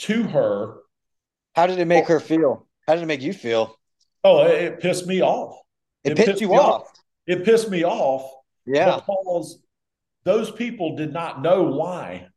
to 0.00 0.24
her. 0.24 0.80
How 1.54 1.66
did 1.66 1.78
it 1.78 1.86
make 1.86 2.06
her 2.08 2.20
feel? 2.20 2.66
How 2.86 2.96
did 2.96 3.04
it 3.04 3.06
make 3.06 3.22
you 3.22 3.32
feel? 3.32 3.78
Oh, 4.22 4.44
it, 4.44 4.62
it 4.62 4.80
pissed 4.80 5.06
me 5.06 5.22
off. 5.22 5.58
It, 6.04 6.10
it 6.10 6.16
pissed, 6.16 6.28
pissed, 6.28 6.40
you 6.42 6.52
off. 6.52 6.82
off. 6.82 6.92
It 7.26 7.46
pissed 7.46 7.70
me 7.70 7.82
off. 7.82 8.30
Yeah, 8.66 8.96
because 8.96 9.62
those 10.24 10.50
people 10.50 10.94
did 10.94 11.14
not 11.14 11.40
know 11.40 11.62
why 11.62 12.28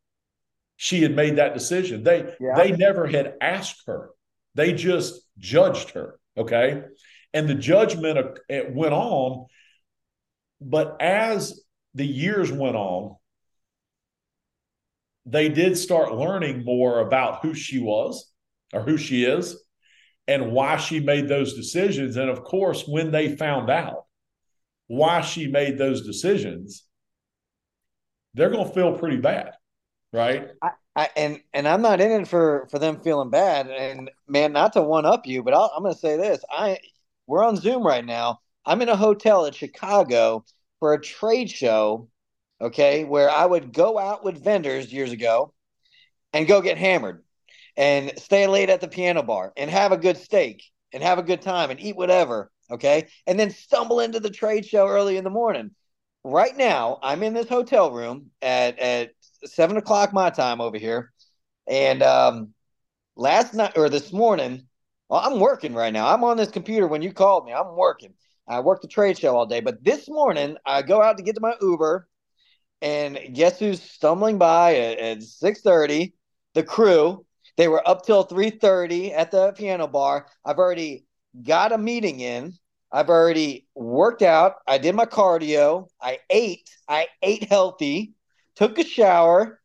she 0.77 1.01
had 1.01 1.13
made 1.13 1.35
that 1.35 1.53
decision. 1.53 2.01
They 2.01 2.33
yeah. 2.39 2.55
they 2.55 2.71
never 2.71 3.07
had 3.07 3.33
asked 3.41 3.83
her. 3.87 4.11
They 4.55 4.71
just 4.71 5.19
judged 5.37 5.89
her. 5.89 6.17
Okay. 6.37 6.83
And 7.33 7.49
the 7.49 7.55
judgment 7.55 8.17
uh, 8.17 8.35
it 8.47 8.73
went 8.73 8.93
on. 8.93 9.47
But 10.62 11.01
as 11.01 11.59
the 11.95 12.05
years 12.05 12.51
went 12.51 12.76
on, 12.76 13.16
they 15.26 15.49
did 15.49 15.78
start 15.78 16.14
learning 16.14 16.64
more 16.64 16.99
about 16.99 17.41
who 17.41 17.53
she 17.53 17.80
was 17.80 18.32
or 18.74 18.82
who 18.82 18.97
she 18.97 19.26
is 19.26 19.62
and 20.28 20.51
why 20.51 20.78
she 20.78 20.99
made 20.99 21.28
those 21.28 21.55
decisions. 21.55 22.16
And 22.16 22.30
of 22.30 22.43
course, 22.43 22.88
when 22.88 23.12
they 23.12 23.36
found 23.36 23.70
out 23.70 24.05
why 24.88 25.22
she 25.22 25.47
made 25.47 25.78
those 25.78 26.05
decisions, 26.05 26.86
they're 28.34 28.49
going 28.49 28.68
to 28.68 28.74
feel 28.74 28.97
pretty 28.97 29.18
bad 29.18 29.53
right? 30.14 30.49
I, 30.62 30.72
I, 30.95 31.09
and 31.16 31.39
and 31.53 31.68
I'm 31.68 31.82
not 31.82 32.01
in 32.01 32.12
it 32.12 32.28
for 32.28 32.68
for 32.70 32.80
them 32.80 32.99
feeling 32.99 33.30
bad. 33.30 33.68
And 33.68 34.12
man, 34.28 34.53
not 34.53 34.74
to 34.74 34.82
one 34.82 35.05
up 35.05 35.26
you, 35.26 35.43
but 35.43 35.53
i 35.53 35.68
am 35.76 35.84
going 35.84 35.93
to 35.93 35.99
say 35.99 36.18
this: 36.18 36.43
I 36.49 36.78
we're 37.28 37.43
on 37.43 37.57
Zoom 37.57 37.86
right 37.86 38.05
now. 38.05 38.41
I'm 38.66 38.82
in 38.82 38.89
a 38.89 38.95
hotel 38.95 39.45
in 39.45 39.53
Chicago 39.53 40.45
for 40.80 40.93
a 40.93 41.01
trade 41.01 41.49
show. 41.49 42.09
Okay, 42.59 43.05
where 43.05 43.30
I 43.30 43.45
would 43.45 43.74
go 43.74 43.97
out 43.97 44.24
with 44.24 44.43
vendors 44.43 44.93
years 44.93 45.12
ago 45.12 45.53
and 46.32 46.47
go 46.47 46.62
get 46.62 46.78
hammered 46.78 47.24
and 47.76 48.14
stay 48.18 48.45
late 48.45 48.70
at 48.70 48.82
the 48.82 48.88
piano 48.88 49.24
bar 49.24 49.51
and 49.57 49.70
have 49.72 49.91
a 49.91 49.97
good 49.97 50.18
steak 50.18 50.64
and 50.93 51.01
have 51.01 51.18
a 51.18 51.24
good 51.24 51.41
time 51.41 51.72
and 51.72 51.80
eat 51.80 51.95
whatever. 51.95 52.51
Okay, 52.70 53.07
and 53.28 53.39
then 53.39 53.51
stumble 53.51 53.99
into 53.99 54.20
the 54.20 54.30
trade 54.30 54.66
show 54.66 54.88
early 54.88 55.18
in 55.18 55.24
the 55.24 55.30
morning. 55.30 55.72
Right 56.24 56.55
now, 56.55 56.99
I'm 57.01 57.24
in 57.24 57.34
this 57.34 57.49
hotel 57.49 57.91
room 57.91 58.32
at 58.41 58.78
at 58.80 59.12
seven 59.45 59.78
o'clock 59.78 60.14
my 60.14 60.30
time 60.30 60.62
over 60.62 60.78
here. 60.78 61.12
And 61.68 62.03
um, 62.03 62.53
last 63.16 63.53
night 63.53 63.74
or 63.76 63.89
this 63.89 64.14
morning, 64.14 64.68
well, 65.09 65.22
I'm 65.22 65.39
working 65.39 65.74
right 65.74 65.91
now. 65.91 66.07
I'm 66.14 66.24
on 66.24 66.38
this 66.38 66.51
computer 66.51 66.88
when 66.88 67.01
you 67.01 67.12
called 67.12 67.45
me. 67.45 67.53
I'm 67.53 67.76
working. 67.76 68.14
I 68.47 68.59
work 68.59 68.81
the 68.81 68.87
trade 68.87 69.17
show 69.17 69.35
all 69.35 69.45
day. 69.45 69.59
But 69.59 69.83
this 69.83 70.09
morning, 70.09 70.57
I 70.65 70.81
go 70.81 71.01
out 71.01 71.17
to 71.17 71.23
get 71.23 71.35
to 71.35 71.41
my 71.41 71.55
Uber, 71.61 72.07
and 72.81 73.19
guess 73.33 73.59
who's 73.59 73.81
stumbling 73.81 74.37
by 74.37 74.75
at, 74.75 74.97
at 74.99 75.17
6:30? 75.19 76.13
The 76.53 76.63
crew. 76.63 77.25
They 77.57 77.67
were 77.67 77.87
up 77.87 78.05
till 78.05 78.23
3:30 78.25 79.13
at 79.13 79.31
the 79.31 79.53
piano 79.53 79.87
bar. 79.87 80.27
I've 80.45 80.57
already 80.57 81.05
got 81.43 81.71
a 81.71 81.77
meeting 81.77 82.19
in. 82.19 82.53
I've 82.91 83.09
already 83.09 83.67
worked 83.75 84.21
out. 84.21 84.55
I 84.67 84.77
did 84.77 84.95
my 84.95 85.05
cardio. 85.05 85.87
I 86.01 86.19
ate. 86.29 86.69
I 86.87 87.07
ate 87.21 87.45
healthy. 87.45 88.13
Took 88.55 88.79
a 88.79 88.83
shower. 88.83 89.61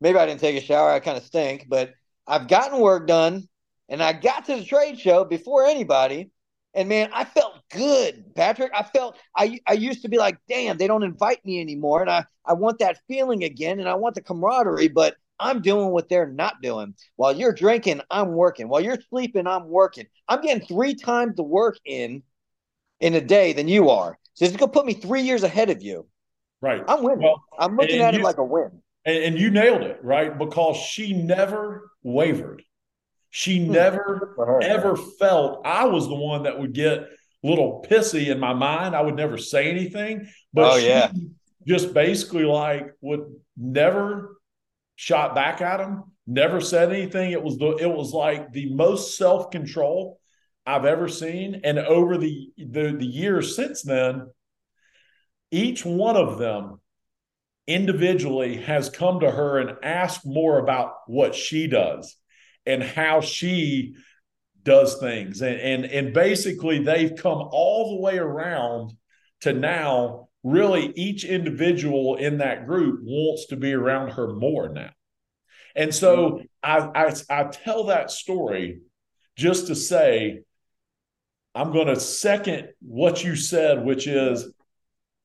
Maybe 0.00 0.18
I 0.18 0.26
didn't 0.26 0.40
take 0.40 0.56
a 0.56 0.64
shower. 0.64 0.90
I 0.90 1.00
kind 1.00 1.16
of 1.16 1.24
stink, 1.24 1.66
but 1.68 1.92
I've 2.26 2.46
gotten 2.48 2.80
work 2.80 3.06
done, 3.06 3.48
and 3.88 4.02
I 4.02 4.12
got 4.12 4.44
to 4.46 4.56
the 4.56 4.64
trade 4.64 4.98
show 5.00 5.24
before 5.24 5.64
anybody. 5.66 6.30
And 6.74 6.88
man, 6.88 7.10
I 7.12 7.24
felt 7.24 7.54
good, 7.70 8.34
Patrick. 8.36 8.70
I 8.74 8.84
felt 8.84 9.16
I 9.36 9.58
I 9.66 9.72
used 9.72 10.02
to 10.02 10.08
be 10.08 10.18
like, 10.18 10.38
damn, 10.48 10.76
they 10.76 10.86
don't 10.86 11.02
invite 11.02 11.44
me 11.44 11.60
anymore. 11.60 12.00
And 12.00 12.10
I, 12.10 12.24
I 12.46 12.52
want 12.52 12.78
that 12.78 12.98
feeling 13.08 13.42
again 13.42 13.80
and 13.80 13.88
I 13.88 13.94
want 13.94 14.14
the 14.14 14.22
camaraderie, 14.22 14.88
but 14.88 15.16
I'm 15.40 15.62
doing 15.62 15.88
what 15.88 16.08
they're 16.08 16.30
not 16.30 16.62
doing. 16.62 16.94
While 17.16 17.36
you're 17.36 17.54
drinking, 17.54 18.02
I'm 18.10 18.32
working. 18.32 18.68
While 18.68 18.82
you're 18.82 19.00
sleeping, 19.08 19.46
I'm 19.46 19.66
working. 19.66 20.06
I'm 20.28 20.42
getting 20.42 20.64
three 20.66 20.94
times 20.94 21.34
the 21.36 21.42
work 21.42 21.78
in 21.84 22.22
in 23.00 23.14
a 23.14 23.20
day 23.20 23.52
than 23.52 23.66
you 23.66 23.90
are. 23.90 24.18
So 24.34 24.44
it's 24.44 24.56
gonna 24.56 24.70
put 24.70 24.86
me 24.86 24.94
three 24.94 25.22
years 25.22 25.42
ahead 25.42 25.70
of 25.70 25.82
you. 25.82 26.06
Right. 26.60 26.84
I'm 26.86 27.02
winning. 27.02 27.22
Well, 27.22 27.42
I'm 27.58 27.76
looking 27.76 28.00
at 28.00 28.14
you, 28.14 28.20
it 28.20 28.24
like 28.24 28.38
a 28.38 28.44
win. 28.44 28.82
And, 29.06 29.24
and 29.24 29.38
you 29.38 29.50
nailed 29.50 29.82
it, 29.82 29.98
right? 30.02 30.36
Because 30.38 30.76
she 30.76 31.14
never 31.14 31.90
wavered. 32.02 32.62
She 33.30 33.64
hmm. 33.64 33.72
never 33.72 34.60
ever 34.62 34.96
felt 34.96 35.62
I 35.64 35.86
was 35.86 36.08
the 36.08 36.14
one 36.14 36.42
that 36.42 36.58
would 36.58 36.72
get 36.72 36.98
a 36.98 37.06
little 37.42 37.84
pissy 37.88 38.26
in 38.26 38.38
my 38.38 38.52
mind. 38.52 38.94
I 38.94 39.00
would 39.00 39.16
never 39.16 39.38
say 39.38 39.70
anything, 39.70 40.28
but 40.52 40.72
oh, 40.72 40.76
yeah. 40.76 41.10
just 41.66 41.94
basically 41.94 42.44
like 42.44 42.92
would 43.00 43.24
never 43.56 44.36
shot 44.96 45.34
back 45.34 45.60
at 45.60 45.80
him, 45.80 46.04
never 46.26 46.60
said 46.60 46.92
anything. 46.92 47.30
It 47.30 47.42
was 47.42 47.56
the 47.56 47.76
it 47.76 47.90
was 47.90 48.12
like 48.12 48.52
the 48.52 48.74
most 48.74 49.16
self 49.16 49.50
control 49.50 50.18
I've 50.66 50.84
ever 50.84 51.08
seen. 51.08 51.62
And 51.64 51.78
over 51.78 52.18
the, 52.18 52.50
the 52.58 52.96
the 52.98 53.06
years 53.06 53.54
since 53.54 53.82
then, 53.82 54.28
each 55.52 55.84
one 55.84 56.16
of 56.16 56.38
them 56.38 56.80
individually 57.68 58.56
has 58.56 58.90
come 58.90 59.20
to 59.20 59.30
her 59.30 59.58
and 59.60 59.78
asked 59.84 60.26
more 60.26 60.58
about 60.58 60.94
what 61.06 61.36
she 61.36 61.68
does 61.68 62.16
and 62.70 62.82
how 62.82 63.20
she 63.20 63.94
does 64.62 64.98
things. 64.98 65.40
And, 65.40 65.60
and, 65.60 65.84
and 65.86 66.14
basically, 66.14 66.82
they've 66.82 67.14
come 67.16 67.48
all 67.50 67.96
the 67.96 68.02
way 68.02 68.18
around 68.18 68.92
to 69.40 69.52
now 69.52 70.28
really 70.42 70.92
each 70.96 71.24
individual 71.24 72.16
in 72.16 72.38
that 72.38 72.66
group 72.66 73.00
wants 73.02 73.46
to 73.46 73.56
be 73.56 73.72
around 73.72 74.10
her 74.10 74.34
more 74.34 74.68
now. 74.68 74.90
And 75.74 75.94
so 75.94 76.42
I, 76.62 76.78
I, 76.94 77.14
I 77.30 77.44
tell 77.44 77.84
that 77.84 78.10
story 78.10 78.80
just 79.36 79.68
to 79.68 79.74
say, 79.74 80.40
I'm 81.54 81.72
going 81.72 81.86
to 81.88 81.98
second 81.98 82.68
what 82.80 83.24
you 83.24 83.36
said, 83.36 83.84
which 83.84 84.06
is 84.06 84.52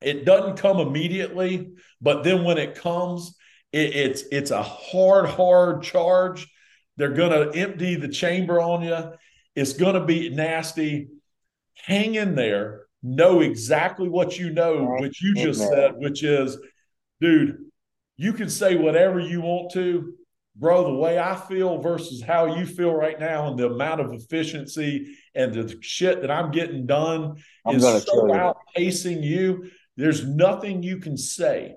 it 0.02 0.26
doesn't 0.26 0.58
come 0.58 0.80
immediately, 0.80 1.72
but 2.02 2.24
then 2.24 2.44
when 2.44 2.58
it 2.58 2.76
comes, 2.76 3.36
it, 3.72 3.96
it's 3.96 4.24
it's 4.32 4.52
a 4.52 4.64
hard, 4.64 5.28
hard 5.28 5.84
charge 5.84 6.48
they're 6.98 7.14
going 7.14 7.32
to 7.32 7.58
empty 7.58 7.96
the 7.96 8.08
chamber 8.08 8.60
on 8.60 8.84
you. 8.84 9.14
It's 9.56 9.74
going 9.74 9.96
to 9.96 10.06
be 10.06 10.30
nasty. 10.30 11.10
Hang 11.76 12.16
in 12.16 12.36
there. 12.36 12.84
Know 13.04 13.42
exactly 13.42 14.10
what 14.10 14.38
you 14.40 14.50
know, 14.52 14.96
which 15.00 15.22
you 15.22 15.36
just 15.36 15.60
said, 15.60 15.94
which 15.98 16.24
is, 16.24 16.58
dude, 17.22 17.58
you 18.18 18.34
can 18.34 18.50
say 18.50 18.76
whatever 18.76 19.20
you 19.20 19.42
want 19.42 19.72
to, 19.74 20.16
bro. 20.56 20.86
The 20.86 20.98
way 20.98 21.20
I 21.20 21.36
feel 21.36 21.82
versus 21.82 22.22
how 22.22 22.56
you 22.56 22.66
feel 22.66 22.94
right 22.94 23.20
now, 23.20 23.48
and 23.48 23.60
the 23.60 23.68
amount 23.68 24.02
of 24.02 24.14
efficiency 24.14 25.16
and 25.36 25.54
the 25.54 25.78
shit 25.82 26.22
that 26.22 26.32
I'm 26.32 26.50
getting 26.52 26.88
done 26.88 27.36
I'm 27.66 27.76
is 27.76 27.84
so 27.84 28.24
outpacing 28.24 29.22
you. 29.22 29.70
There's 29.98 30.26
nothing 30.26 30.82
you 30.82 30.98
can 30.98 31.18
say 31.18 31.76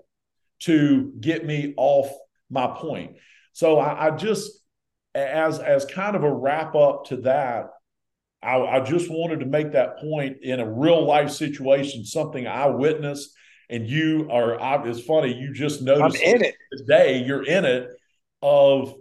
to 0.60 1.12
get 1.20 1.44
me 1.44 1.74
off 1.76 2.10
my 2.50 2.68
point. 2.68 3.16
So 3.52 3.78
I, 3.78 4.06
I 4.06 4.10
just 4.12 4.57
as 5.18 5.58
as 5.58 5.84
kind 5.84 6.16
of 6.16 6.24
a 6.24 6.32
wrap 6.32 6.74
up 6.74 7.06
to 7.06 7.16
that, 7.18 7.70
I, 8.42 8.56
I, 8.56 8.80
just 8.80 9.10
wanted 9.10 9.40
to 9.40 9.46
make 9.46 9.72
that 9.72 9.98
point 9.98 10.38
in 10.42 10.60
a 10.60 10.70
real 10.70 11.04
life 11.04 11.30
situation, 11.30 12.04
something 12.04 12.46
I 12.46 12.66
witnessed, 12.66 13.30
and 13.68 13.88
you 13.88 14.28
are. 14.30 14.86
It's 14.86 15.00
funny 15.00 15.34
you 15.34 15.52
just 15.52 15.82
noticed 15.82 16.22
I'm 16.22 16.34
in 16.34 16.44
it 16.44 16.54
today. 16.76 17.22
You're 17.22 17.46
in 17.46 17.64
it. 17.64 17.88
Of 18.40 18.94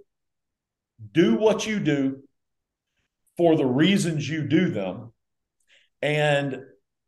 do 1.11 1.35
what 1.35 1.67
you 1.67 1.79
do 1.79 2.23
for 3.37 3.55
the 3.55 3.65
reasons 3.65 4.27
you 4.27 4.47
do 4.47 4.69
them, 4.71 5.13
and 6.01 6.59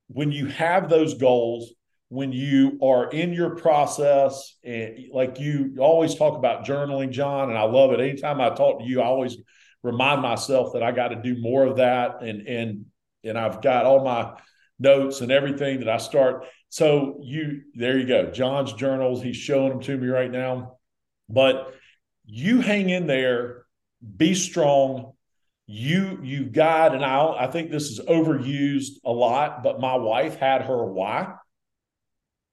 when 0.07 0.31
you 0.31 0.47
have 0.47 0.89
those 0.89 1.15
goals, 1.15 1.73
when 2.09 2.31
you 2.31 2.79
are 2.81 3.09
in 3.09 3.33
your 3.33 3.55
process 3.55 4.55
and 4.63 4.97
like 5.13 5.39
you 5.39 5.75
always 5.79 6.15
talk 6.15 6.35
about 6.35 6.65
journaling 6.65 7.11
john 7.11 7.49
and 7.49 7.57
i 7.57 7.63
love 7.63 7.91
it. 7.91 7.99
Anytime 7.99 8.41
i 8.41 8.49
talk 8.49 8.79
to 8.79 8.85
you 8.85 9.01
i 9.01 9.05
always 9.05 9.37
remind 9.83 10.21
myself 10.21 10.73
that 10.73 10.83
i 10.83 10.91
got 10.91 11.09
to 11.09 11.21
do 11.21 11.39
more 11.39 11.65
of 11.65 11.77
that 11.77 12.21
and 12.21 12.47
and 12.47 12.85
and 13.23 13.37
i've 13.37 13.61
got 13.61 13.85
all 13.85 14.03
my 14.03 14.33
notes 14.79 15.21
and 15.21 15.31
everything 15.31 15.79
that 15.79 15.89
i 15.89 15.97
start. 15.97 16.45
So 16.69 17.19
you 17.23 17.63
there 17.73 17.97
you 17.97 18.05
go. 18.05 18.31
John's 18.31 18.73
journals 18.73 19.23
he's 19.23 19.37
showing 19.37 19.69
them 19.69 19.81
to 19.81 19.97
me 19.97 20.07
right 20.07 20.31
now. 20.31 20.77
But 21.27 21.73
you 22.25 22.61
hang 22.61 22.89
in 22.89 23.07
there 23.07 23.65
be 24.17 24.33
strong. 24.33 25.13
You 25.65 26.19
you 26.23 26.45
got 26.45 26.95
and 26.95 27.05
i 27.05 27.43
i 27.43 27.47
think 27.47 27.69
this 27.69 27.89
is 27.89 27.99
overused 27.99 28.93
a 29.05 29.11
lot 29.11 29.61
but 29.61 29.79
my 29.79 29.95
wife 29.95 30.37
had 30.37 30.63
her 30.63 30.83
why 30.83 31.35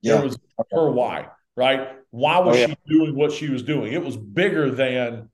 yeah. 0.06 0.16
There 0.16 0.24
was 0.24 0.38
her 0.72 0.90
why, 0.90 1.28
right? 1.56 1.88
Why 2.10 2.38
was 2.38 2.56
oh, 2.56 2.60
yeah. 2.60 2.66
she 2.68 2.76
doing 2.88 3.14
what 3.14 3.32
she 3.32 3.48
was 3.48 3.62
doing? 3.62 3.92
It 3.92 4.02
was 4.02 4.16
bigger 4.16 4.70
than 4.70 5.28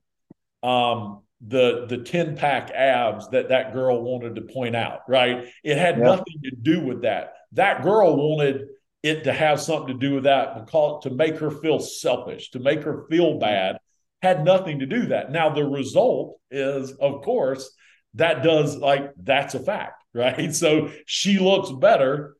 um, 0.61 1.21
the 1.45 1.85
the 1.87 1.97
10 1.97 2.37
pack 2.37 2.71
abs 2.71 3.29
that 3.29 3.49
that 3.49 3.73
girl 3.73 4.01
wanted 4.01 4.35
to 4.35 4.41
point 4.41 4.75
out, 4.75 5.01
right? 5.07 5.47
It 5.63 5.77
had 5.77 5.97
yeah. 5.97 6.03
nothing 6.03 6.41
to 6.43 6.51
do 6.55 6.81
with 6.81 7.01
that. 7.03 7.33
That 7.53 7.83
girl 7.83 8.15
wanted 8.15 8.67
it 9.03 9.25
to 9.25 9.33
have 9.33 9.59
something 9.59 9.99
to 9.99 10.07
do 10.07 10.15
with 10.15 10.23
that 10.23 10.65
because 10.65 11.03
to 11.03 11.09
make 11.09 11.37
her 11.37 11.51
feel 11.51 11.79
selfish, 11.79 12.51
to 12.51 12.59
make 12.59 12.83
her 12.83 13.05
feel 13.09 13.37
bad, 13.37 13.77
had 14.21 14.45
nothing 14.45 14.79
to 14.79 14.85
do 14.85 15.07
that. 15.07 15.31
Now 15.31 15.49
the 15.49 15.65
result 15.65 16.39
is, 16.49 16.91
of 16.93 17.21
course, 17.21 17.69
that 18.15 18.43
does 18.43 18.77
like 18.77 19.11
that's 19.21 19.55
a 19.55 19.59
fact, 19.59 20.03
right? 20.13 20.55
So 20.55 20.91
she 21.05 21.39
looks 21.39 21.71
better 21.71 22.35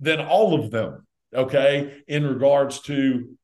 than 0.00 0.20
all 0.20 0.60
of 0.60 0.70
them 0.70 1.06
okay, 1.34 2.02
in 2.06 2.26
regards 2.26 2.80
to 2.82 3.36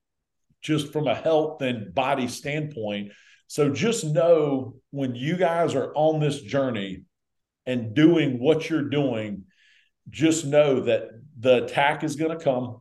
just 0.62 0.92
from 0.92 1.06
a 1.06 1.14
health 1.14 1.62
and 1.62 1.94
body 1.94 2.28
standpoint. 2.28 3.12
So 3.46 3.70
just 3.70 4.04
know 4.04 4.76
when 4.90 5.14
you 5.14 5.36
guys 5.36 5.74
are 5.74 5.92
on 5.94 6.20
this 6.20 6.40
journey 6.40 7.02
and 7.66 7.94
doing 7.94 8.38
what 8.38 8.68
you're 8.68 8.88
doing, 8.88 9.44
just 10.08 10.44
know 10.44 10.80
that 10.82 11.08
the 11.38 11.64
attack 11.64 12.04
is 12.04 12.16
going 12.16 12.36
to 12.36 12.44
come. 12.44 12.80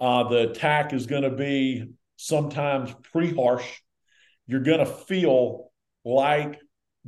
Uh, 0.00 0.28
the 0.28 0.50
attack 0.50 0.92
is 0.92 1.06
going 1.06 1.22
to 1.22 1.30
be 1.30 1.92
sometimes 2.16 2.94
pretty 3.12 3.34
harsh. 3.34 3.66
You're 4.46 4.60
going 4.60 4.80
to 4.80 4.86
feel 4.86 5.70
like 6.04 6.58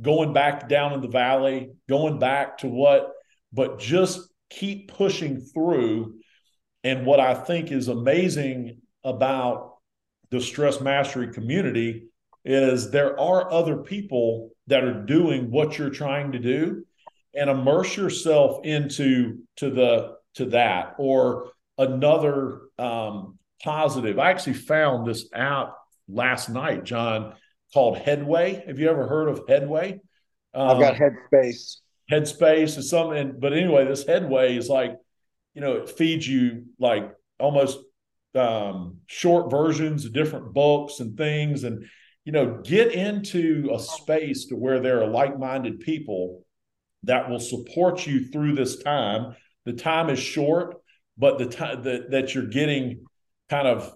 going 0.01 0.33
back 0.33 0.67
down 0.67 0.93
in 0.93 1.01
the 1.01 1.07
valley, 1.07 1.71
going 1.87 2.19
back 2.19 2.59
to 2.59 2.67
what, 2.67 3.11
but 3.53 3.79
just 3.79 4.21
keep 4.49 4.91
pushing 4.91 5.39
through 5.39 6.15
and 6.83 7.05
what 7.05 7.19
I 7.19 7.33
think 7.33 7.71
is 7.71 7.87
amazing 7.87 8.81
about 9.03 9.77
the 10.29 10.41
stress 10.41 10.81
mastery 10.81 11.33
community 11.33 12.07
is 12.43 12.89
there 12.89 13.19
are 13.19 13.51
other 13.51 13.77
people 13.77 14.51
that 14.67 14.83
are 14.83 15.03
doing 15.03 15.51
what 15.51 15.77
you're 15.77 15.89
trying 15.89 16.31
to 16.31 16.39
do 16.39 16.85
and 17.35 17.49
immerse 17.49 17.95
yourself 17.95 18.65
into 18.65 19.39
to 19.57 19.69
the 19.69 20.15
to 20.35 20.45
that 20.45 20.95
or 20.97 21.51
another 21.77 22.61
um, 22.79 23.37
positive. 23.63 24.17
I 24.17 24.31
actually 24.31 24.53
found 24.53 25.05
this 25.05 25.29
app 25.33 25.75
last 26.07 26.49
night, 26.49 26.83
John, 26.83 27.35
called 27.73 27.97
Headway. 27.97 28.63
Have 28.65 28.79
you 28.79 28.89
ever 28.89 29.07
heard 29.07 29.29
of 29.29 29.43
Headway? 29.47 29.99
Um, 30.53 30.69
I've 30.69 30.79
got 30.79 30.95
Headspace. 30.95 31.77
Headspace 32.11 32.77
is 32.77 32.89
something, 32.89 33.35
but 33.39 33.53
anyway, 33.53 33.85
this 33.85 34.05
Headway 34.05 34.57
is 34.57 34.67
like 34.67 34.95
you 35.53 35.61
know, 35.61 35.73
it 35.73 35.89
feeds 35.89 36.27
you 36.27 36.65
like 36.79 37.11
almost 37.39 37.79
um, 38.35 38.97
short 39.07 39.51
versions 39.51 40.05
of 40.05 40.13
different 40.13 40.53
books 40.53 40.99
and 40.99 41.17
things. 41.17 41.63
And, 41.63 41.85
you 42.23 42.31
know, 42.31 42.61
get 42.63 42.93
into 42.93 43.69
a 43.73 43.79
space 43.79 44.45
to 44.47 44.55
where 44.55 44.79
there 44.79 45.03
are 45.03 45.07
like 45.07 45.37
minded 45.37 45.79
people 45.79 46.45
that 47.03 47.29
will 47.29 47.39
support 47.39 48.05
you 48.05 48.27
through 48.27 48.55
this 48.55 48.81
time. 48.83 49.35
The 49.65 49.73
time 49.73 50.09
is 50.09 50.19
short, 50.19 50.75
but 51.17 51.37
the 51.37 51.47
time 51.47 51.83
that, 51.83 52.11
that 52.11 52.33
you're 52.33 52.47
getting 52.47 53.05
kind 53.49 53.67
of 53.67 53.93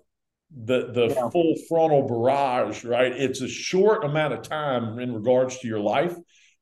the 0.56 0.92
the 0.92 1.08
yeah. 1.08 1.30
full 1.30 1.56
frontal 1.68 2.08
barrage, 2.08 2.84
right? 2.84 3.12
It's 3.12 3.42
a 3.42 3.48
short 3.48 4.06
amount 4.06 4.34
of 4.34 4.44
time 4.44 5.00
in 5.00 5.14
regards 5.14 5.60
to 5.60 5.68
your 5.68 5.80
life, 5.80 6.16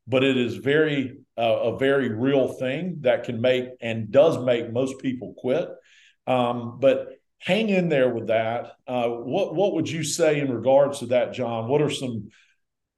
but 0.08 0.24
it 0.24 0.38
is 0.38 0.56
very 0.56 1.18
uh, 1.38 1.42
a 1.42 1.78
very 1.78 2.10
real 2.10 2.48
thing 2.48 2.98
that 3.02 3.24
can 3.24 3.42
make 3.42 3.66
and 3.82 4.12
does 4.12 4.38
make 4.44 4.72
most 4.72 5.00
people 5.00 5.34
quit. 5.38 5.70
Um, 6.28 6.78
but 6.80 7.20
hang 7.40 7.70
in 7.70 7.90
there 7.90 8.10
with 8.10 8.28
that. 8.28 8.74
Uh, 8.88 9.08
what 9.10 9.56
what 9.56 9.74
would 9.74 9.90
you 9.90 10.04
say 10.04 10.40
in 10.40 10.52
regards 10.52 11.00
to 11.00 11.08
that, 11.08 11.34
John? 11.34 11.68
What 11.68 11.82
are 11.82 11.90
some 11.90 12.30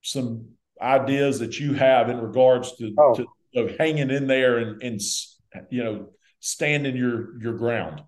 some 0.02 0.50
ideas 0.82 1.40
that 1.40 1.60
you 1.60 1.74
have 1.74 2.10
in 2.10 2.20
regards 2.20 2.76
to, 2.78 2.94
oh. 2.98 3.16
to 3.16 3.26
of 3.56 3.78
hanging 3.78 4.12
in 4.12 4.28
there 4.28 4.58
and, 4.58 4.82
and 4.84 5.02
you 5.70 5.84
know 5.84 6.10
standing 6.40 6.96
your 6.96 7.42
your 7.42 7.54
ground? 7.54 8.04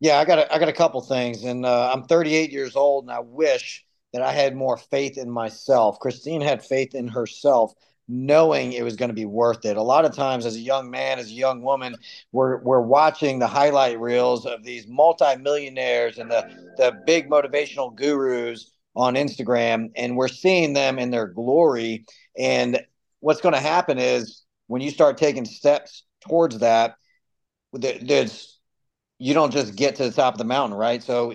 Yeah, 0.00 0.18
I 0.18 0.24
got 0.24 0.38
a, 0.38 0.54
I 0.54 0.58
got 0.58 0.68
a 0.68 0.74
couple 0.74 1.00
things, 1.00 1.42
and 1.42 1.66
uh, 1.66 1.90
I'm 1.92 2.04
38 2.04 2.52
years 2.52 2.76
old, 2.76 3.04
and 3.04 3.12
I 3.12 3.20
wish 3.20 3.84
that 4.12 4.22
I 4.22 4.32
had 4.32 4.54
more 4.54 4.76
faith 4.76 5.18
in 5.18 5.30
myself. 5.30 5.98
Christine 5.98 6.40
had 6.40 6.64
faith 6.64 6.94
in 6.94 7.08
herself, 7.08 7.72
knowing 8.08 8.72
it 8.72 8.82
was 8.82 8.96
going 8.96 9.10
to 9.10 9.14
be 9.14 9.26
worth 9.26 9.64
it. 9.66 9.76
A 9.76 9.82
lot 9.82 10.04
of 10.04 10.14
times, 10.14 10.46
as 10.46 10.56
a 10.56 10.60
young 10.60 10.90
man, 10.90 11.18
as 11.18 11.28
a 11.28 11.34
young 11.34 11.62
woman, 11.62 11.96
we're 12.32 12.58
we're 12.58 12.80
watching 12.80 13.38
the 13.38 13.46
highlight 13.46 14.00
reels 14.00 14.46
of 14.46 14.64
these 14.64 14.86
multimillionaires 14.88 16.18
and 16.18 16.30
the 16.30 16.48
the 16.78 16.92
big 17.06 17.28
motivational 17.28 17.94
gurus 17.94 18.70
on 18.96 19.14
Instagram, 19.14 19.90
and 19.94 20.16
we're 20.16 20.28
seeing 20.28 20.72
them 20.72 20.98
in 20.98 21.10
their 21.10 21.26
glory. 21.26 22.06
And 22.36 22.80
what's 23.20 23.40
going 23.40 23.54
to 23.54 23.60
happen 23.60 23.98
is 23.98 24.42
when 24.66 24.80
you 24.80 24.90
start 24.90 25.18
taking 25.18 25.44
steps 25.44 26.04
towards 26.20 26.58
that, 26.58 26.96
there's 27.72 28.58
you 29.18 29.34
don't 29.34 29.52
just 29.52 29.76
get 29.76 29.96
to 29.96 30.04
the 30.04 30.12
top 30.12 30.34
of 30.34 30.38
the 30.38 30.44
mountain, 30.44 30.78
right? 30.78 31.02
So 31.02 31.34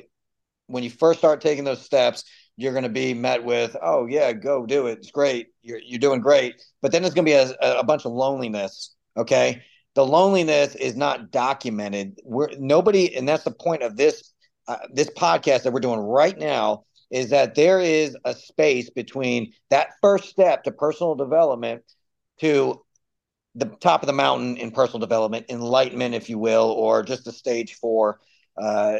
when 0.67 0.83
you 0.83 0.89
first 0.89 1.19
start 1.19 1.41
taking 1.41 1.65
those 1.65 1.81
steps, 1.81 2.23
you're 2.55 2.73
going 2.73 2.83
to 2.83 2.89
be 2.89 3.13
met 3.13 3.43
with, 3.43 3.75
"Oh 3.81 4.05
yeah, 4.05 4.31
go 4.33 4.65
do 4.65 4.87
it. 4.87 4.99
It's 4.99 5.11
great. 5.11 5.47
You're 5.61 5.79
you're 5.79 5.99
doing 5.99 6.21
great." 6.21 6.61
But 6.81 6.91
then 6.91 7.01
there's 7.01 7.13
going 7.13 7.25
to 7.25 7.31
be 7.31 7.55
a, 7.65 7.79
a 7.79 7.83
bunch 7.83 8.05
of 8.05 8.11
loneliness. 8.11 8.93
Okay, 9.17 9.63
the 9.95 10.05
loneliness 10.05 10.75
is 10.75 10.95
not 10.95 11.31
documented. 11.31 12.19
We're 12.23 12.49
nobody, 12.57 13.15
and 13.15 13.27
that's 13.27 13.43
the 13.43 13.51
point 13.51 13.83
of 13.83 13.95
this 13.95 14.33
uh, 14.67 14.77
this 14.91 15.09
podcast 15.09 15.63
that 15.63 15.73
we're 15.73 15.79
doing 15.79 15.99
right 15.99 16.37
now 16.37 16.85
is 17.11 17.29
that 17.29 17.53
there 17.53 17.79
is 17.79 18.17
a 18.25 18.33
space 18.33 18.89
between 18.89 19.53
that 19.69 19.89
first 20.01 20.29
step 20.29 20.63
to 20.63 20.71
personal 20.71 21.13
development 21.13 21.83
to 22.39 22.81
the 23.55 23.65
top 23.81 24.01
of 24.01 24.07
the 24.07 24.13
mountain 24.13 24.57
in 24.57 24.71
personal 24.71 24.99
development, 24.99 25.45
enlightenment, 25.49 26.15
if 26.15 26.27
you 26.29 26.39
will, 26.39 26.71
or 26.71 27.03
just 27.03 27.27
a 27.27 27.31
stage 27.31 27.75
four 27.75 28.19
uh, 28.61 28.97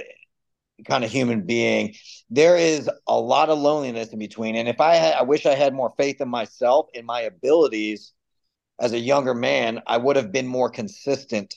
kind 0.86 1.04
of 1.04 1.12
human 1.12 1.42
being. 1.42 1.96
There 2.30 2.58
is 2.58 2.90
a 3.08 3.20
lot 3.20 3.50
of 3.50 3.60
loneliness 3.60 4.10
in 4.10 4.20
between. 4.20 4.56
And 4.56 4.68
if 4.68 4.82
I 4.82 4.96
had, 4.96 5.14
I 5.16 5.22
wish 5.24 5.46
I 5.46 5.56
had 5.56 5.74
more 5.74 5.94
faith 5.98 6.20
in 6.22 6.30
myself, 6.30 6.88
in 6.94 7.06
my 7.06 7.22
abilities 7.22 8.14
as 8.80 8.94
a 8.94 9.00
younger 9.00 9.34
man, 9.34 9.82
I 9.88 9.98
would 9.98 10.16
have 10.16 10.32
been 10.32 10.48
more 10.48 10.70
consistent. 10.70 11.56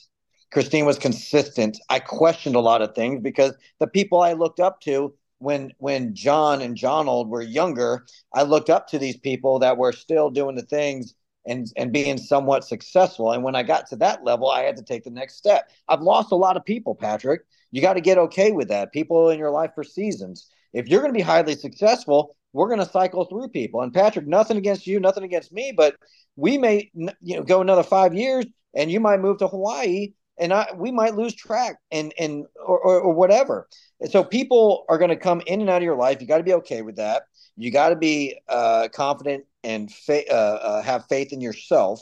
Christine 0.51 0.85
was 0.85 0.97
consistent. 0.97 1.77
I 1.89 1.99
questioned 1.99 2.55
a 2.55 2.61
lot 2.61 2.81
of 2.81 2.95
things 2.95 3.21
because 3.21 3.53
the 3.79 3.87
people 3.87 4.21
I 4.21 4.33
looked 4.33 4.59
up 4.59 4.79
to 4.81 5.13
when 5.39 5.71
when 5.77 6.15
John 6.15 6.61
and 6.61 6.75
Jonold 6.75 7.29
were 7.29 7.41
younger, 7.41 8.05
I 8.33 8.43
looked 8.43 8.69
up 8.69 8.87
to 8.87 8.99
these 8.99 9.17
people 9.17 9.59
that 9.59 9.77
were 9.77 9.91
still 9.91 10.29
doing 10.29 10.55
the 10.55 10.63
things 10.63 11.15
and 11.45 11.67
and 11.75 11.91
being 11.91 12.17
somewhat 12.17 12.63
successful. 12.63 13.31
And 13.31 13.43
when 13.43 13.55
I 13.55 13.63
got 13.63 13.87
to 13.87 13.97
that 13.97 14.23
level, 14.23 14.49
I 14.49 14.61
had 14.61 14.77
to 14.77 14.83
take 14.83 15.03
the 15.03 15.09
next 15.09 15.35
step. 15.35 15.69
I've 15.87 16.01
lost 16.01 16.31
a 16.31 16.35
lot 16.35 16.57
of 16.57 16.65
people, 16.65 16.95
Patrick. 16.95 17.41
You 17.71 17.81
got 17.81 17.93
to 17.93 18.01
get 18.01 18.17
okay 18.17 18.51
with 18.51 18.69
that. 18.69 18.91
People 18.91 19.29
in 19.29 19.39
your 19.39 19.51
life 19.51 19.71
for 19.75 19.83
seasons. 19.83 20.47
If 20.73 20.87
you're 20.87 21.01
going 21.01 21.13
to 21.13 21.17
be 21.17 21.23
highly 21.23 21.55
successful, 21.55 22.35
we're 22.53 22.67
going 22.67 22.79
to 22.79 22.89
cycle 22.91 23.25
through 23.25 23.49
people. 23.49 23.81
And 23.81 23.93
Patrick, 23.93 24.27
nothing 24.27 24.57
against 24.57 24.87
you, 24.87 24.99
nothing 24.99 25.23
against 25.23 25.51
me, 25.51 25.73
but 25.75 25.95
we 26.35 26.57
may 26.57 26.89
you 26.93 27.35
know 27.35 27.43
go 27.43 27.61
another 27.61 27.83
five 27.83 28.13
years, 28.13 28.45
and 28.75 28.91
you 28.91 28.99
might 28.99 29.19
move 29.19 29.39
to 29.39 29.47
Hawaii, 29.47 30.13
and 30.39 30.53
I, 30.53 30.67
we 30.75 30.91
might 30.91 31.15
lose 31.15 31.33
track 31.33 31.77
and 31.91 32.13
and 32.19 32.45
or, 32.55 32.79
or, 32.79 32.99
or 33.01 33.13
whatever. 33.13 33.67
And 33.99 34.11
so 34.11 34.23
people 34.23 34.85
are 34.89 34.97
going 34.97 35.09
to 35.09 35.15
come 35.15 35.41
in 35.45 35.61
and 35.61 35.69
out 35.69 35.77
of 35.77 35.83
your 35.83 35.97
life. 35.97 36.21
You 36.21 36.27
got 36.27 36.37
to 36.37 36.43
be 36.43 36.53
okay 36.53 36.81
with 36.81 36.97
that. 36.97 37.23
You 37.55 37.71
got 37.71 37.89
to 37.89 37.95
be 37.95 38.39
uh, 38.47 38.87
confident 38.93 39.45
and 39.63 39.91
fa- 39.91 40.31
uh, 40.31 40.59
uh, 40.61 40.81
have 40.83 41.07
faith 41.07 41.33
in 41.33 41.41
yourself 41.41 42.01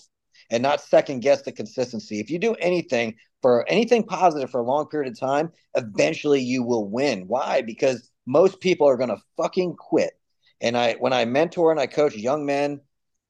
and 0.49 0.61
not 0.61 0.81
second 0.81 1.21
guess 1.21 1.41
the 1.41 1.51
consistency. 1.51 2.19
If 2.19 2.29
you 2.29 2.39
do 2.39 2.55
anything 2.55 3.15
for 3.45 3.63
anything 3.69 4.01
positive 4.01 4.49
for 4.49 4.59
a 4.59 4.63
long 4.63 4.87
period 4.87 5.13
of 5.13 5.19
time, 5.19 5.51
eventually 5.75 6.41
you 6.41 6.63
will 6.63 6.89
win. 6.89 7.27
Why? 7.27 7.61
Because 7.61 8.09
most 8.25 8.59
people 8.59 8.89
are 8.89 8.97
going 8.97 9.09
to 9.09 9.21
fucking 9.37 9.75
quit. 9.75 10.13
And 10.61 10.75
I, 10.75 10.93
when 10.93 11.13
I 11.13 11.25
mentor 11.25 11.69
and 11.69 11.79
I 11.79 11.85
coach 11.85 12.15
young 12.15 12.43
men 12.47 12.81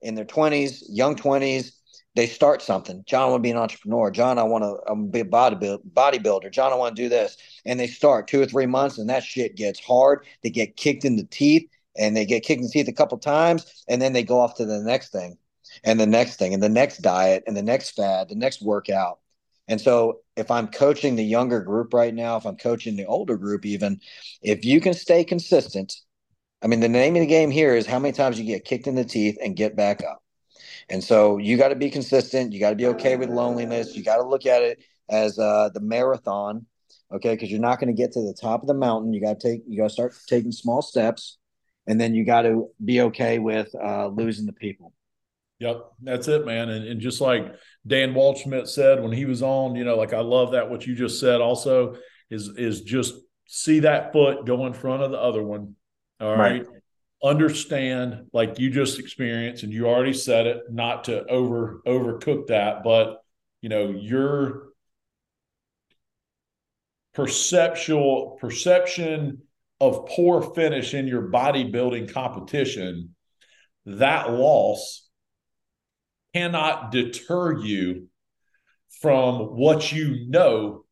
in 0.01 0.16
their 0.16 0.24
20s, 0.24 0.84
young 0.88 1.18
20s, 1.18 1.74
they 2.16 2.28
start 2.28 2.61
something. 2.61 3.03
John, 3.05 3.30
want 3.30 3.41
to 3.41 3.45
be 3.45 3.51
an 3.51 3.57
entrepreneur. 3.57 4.09
John, 4.09 4.39
I 4.39 4.43
want 4.43 4.63
to, 4.63 4.95
be 4.95 5.20
a. 5.20 5.26
Bodybuilder. 5.26 6.49
John, 6.49 6.72
I 6.72 6.76
want 6.76 6.95
to 6.95 7.03
do 7.03 7.09
this. 7.09 7.36
And 7.66 7.78
they 7.78 7.88
start 7.88 8.30
two 8.30 8.41
or 8.41 8.45
three 8.45 8.68
months, 8.68 8.97
and 8.97 9.09
that 9.09 9.22
shit 9.22 9.57
gets 9.57 9.82
hard. 9.82 10.26
They 10.43 10.49
get 10.49 10.78
kicked 10.78 11.03
in 11.03 11.18
the 11.18 11.26
teeth 11.26 11.70
and 11.97 12.16
they 12.16 12.26
get 12.26 12.43
kicked 12.45 12.61
in 12.61 12.68
the 12.68 12.72
teeth 12.72 12.88
a 12.88 12.93
couple 12.93 13.18
times 13.18 13.84
and 13.89 14.01
then 14.01 14.13
they 14.13 14.24
go 14.24 14.39
off 14.39 14.55
to 14.55 14.66
the 14.66 14.80
next 14.80 15.11
thing 15.11 15.38
and 15.84 15.99
the 15.99 16.05
next 16.05 16.38
thing 16.38 16.53
and 16.53 16.63
the 16.63 16.70
next 16.70 16.99
diet 16.99 17.43
and 17.47 17.57
the 17.57 17.61
next 17.61 17.91
fad 17.91 18.30
the 18.30 18.36
next 18.36 18.61
workout 18.61 19.20
and 19.68 19.80
so 19.80 20.20
if 20.36 20.49
i'm 20.51 20.68
coaching 20.68 21.16
the 21.16 21.24
younger 21.24 21.61
group 21.61 21.93
right 21.93 22.13
now 22.13 22.38
if 22.38 22.45
i'm 22.45 22.57
coaching 22.57 22.95
the 22.95 23.05
older 23.05 23.38
group 23.38 23.66
even 23.66 23.99
if 24.41 24.66
you 24.66 24.80
can 24.82 24.93
stay 24.93 25.24
consistent 25.24 25.93
i 26.61 26.68
mean 26.68 26.80
the 26.80 26.89
name 26.89 27.16
of 27.16 27.22
the 27.22 27.28
game 27.28 27.51
here 27.51 27.76
is 27.76 27.86
how 27.86 27.99
many 27.99 28.11
times 28.11 28.39
you 28.39 28.45
get 28.45 28.66
kicked 28.66 28.88
in 28.88 28.95
the 28.95 29.05
teeth 29.05 29.38
and 29.43 29.55
get 29.55 29.76
back 29.76 30.03
up. 30.03 30.22
And 30.89 31.03
so 31.03 31.38
you 31.38 31.57
got 31.57 31.70
to 31.70 31.76
be 31.76 31.89
consistent. 31.89 32.53
You 32.53 32.59
got 32.59 32.70
to 32.70 32.76
be 32.76 32.86
okay 32.88 33.16
with 33.16 33.30
loneliness. 33.30 33.95
You 33.95 34.03
got 34.03 34.18
to 34.18 34.24
look 34.24 34.45
at 34.45 34.61
it 34.61 34.80
as 35.09 35.39
uh, 35.39 35.70
the 35.74 35.80
marathon 35.80 36.68
okay? 37.11 37.34
Because 37.34 37.51
you're 37.51 37.59
not 37.59 37.80
going 37.80 37.93
to 37.93 37.99
get 37.99 38.11
to 38.13 38.22
the 38.22 38.34
top 38.34 38.61
of 38.61 38.68
the 38.68 38.74
mountain. 38.74 39.13
You 39.13 39.22
got 39.22 39.39
to 39.39 39.47
take 39.49 39.63
you 39.68 39.78
got 39.78 39.88
to 39.88 39.93
start 39.93 40.16
taking 40.28 40.51
small 40.51 40.82
steps 40.82 41.38
and 41.88 41.99
then 41.99 42.16
you 42.16 42.26
got 42.26 42.43
to 42.43 42.70
be 42.84 43.01
okay 43.01 43.39
with 43.39 43.74
uh, 43.76 44.07
losing 44.07 44.45
the 44.45 44.53
people. 44.53 44.93
Yep, 45.60 45.86
that's 46.03 46.28
it, 46.28 46.45
man. 46.45 46.70
And, 46.70 46.86
and 46.86 46.99
just 46.99 47.22
like 47.22 47.56
Dan 47.88 48.14
Waldschmidt 48.14 48.68
said 48.68 49.01
when 49.01 49.14
he 49.14 49.26
was 49.26 49.41
on, 49.41 49.76
you 49.76 49.86
know, 49.86 49.95
like 49.95 50.14
I 50.14 50.20
love 50.20 50.51
that 50.51 50.70
what 50.70 50.86
you 50.86 50.95
just 50.95 51.20
said. 51.20 51.39
Also, 51.39 51.95
is 52.30 52.49
is 52.58 52.82
just 52.82 53.14
see 53.47 53.80
that 53.80 54.12
foot 54.12 54.45
go 54.45 54.66
in 54.66 54.74
front 54.74 55.03
of 55.03 55.12
the 55.12 55.20
other 55.20 55.43
one. 55.43 55.76
All 56.20 56.36
right. 56.36 56.66
right. 56.66 56.82
Understand, 57.24 58.28
like 58.34 58.60
you 58.60 58.70
just 58.70 58.99
experienced, 58.99 59.64
and 59.64 59.72
you 59.72 59.88
already 59.88 60.14
said 60.14 60.45
it, 60.45 60.64
not 60.70 61.06
to 61.06 61.26
over 61.26 61.82
overcook 61.88 62.47
that, 62.47 62.84
but 62.84 63.22
you 63.62 63.70
know, 63.70 63.89
your 63.89 64.68
perceptual 67.14 68.38
perception 68.41 69.41
of 69.80 70.06
poor 70.08 70.41
finish 70.41 70.93
in 70.93 71.08
your 71.08 71.30
bodybuilding 71.30 72.14
competition, 72.14 73.16
that 73.86 74.32
loss 74.32 75.05
cannot 76.36 76.91
deter 76.91 77.53
you 77.57 78.07
from 79.01 79.55
what 79.55 79.91
you 79.93 80.25
know 80.27 80.83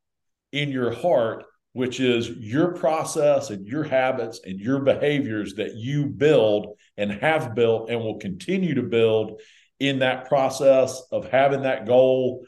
in 0.54 0.70
your 0.70 0.94
heart, 0.94 1.44
which 1.74 2.00
is 2.00 2.30
your 2.30 2.74
process 2.74 3.50
and 3.50 3.68
your 3.68 3.84
habits 3.84 4.40
and 4.46 4.60
your 4.60 4.80
behaviors 4.80 5.56
that 5.56 5.76
you 5.76 6.06
build 6.06 6.78
and 6.96 7.12
have 7.12 7.56
built 7.56 7.90
and 7.90 8.00
will 8.00 8.20
continue 8.20 8.76
to 8.76 8.84
build 8.84 9.42
in 9.80 10.00
that 10.00 10.30
process 10.30 11.02
of 11.12 11.30
having 11.30 11.64
that 11.64 11.86
goal 11.86 12.46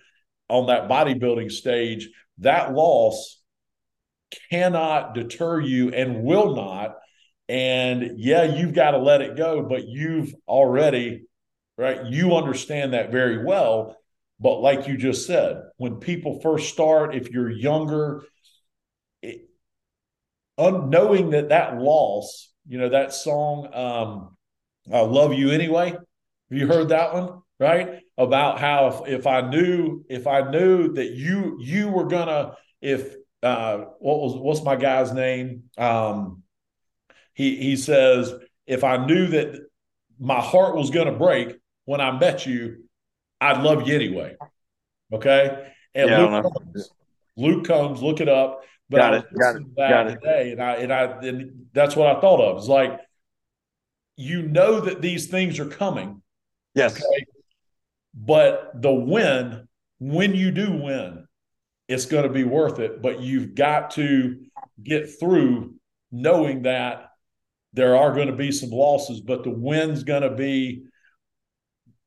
on 0.48 0.68
that 0.68 0.88
bodybuilding 0.88 1.52
stage. 1.52 2.10
That 2.38 2.74
loss 2.74 3.42
cannot 4.50 5.16
deter 5.16 5.60
you 5.60 5.90
and 5.90 6.24
will 6.24 6.56
not. 6.56 6.96
And 7.50 8.14
yeah, 8.18 8.44
you've 8.44 8.74
got 8.74 8.92
to 8.92 9.00
let 9.00 9.22
it 9.22 9.36
go, 9.36 9.64
but 9.64 9.86
you've 9.86 10.34
already, 10.48 11.24
right? 11.78 12.06
You 12.06 12.36
understand 12.36 12.94
that 12.94 13.12
very 13.12 13.44
well. 13.44 13.98
But 14.40 14.60
like 14.60 14.88
you 14.88 14.98
just 14.98 15.26
said, 15.26 15.62
when 15.78 15.96
people 15.96 16.42
first 16.42 16.70
start, 16.70 17.16
if 17.16 17.30
you're 17.30 17.50
younger, 17.50 18.24
it, 19.22 19.50
knowing 20.58 21.30
that 21.30 21.50
that 21.50 21.78
loss, 21.78 22.52
you 22.68 22.78
know, 22.78 22.90
that 22.90 23.14
song, 23.14 23.74
um, 23.74 24.38
I 24.94 25.00
love 25.00 25.34
you 25.34 25.52
anyway. 25.52 25.92
Have 25.92 26.02
you 26.50 26.68
heard 26.68 26.90
that 26.90 27.14
one? 27.14 27.42
Right. 27.58 28.02
About 28.18 28.60
how 28.60 29.04
if, 29.06 29.20
if 29.20 29.28
I 29.28 29.42
knew, 29.42 30.04
if 30.10 30.28
I 30.28 30.50
knew 30.50 30.94
that 30.94 31.12
you, 31.12 31.58
you 31.62 31.88
were 31.88 32.06
gonna, 32.06 32.56
if 32.82 33.16
uh, 33.42 33.86
what 34.00 34.20
was 34.20 34.36
what's 34.36 34.64
my 34.64 34.76
guy's 34.76 35.14
name? 35.14 35.64
Um, 35.78 36.44
he 37.34 37.56
he 37.56 37.78
says, 37.78 38.34
if 38.66 38.84
I 38.84 39.06
knew 39.06 39.28
that 39.28 39.60
my 40.20 40.42
heart 40.42 40.76
was 40.76 40.90
going 40.90 41.08
to 41.08 41.18
break 41.18 41.56
when 41.86 42.02
I 42.02 42.18
met 42.18 42.46
you, 42.46 42.84
I'd 43.40 43.62
love 43.62 43.88
you 43.88 43.96
anyway. 43.96 44.36
Okay, 45.14 45.72
and 45.94 46.10
yeah, 46.10 46.20
Luke, 46.20 46.44
Combs, 46.44 46.90
Luke 47.38 47.68
Combs, 47.68 48.02
look 48.02 48.20
it 48.20 48.30
up. 48.30 48.62
But 48.90 48.98
got 48.98 49.14
I 49.14 49.18
it, 49.18 49.26
got 49.40 49.56
it, 49.56 49.76
got 49.76 50.08
it. 50.08 50.14
Today, 50.22 50.52
and 50.52 50.62
I 50.62 50.76
and 50.76 50.94
I 50.94 51.04
and 51.22 51.68
that's 51.74 51.96
what 51.96 52.16
I 52.16 52.20
thought 52.20 52.42
of. 52.42 52.58
It's 52.58 52.68
like 52.68 53.00
you 54.18 54.44
know 54.44 54.80
that 54.82 55.02
these 55.02 55.28
things 55.28 55.60
are 55.60 55.68
coming. 55.68 56.22
Yes. 56.74 56.96
Okay? 56.96 57.26
But 58.14 58.82
the 58.82 58.94
win, 58.94 59.68
when 60.00 60.36
you 60.36 60.52
do 60.52 60.72
win, 60.72 61.28
it's 61.88 62.06
going 62.06 62.24
to 62.24 62.30
be 62.30 62.44
worth 62.44 62.80
it. 62.80 63.02
But 63.02 63.22
you've 63.22 63.56
got 63.56 63.92
to 63.92 64.40
get 64.82 65.20
through 65.20 65.76
knowing 66.12 66.64
that 66.64 67.12
there 67.74 67.98
are 67.98 68.14
going 68.14 68.28
to 68.28 68.36
be 68.36 68.52
some 68.52 68.70
losses, 68.70 69.20
but 69.20 69.44
the 69.44 69.50
win's 69.50 70.04
going 70.04 70.22
to 70.22 70.34
be 70.34 70.86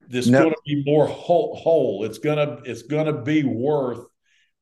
this 0.09 0.27
no. 0.27 0.41
going 0.41 0.55
to 0.55 0.61
be 0.65 0.83
more 0.85 1.07
whole, 1.07 1.55
whole. 1.55 2.05
It's 2.05 2.19
gonna 2.19 2.61
it's 2.65 2.83
gonna 2.83 3.23
be 3.23 3.45
worth 3.45 4.07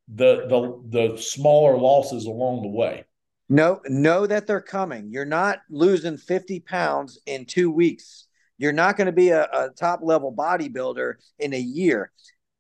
the 0.09 0.47
the 0.49 1.09
the 1.15 1.23
smaller 1.23 1.79
losses 1.79 2.27
along 2.27 2.63
the 2.63 2.69
way. 2.69 3.05
No, 3.49 3.81
know 3.87 4.27
that 4.27 4.47
they're 4.47 4.61
coming. 4.61 5.11
You're 5.11 5.25
not 5.25 5.61
losing 5.71 6.17
50 6.17 6.61
pounds 6.61 7.21
in 7.27 7.45
two 7.45 7.71
weeks. 7.71 8.27
You're 8.59 8.73
not 8.73 8.97
going 8.97 9.07
to 9.07 9.13
be 9.13 9.29
a, 9.29 9.45
a 9.45 9.71
top 9.71 10.01
level 10.03 10.35
bodybuilder 10.35 11.15
in 11.39 11.55
a 11.55 11.59
year. 11.59 12.11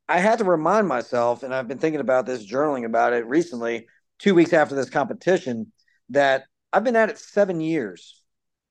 I 0.09 0.19
had 0.19 0.39
to 0.39 0.45
remind 0.45 0.87
myself, 0.87 1.43
and 1.43 1.53
I've 1.53 1.67
been 1.67 1.79
thinking 1.79 2.01
about 2.01 2.25
this, 2.27 2.47
journaling 2.47 2.85
about 2.85 3.15
it 3.15 3.27
recently, 3.27 3.89
two 4.21 4.35
weeks 4.35 4.53
after 4.53 4.77
this 4.77 4.89
competition, 4.89 5.73
that 6.11 6.45
I've 6.73 6.85
been 6.85 6.95
at 6.95 7.11
it 7.11 7.19
seven 7.19 7.61
years. 7.61 8.23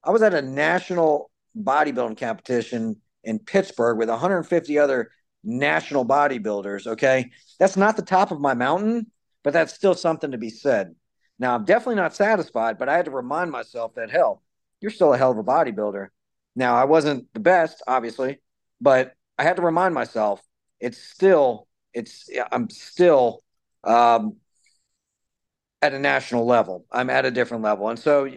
I 0.01 0.11
was 0.11 0.21
at 0.21 0.33
a 0.33 0.41
national 0.41 1.31
bodybuilding 1.57 2.17
competition 2.17 3.01
in 3.25 3.39
Pittsburgh 3.39 3.97
with 3.97 4.09
150 4.09 4.79
other 4.79 5.11
national 5.43 6.05
bodybuilders. 6.05 6.87
Okay. 6.87 7.31
That's 7.59 7.77
not 7.77 7.95
the 7.95 8.01
top 8.01 8.31
of 8.31 8.39
my 8.39 8.53
mountain, 8.53 9.11
but 9.43 9.53
that's 9.53 9.73
still 9.73 9.93
something 9.93 10.31
to 10.31 10.37
be 10.37 10.49
said. 10.49 10.95
Now, 11.37 11.55
I'm 11.55 11.65
definitely 11.65 11.95
not 11.95 12.15
satisfied, 12.15 12.77
but 12.77 12.87
I 12.87 12.95
had 12.95 13.05
to 13.05 13.11
remind 13.11 13.51
myself 13.51 13.95
that, 13.95 14.09
hell, 14.09 14.41
you're 14.79 14.91
still 14.91 15.13
a 15.13 15.17
hell 15.17 15.31
of 15.31 15.37
a 15.37 15.43
bodybuilder. 15.43 16.07
Now, 16.55 16.75
I 16.75 16.85
wasn't 16.85 17.27
the 17.33 17.41
best, 17.41 17.83
obviously, 17.87 18.39
but 18.79 19.13
I 19.37 19.43
had 19.43 19.57
to 19.57 19.61
remind 19.61 19.93
myself 19.93 20.41
it's 20.79 20.97
still, 20.97 21.67
it's, 21.93 22.29
I'm 22.51 22.69
still 22.69 23.43
um, 23.83 24.37
at 25.85 25.93
a 25.93 25.99
national 25.99 26.45
level. 26.45 26.85
I'm 26.91 27.09
at 27.09 27.25
a 27.25 27.31
different 27.31 27.63
level. 27.63 27.89
And 27.89 27.99
so 27.99 28.27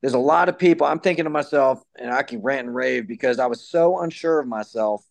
there's 0.00 0.14
a 0.14 0.18
lot 0.18 0.48
of 0.48 0.58
people. 0.58 0.86
I'm 0.86 0.98
thinking 0.98 1.24
to 1.24 1.30
myself, 1.30 1.82
and 1.98 2.10
I 2.10 2.22
can 2.22 2.40
rant 2.40 2.66
and 2.66 2.74
rave 2.74 3.06
because 3.06 3.38
I 3.38 3.46
was 3.46 3.68
so 3.68 4.00
unsure 4.00 4.40
of 4.40 4.48
myself 4.48 5.04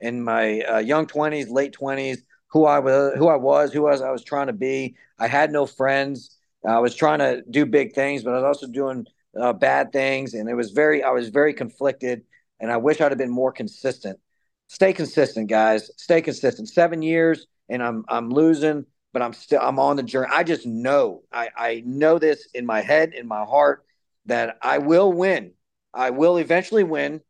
in 0.00 0.22
my 0.22 0.60
uh, 0.60 0.78
young 0.78 1.06
20s, 1.06 1.50
late 1.50 1.74
20s, 1.78 2.18
who 2.48 2.66
I 2.66 2.78
was, 2.78 3.14
who 3.16 3.28
I 3.28 3.36
was, 3.36 3.72
who 3.72 3.82
was 3.82 4.00
I 4.00 4.10
was 4.10 4.22
trying 4.22 4.46
to 4.46 4.52
be. 4.52 4.94
I 5.18 5.26
had 5.26 5.50
no 5.50 5.66
friends. 5.66 6.36
I 6.64 6.78
was 6.78 6.94
trying 6.94 7.18
to 7.18 7.42
do 7.50 7.66
big 7.66 7.94
things, 7.94 8.22
but 8.22 8.30
I 8.30 8.36
was 8.36 8.44
also 8.44 8.68
doing 8.68 9.06
uh, 9.38 9.52
bad 9.52 9.92
things, 9.92 10.34
and 10.34 10.48
it 10.48 10.54
was 10.54 10.70
very, 10.70 11.02
I 11.02 11.10
was 11.10 11.28
very 11.30 11.52
conflicted. 11.52 12.22
And 12.60 12.70
I 12.70 12.76
wish 12.76 13.00
I'd 13.00 13.10
have 13.10 13.18
been 13.18 13.30
more 13.30 13.52
consistent. 13.52 14.20
Stay 14.68 14.92
consistent, 14.92 15.50
guys. 15.50 15.90
Stay 15.96 16.22
consistent. 16.22 16.68
Seven 16.68 17.02
years, 17.02 17.46
and 17.68 17.82
I'm 17.82 18.04
I'm 18.08 18.30
losing 18.30 18.86
but 19.14 19.22
I'm 19.22 19.32
still 19.32 19.60
I'm 19.62 19.78
on 19.78 19.96
the 19.96 20.02
journey. 20.02 20.28
I 20.30 20.42
just 20.42 20.66
know 20.66 21.22
I 21.32 21.48
I 21.56 21.82
know 21.86 22.18
this 22.18 22.48
in 22.52 22.66
my 22.66 22.82
head, 22.82 23.14
in 23.14 23.26
my 23.26 23.44
heart, 23.44 23.86
that 24.26 24.58
I 24.60 24.78
will 24.78 25.10
win. 25.10 25.52
I 25.94 26.10
will 26.10 26.36
eventually 26.36 26.82
win. 26.82 27.22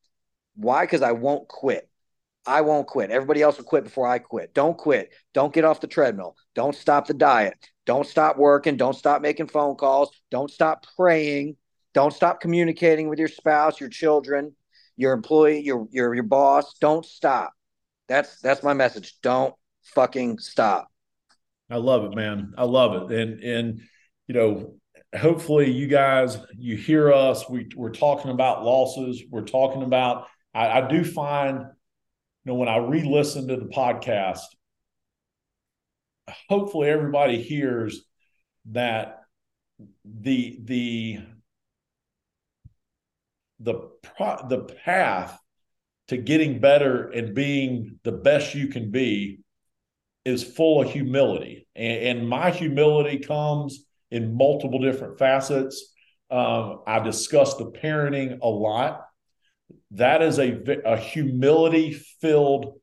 Why? 0.57 0.85
Because 0.85 1.03
I 1.03 1.13
won't 1.13 1.47
quit. 1.47 1.89
I 2.47 2.63
won't 2.63 2.87
quit. 2.87 3.11
Everybody 3.11 3.43
else 3.43 3.59
will 3.59 3.65
quit 3.65 3.85
before 3.85 4.09
I 4.09 4.19
quit. 4.19 4.55
Don't 4.55 4.77
quit. 4.77 5.13
Don't 5.35 5.53
get 5.53 5.65
off 5.65 5.81
the 5.81 5.87
treadmill. 5.87 6.37
Don't 6.55 6.75
stop 6.75 7.07
the 7.07 7.15
diet. 7.15 7.55
Don't 7.85 8.07
stop 8.07 8.39
working. 8.39 8.77
Don't 8.77 8.97
stop 8.97 9.21
making 9.21 9.49
phone 9.49 9.77
calls. 9.77 10.11
Don't 10.31 10.51
stop 10.51 10.87
praying. 10.97 11.57
Don't 11.93 12.15
stop 12.15 12.41
communicating 12.41 13.09
with 13.09 13.19
your 13.19 13.29
spouse, 13.29 13.79
your 13.79 13.91
children, 13.91 14.57
your 14.97 15.13
employee, 15.13 15.61
your 15.61 15.87
your 15.91 16.15
your 16.15 16.25
boss. 16.25 16.75
Don't 16.81 17.05
stop. 17.05 17.53
That's 18.09 18.41
that's 18.41 18.63
my 18.63 18.73
message. 18.73 19.17
Don't 19.23 19.55
fucking 19.83 20.39
stop. 20.39 20.89
I 21.75 21.79
love 21.79 22.05
it, 22.05 22.15
man. 22.15 22.55
I 22.57 22.63
love 22.63 23.11
it. 23.11 23.19
And 23.19 23.41
and 23.43 23.81
you 24.29 24.35
know, 24.35 24.77
hopefully 25.19 25.73
you 25.73 25.89
guys 25.89 26.39
you 26.57 26.77
hear 26.77 27.13
us. 27.13 27.51
We 27.51 27.67
we're 27.75 27.91
talking 27.91 28.31
about 28.31 28.65
losses. 28.65 29.25
We're 29.29 29.43
talking 29.43 29.83
about. 29.83 30.29
I, 30.55 30.69
I 30.69 30.89
do 30.89 31.03
find, 31.03 31.59
you 31.59 31.67
know, 32.45 32.55
when 32.55 32.69
I 32.69 32.77
re-listen 32.77 33.49
to 33.49 33.57
the 33.57 33.65
podcast, 33.65 34.43
hopefully 36.49 36.91
everybody 36.91 37.43
hears 37.43 38.05
that 38.71 39.23
the 40.05 40.61
the 40.63 41.19
the 43.59 43.75
pro, 44.01 44.47
the 44.49 44.61
path 44.85 45.37
to 46.07 46.19
getting 46.19 46.61
better 46.61 47.11
and 47.11 47.35
being 47.35 47.99
the 48.05 48.13
best 48.13 48.55
you 48.55 48.69
can 48.69 48.93
be 48.93 49.41
is 50.25 50.43
full 50.43 50.83
of 50.83 50.91
humility. 50.91 51.67
And, 51.75 52.19
and 52.19 52.29
my 52.29 52.51
humility 52.51 53.19
comes 53.19 53.85
in 54.11 54.37
multiple 54.37 54.79
different 54.79 55.19
facets. 55.19 55.93
Um, 56.31 56.83
I 56.87 57.01
discuss 57.01 57.57
the 57.57 57.67
parenting 57.67 58.39
a 58.43 58.49
lot. 58.49 59.07
That 59.93 60.23
is 60.23 60.39
a, 60.39 60.61
a 60.85 60.97
humility 60.97 61.93
filled 61.93 62.81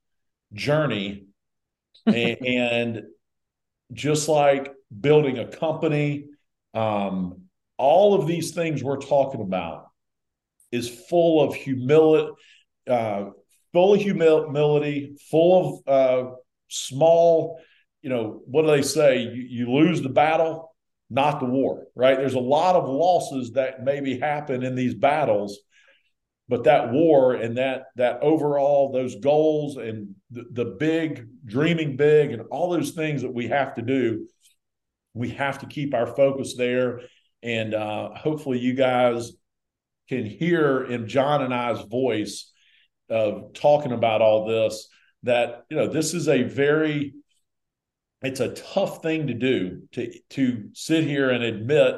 journey. 0.54 1.26
and, 2.06 2.38
and, 2.46 3.04
just 3.94 4.30
like 4.30 4.72
building 5.02 5.38
a 5.38 5.46
company, 5.46 6.26
um, 6.74 7.42
all 7.78 8.14
of 8.14 8.28
these 8.28 8.52
things 8.52 8.84
we're 8.84 8.98
talking 8.98 9.42
about 9.42 9.88
is 10.72 10.88
full 10.88 11.42
of 11.42 11.54
humility, 11.54 12.32
uh, 12.90 13.26
full 13.74 13.94
of 13.94 14.02
humility, 14.02 15.18
full 15.30 15.84
of 15.86 15.88
uh, 15.88 16.32
small, 16.72 17.60
you 18.02 18.10
know, 18.10 18.42
what 18.46 18.64
do 18.64 18.70
they 18.70 18.82
say? 18.82 19.22
You, 19.22 19.44
you 19.50 19.72
lose 19.72 20.02
the 20.02 20.10
battle, 20.10 20.76
not 21.10 21.40
the 21.40 21.46
war, 21.46 21.88
right? 21.96 22.18
There's 22.18 22.34
a 22.34 22.40
lot 22.40 22.76
of 22.76 22.90
losses 22.90 23.52
that 23.54 23.84
maybe 23.84 24.20
happen 24.20 24.64
in 24.64 24.76
these 24.76 24.96
battles, 24.96 25.60
but 26.48 26.64
that 26.64 26.92
war 26.92 27.34
and 27.34 27.58
that 27.58 27.84
that 27.96 28.22
overall 28.22 28.92
those 28.92 29.16
goals 29.16 29.78
and 29.78 30.16
the, 30.32 30.46
the 30.52 30.66
big 30.80 31.28
dreaming 31.46 31.96
big 31.98 32.32
and 32.32 32.44
all 32.52 32.72
those 32.72 32.92
things 32.92 33.22
that 33.22 33.34
we 33.34 33.48
have 33.48 33.76
to 33.76 33.82
do, 33.82 34.28
we 35.14 35.30
have 35.30 35.60
to 35.60 35.66
keep 35.66 35.94
our 35.94 36.08
focus 36.08 36.56
there. 36.58 37.02
And 37.44 37.74
uh, 37.74 38.14
hopefully, 38.16 38.60
you 38.60 38.74
guys 38.74 39.32
can 40.08 40.26
hear 40.26 40.84
in 40.84 41.08
John 41.08 41.42
and 41.42 41.54
I's 41.54 41.82
voice 41.82 42.52
of 43.10 43.54
talking 43.54 43.92
about 43.92 44.22
all 44.22 44.46
this 44.46 44.88
that 45.24 45.66
you 45.70 45.78
know 45.78 45.88
this 45.88 46.14
is 46.14 46.28
a 46.28 46.44
very 46.44 47.14
it's 48.22 48.40
a 48.40 48.54
tough 48.54 49.02
thing 49.02 49.28
to 49.28 49.34
do 49.34 49.84
to 49.94 50.12
to 50.30 50.70
sit 50.74 51.04
here 51.04 51.30
and 51.30 51.44
admit 51.44 51.96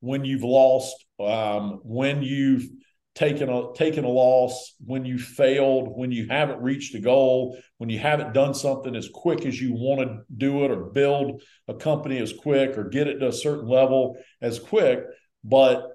when 0.00 0.24
you've 0.24 0.44
lost 0.44 1.04
um, 1.20 1.80
when 1.82 2.22
you've 2.22 2.68
taken 3.14 3.48
a 3.48 3.72
taken 3.74 4.04
a 4.04 4.08
loss 4.08 4.74
when 4.84 5.04
you 5.04 5.18
failed 5.18 5.96
when 5.96 6.10
you 6.10 6.26
haven't 6.28 6.60
reached 6.60 6.94
a 6.94 7.00
goal 7.00 7.56
when 7.78 7.88
you 7.88 7.98
haven't 7.98 8.34
done 8.34 8.54
something 8.54 8.96
as 8.96 9.08
quick 9.12 9.46
as 9.46 9.60
you 9.60 9.72
want 9.72 10.00
to 10.00 10.20
do 10.36 10.64
it 10.64 10.70
or 10.70 10.86
build 10.86 11.40
a 11.68 11.74
company 11.74 12.18
as 12.18 12.32
quick 12.32 12.76
or 12.76 12.88
get 12.88 13.06
it 13.06 13.18
to 13.18 13.28
a 13.28 13.32
certain 13.32 13.68
level 13.68 14.16
as 14.40 14.58
quick. 14.58 15.04
But 15.44 15.86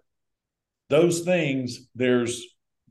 those 0.90 1.22
things 1.22 1.90
there's 1.94 2.44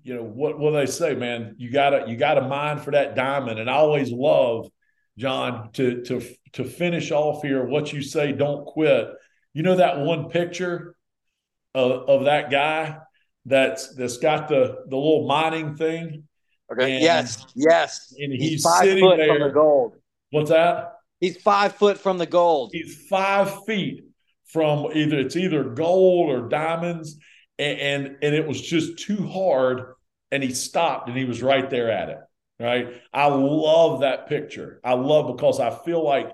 you 0.03 0.15
know 0.15 0.23
what 0.23 0.59
what 0.59 0.73
they 0.73 0.87
say, 0.87 1.15
man. 1.15 1.55
You 1.59 1.71
gotta 1.71 2.05
you 2.09 2.17
gotta 2.17 2.43
mine 2.43 2.79
for 2.79 2.93
that 2.93 3.15
diamond. 3.15 3.59
And 3.59 3.71
I 3.71 3.75
always 3.75 4.11
love 4.11 4.69
John 5.17 5.71
to 5.73 6.03
to 6.05 6.23
to 6.53 6.65
finish 6.65 7.11
off 7.11 7.43
here. 7.43 7.65
What 7.65 7.93
you 7.93 8.03
say, 8.03 8.33
don't 8.33 8.67
quit. 8.67 9.09
You 9.53 9.63
know 9.63 9.77
that 9.77 10.01
one 10.01 10.29
picture 10.29 10.95
of, 11.75 12.09
of 12.09 12.25
that 12.25 12.51
guy 12.51 12.99
that's 13.45 13.95
that's 13.95 14.19
got 14.19 14.49
the 14.49 14.85
the 14.89 14.97
little 14.97 15.27
mining 15.27 15.77
thing. 15.77 16.25
Okay. 16.73 16.95
And, 16.95 17.03
yes. 17.03 17.47
Yes. 17.55 18.15
And 18.19 18.33
he's, 18.33 18.51
he's 18.51 18.63
five 18.63 18.85
sitting 18.85 19.05
foot 19.05 19.17
there. 19.17 19.29
from 19.29 19.49
the 19.49 19.55
gold. 19.55 19.97
What's 20.31 20.51
that? 20.51 20.93
He's 21.21 21.37
five 21.39 21.75
foot 21.75 21.99
from 21.99 22.19
the 22.19 22.27
gold. 22.27 22.71
He's 22.73 23.07
five 23.09 23.65
feet 23.65 24.05
from 24.47 24.87
either 24.95 25.19
it's 25.19 25.37
either 25.37 25.65
gold 25.65 26.31
or 26.31 26.49
diamonds 26.49 27.19
and, 27.59 27.79
and, 27.79 28.17
and 28.23 28.35
it 28.35 28.47
was 28.47 28.61
just 28.61 28.99
too 28.99 29.27
hard 29.27 29.95
and 30.31 30.43
he 30.43 30.53
stopped 30.53 31.09
and 31.09 31.17
he 31.17 31.25
was 31.25 31.43
right 31.43 31.69
there 31.71 31.91
at 31.91 32.09
it 32.09 32.19
right? 32.61 32.89
I 33.13 33.27
love 33.29 34.01
that 34.01 34.29
picture. 34.29 34.81
I 34.83 34.95
love 34.95 35.37
because 35.37 35.61
i 35.61 35.71
feel 35.71 36.05
like 36.05 36.31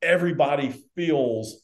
everybody 0.00 0.74
feels 0.94 1.62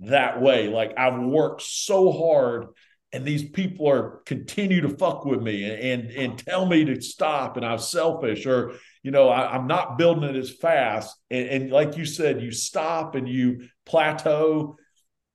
that 0.00 0.40
way. 0.40 0.68
Like 0.68 0.94
i've 0.96 1.20
worked 1.20 1.62
so 1.62 2.12
hard 2.12 2.68
and 3.12 3.24
these 3.24 3.48
people 3.48 3.88
are 3.88 4.20
continue 4.26 4.80
to 4.82 4.88
fuck 4.88 5.24
with 5.24 5.40
me 5.40 5.64
and 5.64 6.02
and, 6.02 6.10
and 6.10 6.38
tell 6.38 6.66
me 6.66 6.84
to 6.84 7.00
stop 7.00 7.56
and 7.56 7.64
i'm 7.64 7.78
selfish 7.78 8.46
or 8.46 8.72
you 9.02 9.10
know 9.10 9.28
I, 9.28 9.54
am 9.54 9.68
not 9.68 9.96
building 9.96 10.24
it 10.24 10.36
as 10.36 10.50
fast. 10.50 11.16
And, 11.30 11.48
and 11.48 11.70
like 11.70 11.96
you 11.96 12.04
said 12.04 12.42
you 12.42 12.52
stop 12.52 13.14
and 13.14 13.28
you 13.28 13.68
plateau 13.84 14.76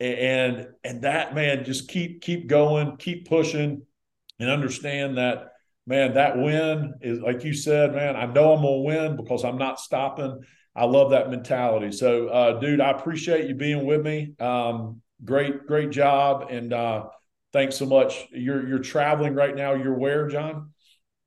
and 0.01 0.67
and 0.83 1.01
that 1.03 1.35
man 1.35 1.63
just 1.63 1.87
keep 1.87 2.21
keep 2.21 2.47
going 2.47 2.97
keep 2.97 3.27
pushing 3.27 3.83
and 4.39 4.49
understand 4.49 5.17
that 5.17 5.51
man, 5.85 6.13
that 6.13 6.37
win 6.37 6.93
is 7.01 7.19
like 7.19 7.43
you 7.43 7.53
said, 7.53 7.93
man. 7.93 8.15
I 8.15 8.25
know 8.25 8.53
I'm 8.53 8.61
gonna 8.61 8.79
win 8.79 9.15
because 9.15 9.43
I'm 9.43 9.57
not 9.57 9.79
stopping. 9.79 10.41
I 10.75 10.85
love 10.85 11.11
that 11.11 11.29
mentality. 11.29 11.91
So, 11.91 12.27
uh, 12.27 12.59
dude, 12.59 12.79
I 12.79 12.91
appreciate 12.91 13.47
you 13.47 13.55
being 13.55 13.85
with 13.85 14.01
me. 14.01 14.33
Um, 14.39 15.01
great, 15.25 15.67
great 15.67 15.89
job, 15.89 16.47
and 16.49 16.71
uh, 16.71 17.07
thanks 17.51 17.75
so 17.75 17.85
much. 17.85 18.27
You're 18.31 18.67
you're 18.67 18.79
traveling 18.79 19.35
right 19.35 19.55
now. 19.55 19.73
You're 19.73 19.97
where, 19.97 20.27
John? 20.27 20.71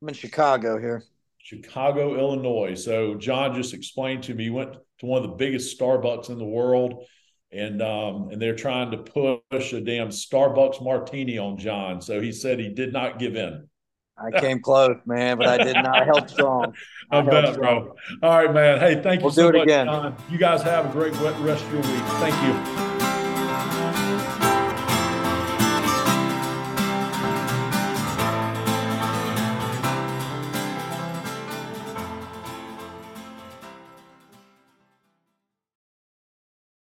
I'm 0.02 0.08
in 0.08 0.14
Chicago 0.14 0.78
here. 0.78 1.04
Chicago, 1.38 2.18
Illinois. 2.18 2.74
So 2.74 3.16
John 3.16 3.54
just 3.54 3.74
explained 3.74 4.22
to 4.24 4.34
me 4.34 4.44
he 4.44 4.50
went 4.50 4.76
to 5.00 5.06
one 5.06 5.22
of 5.22 5.28
the 5.28 5.36
biggest 5.36 5.78
Starbucks 5.78 6.30
in 6.30 6.38
the 6.38 6.44
world 6.44 7.04
and 7.54 7.80
um, 7.80 8.30
and 8.30 8.40
they're 8.40 8.56
trying 8.56 8.90
to 8.90 8.98
push 8.98 9.72
a 9.72 9.80
damn 9.80 10.08
Starbucks 10.08 10.82
martini 10.82 11.38
on 11.38 11.56
John. 11.56 12.00
So 12.00 12.20
he 12.20 12.32
said 12.32 12.58
he 12.58 12.68
did 12.68 12.92
not 12.92 13.18
give 13.18 13.36
in. 13.36 13.68
I 14.16 14.40
came 14.40 14.60
close, 14.60 14.96
man, 15.06 15.38
but 15.38 15.48
I 15.48 15.58
did 15.64 15.74
not. 15.74 16.02
I 16.02 16.04
held 16.04 16.30
strong. 16.30 16.74
I, 17.10 17.18
I 17.18 17.22
bet, 17.22 17.54
strong. 17.54 17.84
bro. 17.84 17.96
All 18.22 18.44
right, 18.44 18.54
man. 18.54 18.78
Hey, 18.78 19.02
thank 19.02 19.20
you 19.20 19.24
we'll 19.24 19.32
so 19.32 19.50
do 19.50 19.56
it 19.56 19.60
much, 19.60 19.64
again. 19.64 19.86
John. 19.86 20.16
You 20.30 20.38
guys 20.38 20.62
have 20.62 20.86
a 20.86 20.92
great 20.92 21.14
rest 21.14 21.64
of 21.64 21.72
your 21.72 21.82
week. 21.82 22.04
Thank 22.20 22.34
you. 22.42 22.93